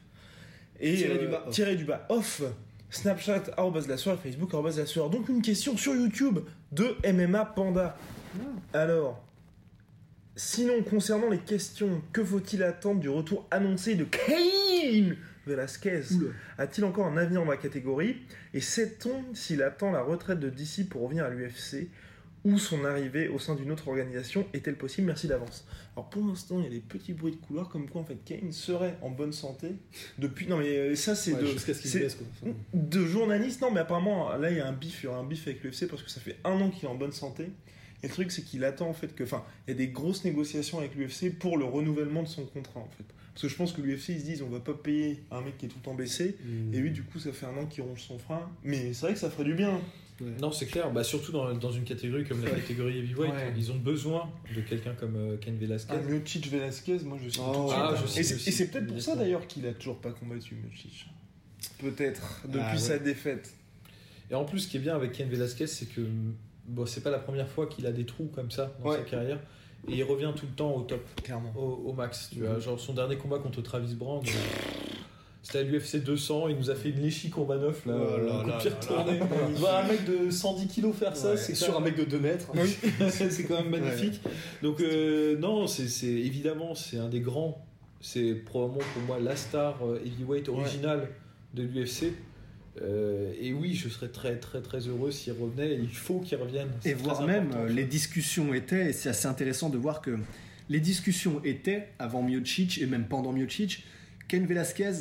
Et 0.80 0.96
Tiré 0.96 1.18
du 1.20 1.26
euh, 1.26 1.30
bas 1.30 1.44
off. 1.48 1.54
tiré 1.54 1.76
du 1.76 1.86
bas 1.86 2.06
off. 2.10 2.42
Snapchat, 2.92 3.44
la 3.88 3.98
sueur, 3.98 4.20
Facebook, 4.20 4.54
la. 4.54 5.10
Donc 5.10 5.30
une 5.30 5.42
question 5.42 5.76
sur 5.78 5.96
YouTube 5.96 6.40
de 6.72 6.96
MMA 7.12 7.46
Panda. 7.46 7.98
Alors, 8.74 9.24
sinon, 10.36 10.84
concernant 10.84 11.30
les 11.30 11.40
questions, 11.40 12.02
que 12.12 12.24
faut-il 12.24 12.62
attendre 12.64 13.00
du 13.00 13.10
retour 13.10 13.48
annoncé 13.50 13.96
de 13.96 14.04
Cain 14.04 15.16
Velasquez. 15.48 16.04
A-t-il 16.58 16.86
encore 16.86 17.08
un 17.08 17.18
avenir 17.18 17.40
dans 17.40 17.48
ma 17.48 17.58
catégorie? 17.58 18.18
Et 18.54 18.62
sait-on 18.62 19.24
s'il 19.34 19.64
attend 19.64 19.92
la 19.92 20.04
retraite 20.04 20.40
de 20.40 20.50
DC 20.50 20.88
pour 20.88 21.04
revenir 21.04 21.26
à 21.26 21.30
l'UFC 21.30 21.90
ou 22.44 22.58
son 22.58 22.86
arrivée 22.86 23.28
au 23.28 23.38
sein 23.38 23.56
d'une 23.56 23.72
autre 23.72 23.88
organisation 23.88 24.46
est-elle 24.54 24.76
possible? 24.76 25.08
Merci 25.08 25.28
d'avance. 25.28 25.66
Alors 25.96 26.10
pour 26.10 26.26
l'instant, 26.26 26.58
il 26.60 26.64
y 26.64 26.68
a 26.68 26.72
des 26.72 26.80
petits 26.80 27.14
bruits 27.14 27.34
de 27.34 27.38
couloir 27.38 27.70
comme 27.70 27.88
quoi 27.90 28.02
en 28.02 28.04
fait 28.06 28.18
Kane 28.26 28.52
serait 28.52 28.98
en 29.02 29.10
bonne 29.12 29.34
santé 29.34 29.68
depuis. 30.18 30.48
Non 30.48 30.58
mais 30.58 30.76
euh, 30.76 30.96
ça 30.96 31.14
c'est 31.16 31.34
Ouais, 31.34 31.42
de 31.42 31.46
ce 31.58 32.16
quoi. 32.16 32.52
De 32.74 33.06
journaliste. 33.06 33.62
Non 33.62 33.72
mais 33.72 33.82
apparemment 33.82 34.36
là 34.38 34.50
il 34.50 34.58
y 34.58 34.60
a 34.60 34.68
un 34.68 34.74
bif, 34.74 35.04
il 35.04 35.06
y 35.06 35.10
aura 35.10 35.20
un 35.20 35.24
bif 35.26 35.48
avec 35.48 35.64
l'UFC 35.64 35.88
parce 35.88 36.02
que 36.04 36.10
ça 36.10 36.20
fait 36.20 36.38
un 36.44 36.60
an 36.62 36.70
qu'il 36.70 36.86
est 36.86 36.92
en 36.92 36.96
bonne 36.96 37.12
santé. 37.12 37.50
Et 38.04 38.08
le 38.08 38.14
truc 38.14 38.32
c'est 38.32 38.42
qu'il 38.42 38.64
attend 38.64 38.90
en 38.90 38.94
fait 38.94 39.14
que, 39.14 39.24
enfin, 39.24 39.44
il 39.68 39.72
y 39.72 39.74
a 39.74 39.78
des 39.78 39.90
grosses 39.90 40.26
négociations 40.26 40.80
avec 40.80 40.96
l'UFC 40.96 41.38
pour 41.38 41.58
le 41.58 41.66
renouvellement 41.66 42.24
de 42.24 42.28
son 42.28 42.46
contrat 42.46 42.80
en 42.80 42.90
fait. 42.98 43.06
Parce 43.34 43.44
que 43.44 43.48
je 43.48 43.56
pense 43.56 43.72
que 43.72 43.82
l'UFC 43.82 44.10
ils 44.10 44.20
se 44.20 44.26
disent 44.26 44.42
on 44.42 44.50
va 44.50 44.60
pas 44.60 44.74
payer 44.74 45.24
un 45.32 45.42
mec 45.42 45.58
qui 45.58 45.68
est 45.68 45.70
tout 45.70 45.78
le 45.78 45.84
temps 45.84 45.94
baissé. 45.94 46.36
mm. 46.44 46.74
Et 46.74 46.78
lui, 46.80 46.92
du 46.92 47.04
coup, 47.04 47.20
ça 47.20 47.32
fait 47.32 47.46
un 47.46 47.56
an 47.58 47.66
qu'il 47.66 47.84
ronge 47.84 48.02
son 48.02 48.18
frein. 48.20 48.50
Mais 48.64 48.92
c'est 48.94 49.06
vrai 49.06 49.14
que 49.14 49.20
ça 49.20 49.30
ferait 49.30 49.46
du 49.46 49.54
bien. 49.54 49.80
Non, 50.40 50.52
c'est 50.52 50.66
clair. 50.68 50.92
Bah, 50.92 51.04
surtout 51.04 51.32
dans, 51.32 51.54
dans 51.54 51.72
une 51.72 51.84
catégorie 51.84 52.24
comme 52.26 52.44
la 52.44 52.52
catégorie 52.52 53.00
heavyweight, 53.00 53.32
Ouais. 53.34 53.54
ils 53.58 53.72
ont 53.72 53.78
besoin 53.78 54.30
de 54.56 54.62
quelqu'un 54.62 54.94
comme 54.94 55.16
euh, 55.16 55.38
Ken 55.38 55.58
Velasquez. 55.58 55.94
Ah, 55.96 56.02
Miocic 56.02 56.48
Velasquez, 56.50 57.00
moi 57.04 57.18
je 57.24 57.30
suis 57.30 57.42
Oh, 57.44 57.70
ah, 57.74 57.94
je 58.02 58.08
sais 58.08 58.20
et 58.20 58.24
c'est, 58.24 58.36
aussi, 58.36 58.50
et 58.50 58.52
c'est 58.52 58.68
peut-être 58.72 58.88
pour 58.88 59.02
ça 59.02 59.16
d'ailleurs 59.16 59.48
qu'il 59.48 59.66
a 59.68 59.74
toujours 59.74 59.98
pas 60.00 60.12
combattu 60.12 60.56
Miocic. 60.56 61.08
Peut-être, 61.80 62.42
depuis 62.46 62.60
Ah, 62.64 62.74
ouais. 62.74 62.78
sa 62.80 62.98
défaite. 63.00 63.54
Et 64.30 64.36
en 64.36 64.46
plus, 64.46 64.60
ce 64.60 64.68
qui 64.68 64.78
est 64.78 64.82
bien 64.82 64.96
avec 64.96 65.12
Ken 65.12 65.28
Velasquez, 65.30 65.68
c'est 65.68 65.86
que 65.88 66.02
bon, 66.68 66.86
c'est 66.86 67.02
pas 67.02 67.12
la 67.12 67.20
première 67.20 67.50
fois 67.50 67.68
qu'il 67.68 67.86
a 67.86 67.92
des 67.92 68.06
trous 68.06 68.30
comme 68.34 68.50
ça 68.52 68.76
dans 68.82 68.90
Ouais. 68.90 68.98
sa 68.98 69.04
carrière. 69.04 69.40
Et 69.88 69.96
il 69.96 70.04
revient 70.04 70.32
tout 70.36 70.46
le 70.46 70.54
temps 70.54 70.74
au 70.76 70.82
top, 70.84 71.04
Clairement. 71.24 71.52
au, 71.58 71.90
au 71.90 71.94
max. 71.94 72.30
Tu 72.32 72.40
Mhm. 72.40 72.46
vois, 72.46 72.60
genre 72.60 72.80
son 72.80 72.94
dernier 72.94 73.18
combat 73.18 73.40
contre 73.40 73.62
Travis 73.62 73.96
Brand, 73.96 74.24
euh, 74.24 74.32
c'était 75.44 75.60
à 75.60 75.64
l'UFC 75.64 76.04
200. 76.04 76.50
Il 76.50 76.58
nous 76.58 76.70
a 76.70 76.76
fait 76.76 76.90
une 76.90 77.02
léchie 77.02 77.30
combat 77.30 77.58
neuf 77.58 77.86
là, 77.86 77.96
Oh 77.98 78.18
là 78.18 78.34
un 78.34 78.40
coup 78.40 78.46
de 78.46 78.52
là 78.52 78.58
pied 78.58 79.20
là 79.62 79.84
un 79.84 79.88
mec 79.88 80.06
de 80.06 80.30
110 80.30 80.68
kilos 80.68 80.96
faire 80.96 81.16
ça, 81.16 81.32
Ouais, 81.32 81.38
c'est 81.38 81.56
sur 81.56 81.78
un 81.78 81.82
mec 81.82 81.96
de 81.96 82.04
2 82.04 82.20
mètres. 82.20 82.52
Oui. 82.54 82.78
c'est 83.10 83.44
quand 83.44 83.64
même 83.64 83.70
magnifique. 83.70 84.22
Donc 84.62 84.82
euh, 84.82 85.38
non, 85.38 85.68
c'est 85.68 86.06
évidemment 86.06 86.76
c'est 86.76 86.98
un 86.98 87.10
des 87.10 87.22
grands. 87.22 87.66
C'est 88.02 88.34
probablement 88.34 88.84
pour 88.94 89.04
moi 89.04 89.20
la 89.20 89.36
star 89.36 89.86
euh, 89.86 90.02
heavyweight 90.04 90.50
originale 90.50 91.10
de 91.54 91.64
l'UFC. 91.64 92.14
Euh, 92.82 93.34
et 93.40 93.54
oui, 93.54 93.74
je 93.76 93.90
serais 93.90 94.08
très 94.08 94.38
très 94.38 94.62
très 94.62 94.80
heureux 94.80 95.12
s'il 95.12 95.34
revenait. 95.34 95.76
Il 95.76 95.94
faut 95.94 96.20
qu'il 96.20 96.38
revienne. 96.38 96.70
Et 96.86 96.94
voire 96.94 97.24
même, 97.24 97.52
euh, 97.56 97.68
les 97.68 97.84
discussions 97.84 98.54
étaient, 98.54 98.90
et 98.90 98.94
c'est 98.94 99.10
assez 99.10 99.28
intéressant 99.28 99.70
de 99.70 99.78
voir 99.78 100.02
que 100.02 100.18
les 100.70 100.80
discussions 100.80 101.42
étaient, 101.44 101.90
avant 102.00 102.22
Miocic 102.22 102.82
et 102.82 102.86
même 102.86 103.06
pendant 103.08 103.34
Miocic, 103.34 103.84
Ken 104.32 104.46
Velasquez 104.46 104.94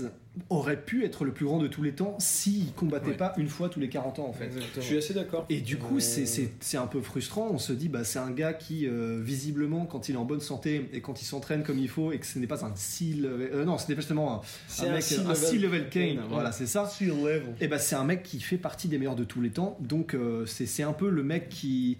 aurait 0.48 0.80
pu 0.84 1.04
être 1.04 1.24
le 1.24 1.30
plus 1.32 1.44
grand 1.46 1.60
de 1.60 1.68
tous 1.68 1.82
les 1.82 1.92
temps 1.92 2.16
s'il 2.18 2.72
combattait 2.72 3.10
Ouais. 3.10 3.16
pas 3.16 3.32
une 3.36 3.46
fois 3.46 3.68
tous 3.68 3.78
les 3.78 3.88
40 3.88 4.18
ans 4.18 4.26
en 4.26 4.32
fait. 4.32 4.50
Je 4.74 4.80
suis 4.80 4.96
assez 4.96 5.14
d'accord. 5.14 5.46
Et 5.48 5.60
du 5.60 5.76
coup, 5.76 5.98
Euh, 5.98 6.00
c'est- 6.00 6.50
c'est 6.58 6.76
un 6.76 6.88
peu 6.88 7.00
frustrant. 7.00 7.46
On 7.52 7.58
se 7.58 7.72
dit, 7.72 7.88
bah, 7.88 8.02
c'est 8.02 8.18
un 8.18 8.32
gars 8.32 8.52
qui, 8.54 8.88
euh, 8.88 9.20
visiblement, 9.22 9.86
quand 9.86 10.08
il 10.08 10.16
est 10.16 10.18
en 10.18 10.24
bonne 10.24 10.40
santé 10.40 10.88
et 10.92 11.00
quand 11.00 11.22
il 11.22 11.24
s'entraîne 11.26 11.62
comme 11.62 11.78
il 11.78 11.88
faut, 11.88 12.10
et 12.10 12.18
que 12.18 12.26
ce 12.26 12.40
n'est 12.40 12.48
pas 12.48 12.64
un 12.64 12.72
C-level. 12.74 13.50
euh, 13.52 13.64
non, 13.64 13.78
ce 13.78 13.86
n'est 13.88 13.94
pas 13.94 14.00
justement 14.00 14.34
un, 14.34 14.40
C'est 14.66 14.86
un 14.86 14.90
un 14.90 14.94
mec, 14.94 15.02
C-level 15.04 15.30
un 15.30 15.34
C-level 15.36 15.88
Kane. 15.90 16.20
Voilà, 16.28 16.50
c'est 16.50 16.66
ça. 16.66 16.90
Level. 17.00 17.42
Et 17.60 17.68
bah, 17.68 17.78
c'est 17.78 17.94
un 17.94 18.04
mec 18.04 18.24
qui 18.24 18.40
fait 18.40 18.58
partie 18.58 18.88
des 18.88 18.98
meilleurs 18.98 19.14
de 19.14 19.22
tous 19.24 19.40
les 19.40 19.50
temps. 19.50 19.76
Donc, 19.80 20.14
euh, 20.14 20.44
c'est 20.44 20.66
c'est 20.66 20.82
un 20.82 20.92
peu 20.92 21.08
le 21.08 21.22
mec 21.22 21.48
qui. 21.50 21.98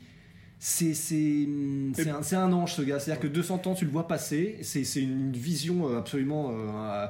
C'est 0.62 0.92
c'est 0.94 1.49
c'est 1.94 2.35
un, 2.37 2.42
un 2.44 2.53
ange 2.53 2.75
ce 2.75 2.83
gars. 2.83 3.01
C'est-à-dire 3.01 3.20
que 3.23 3.27
200 3.29 3.62
ans, 3.66 3.75
tu 3.75 3.87
le 3.87 3.90
vois 3.90 4.07
passer. 4.07 4.59
C'est 4.62 4.85
c'est 4.85 5.01
une 5.03 5.33
vision 5.33 5.88
euh, 5.88 5.99
absolument 5.99 6.51
euh, 6.53 7.07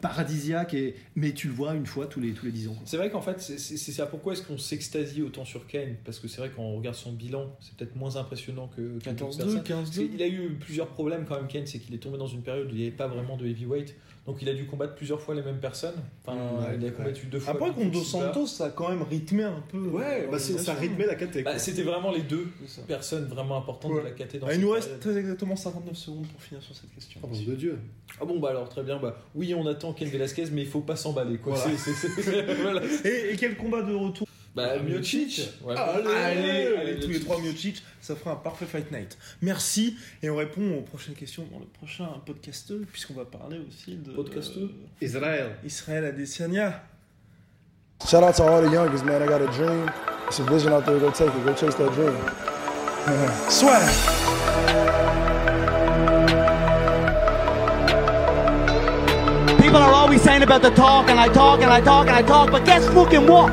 paradisiaque, 0.00 0.74
et, 0.74 0.94
mais 1.14 1.32
tu 1.32 1.46
le 1.48 1.52
vois 1.54 1.74
une 1.74 1.84
fois 1.86 2.06
tous 2.06 2.20
les, 2.20 2.32
tous 2.32 2.46
les 2.46 2.52
10 2.52 2.68
ans. 2.68 2.76
C'est 2.86 2.96
vrai 2.96 3.10
qu'en 3.10 3.20
fait, 3.20 3.40
c'est- 3.40 3.76
ça. 3.92 4.06
Pourquoi 4.06 4.32
est-ce 4.32 4.42
qu'on 4.42 4.56
s'extasie 4.58 5.22
autant 5.22 5.44
sur 5.44 5.66
Kane 5.66 5.94
Parce 6.04 6.18
que 6.18 6.26
c'est 6.26 6.38
vrai 6.38 6.50
quand 6.54 6.62
on 6.62 6.76
regarde 6.78 6.96
son 6.96 7.12
bilan, 7.12 7.54
c'est 7.60 7.74
peut-être 7.76 7.96
moins 7.96 8.16
impressionnant 8.16 8.68
que 8.68 8.98
que 8.98 9.10
d'autres 9.10 9.36
14-2, 9.36 9.36
personnes. 9.36 9.62
Parce 9.62 9.90
15-2. 9.90 10.10
qu'il 10.10 10.22
a 10.22 10.28
eu 10.28 10.56
plusieurs 10.58 10.88
problèmes 10.88 11.26
quand 11.28 11.36
même, 11.36 11.48
Kane, 11.48 11.66
c'est 11.66 11.78
qu'il 11.78 11.94
est 11.94 11.98
tombé 11.98 12.18
dans 12.18 12.26
une 12.26 12.42
période 12.42 12.66
où 12.66 12.70
il 12.70 12.76
n'y 12.76 12.82
avait 12.88 12.96
pas 12.96 13.08
vraiment 13.08 13.36
de 13.36 13.46
heavyweight. 13.46 13.94
Donc 14.26 14.36
il 14.42 14.48
a 14.48 14.54
dû 14.54 14.66
combattre 14.66 14.94
plusieurs 14.94 15.20
fois 15.20 15.34
les 15.34 15.42
mêmes 15.42 15.58
personnes. 15.58 15.94
Enfin, 16.24 16.36
Ouais, 16.36 16.76
il 16.78 16.84
a 16.84 16.88
ouais. 16.88 16.92
combattu 16.92 17.26
deux 17.26 17.40
fois. 17.40 17.54
Après, 17.54 17.70
contre 17.72 17.90
Dos. 17.90 18.02
Santos, 18.02 18.46
ça 18.46 18.66
a 18.66 18.70
quand 18.70 18.88
même 18.90 19.02
rythmé 19.02 19.44
un 19.44 19.62
peu. 19.68 19.78
Ouais, 19.78 20.28
bah, 20.30 20.38
c'est- 20.38 20.58
ça 20.58 20.74
rythmait 20.74 21.06
la 21.06 21.14
caté. 21.14 21.42
Bah, 21.42 21.58
C'était 21.58 21.82
vraiment 21.82 22.12
les 22.12 22.20
deux 22.22 22.46
personnes 22.86 23.24
vraiment 23.26 23.56
importantes 23.56 23.92
Ouais. 23.92 24.00
de 24.02 24.04
la 24.04 24.10
KT 24.12 24.38
dans 24.38 24.46
Ah, 24.46 24.54
il 24.54 24.60
nous 24.60 24.70
reste 24.70 24.88
période. 24.88 25.00
très 25.00 25.16
exactement 25.18 25.56
59 25.56 25.96
secondes 25.96 26.26
pour 26.28 26.40
finir 26.42 26.62
sur 26.62 26.76
cette 26.76 26.94
question. 26.94 27.20
Oh, 27.24 27.26
bon 27.28 27.42
de 27.42 27.54
Dieu. 27.56 27.78
Ah 28.20 28.24
bon, 28.26 28.38
bah 28.38 28.50
alors 28.50 28.68
très 28.68 28.82
bien. 28.82 28.98
Bah, 28.98 29.16
oui, 29.34 29.54
on 29.54 29.66
attend 29.66 29.92
Ken 29.94 30.08
Velasquez, 30.08 30.44
mais 30.52 30.62
il 30.62 30.68
faut 30.68 30.80
pas 30.80 30.96
s'emballer. 30.96 31.38
Quoi. 31.38 31.54
Voilà. 32.62 32.82
Et 33.04 33.36
quel 33.36 33.56
combat 33.56 33.82
de 33.82 33.94
retour? 33.94 34.26
Bah, 34.54 34.70
Ah, 34.74 34.78
Miocic. 34.82 35.48
Ouais. 35.62 35.76
Allez, 35.76 36.08
allez, 36.10 36.76
allez, 36.76 37.00
tous 37.00 37.08
les 37.08 37.20
trois 37.20 37.40
Miocic, 37.40 37.82
ça 38.00 38.16
fera 38.16 38.32
un 38.32 38.36
parfait 38.36 38.66
fight 38.66 38.90
night. 38.90 39.16
Merci, 39.42 39.96
et 40.22 40.28
on 40.30 40.36
répond 40.36 40.78
aux 40.78 40.82
prochaines 40.82 41.14
questions 41.14 41.46
dans 41.52 41.60
le 41.60 41.66
prochain 41.66 42.08
podcast, 42.26 42.72
puisqu'on 42.90 43.14
va 43.14 43.24
parler 43.24 43.58
aussi 43.68 43.96
de 43.96 44.10
Podcasteux. 44.12 44.70
Israël. 45.00 45.56
Israël 45.64 46.04
Adesanya. 46.04 46.82
Shout 48.08 48.24
out 48.24 48.34
to 48.34 48.42
all 48.42 48.62
the 48.66 48.72
youngest, 48.72 49.04
man. 49.04 49.22
I 49.22 49.26
got 49.26 49.42
a 49.42 49.46
dream. 49.52 49.88
It's 50.26 50.40
a 50.40 50.44
vision 50.44 50.72
out 50.72 50.84
there. 50.86 50.98
Go 50.98 51.10
take 51.10 51.28
it. 51.28 51.44
Go 51.44 51.52
chase 51.54 51.74
that 51.76 51.92
dream. 51.94 52.16
Soit 53.50 53.80
People 59.60 59.76
are 59.82 59.92
always 59.92 60.22
saying 60.22 60.42
about 60.42 60.62
the 60.62 60.70
talk, 60.70 61.08
and 61.10 61.20
I 61.20 61.28
talk, 61.28 61.60
and 61.60 61.70
I 61.70 61.80
talk, 61.80 62.06
and 62.08 62.16
I 62.16 62.22
talk, 62.22 62.50
but 62.50 62.64
guess 62.64 62.86
fucking 62.88 63.26
what? 63.26 63.52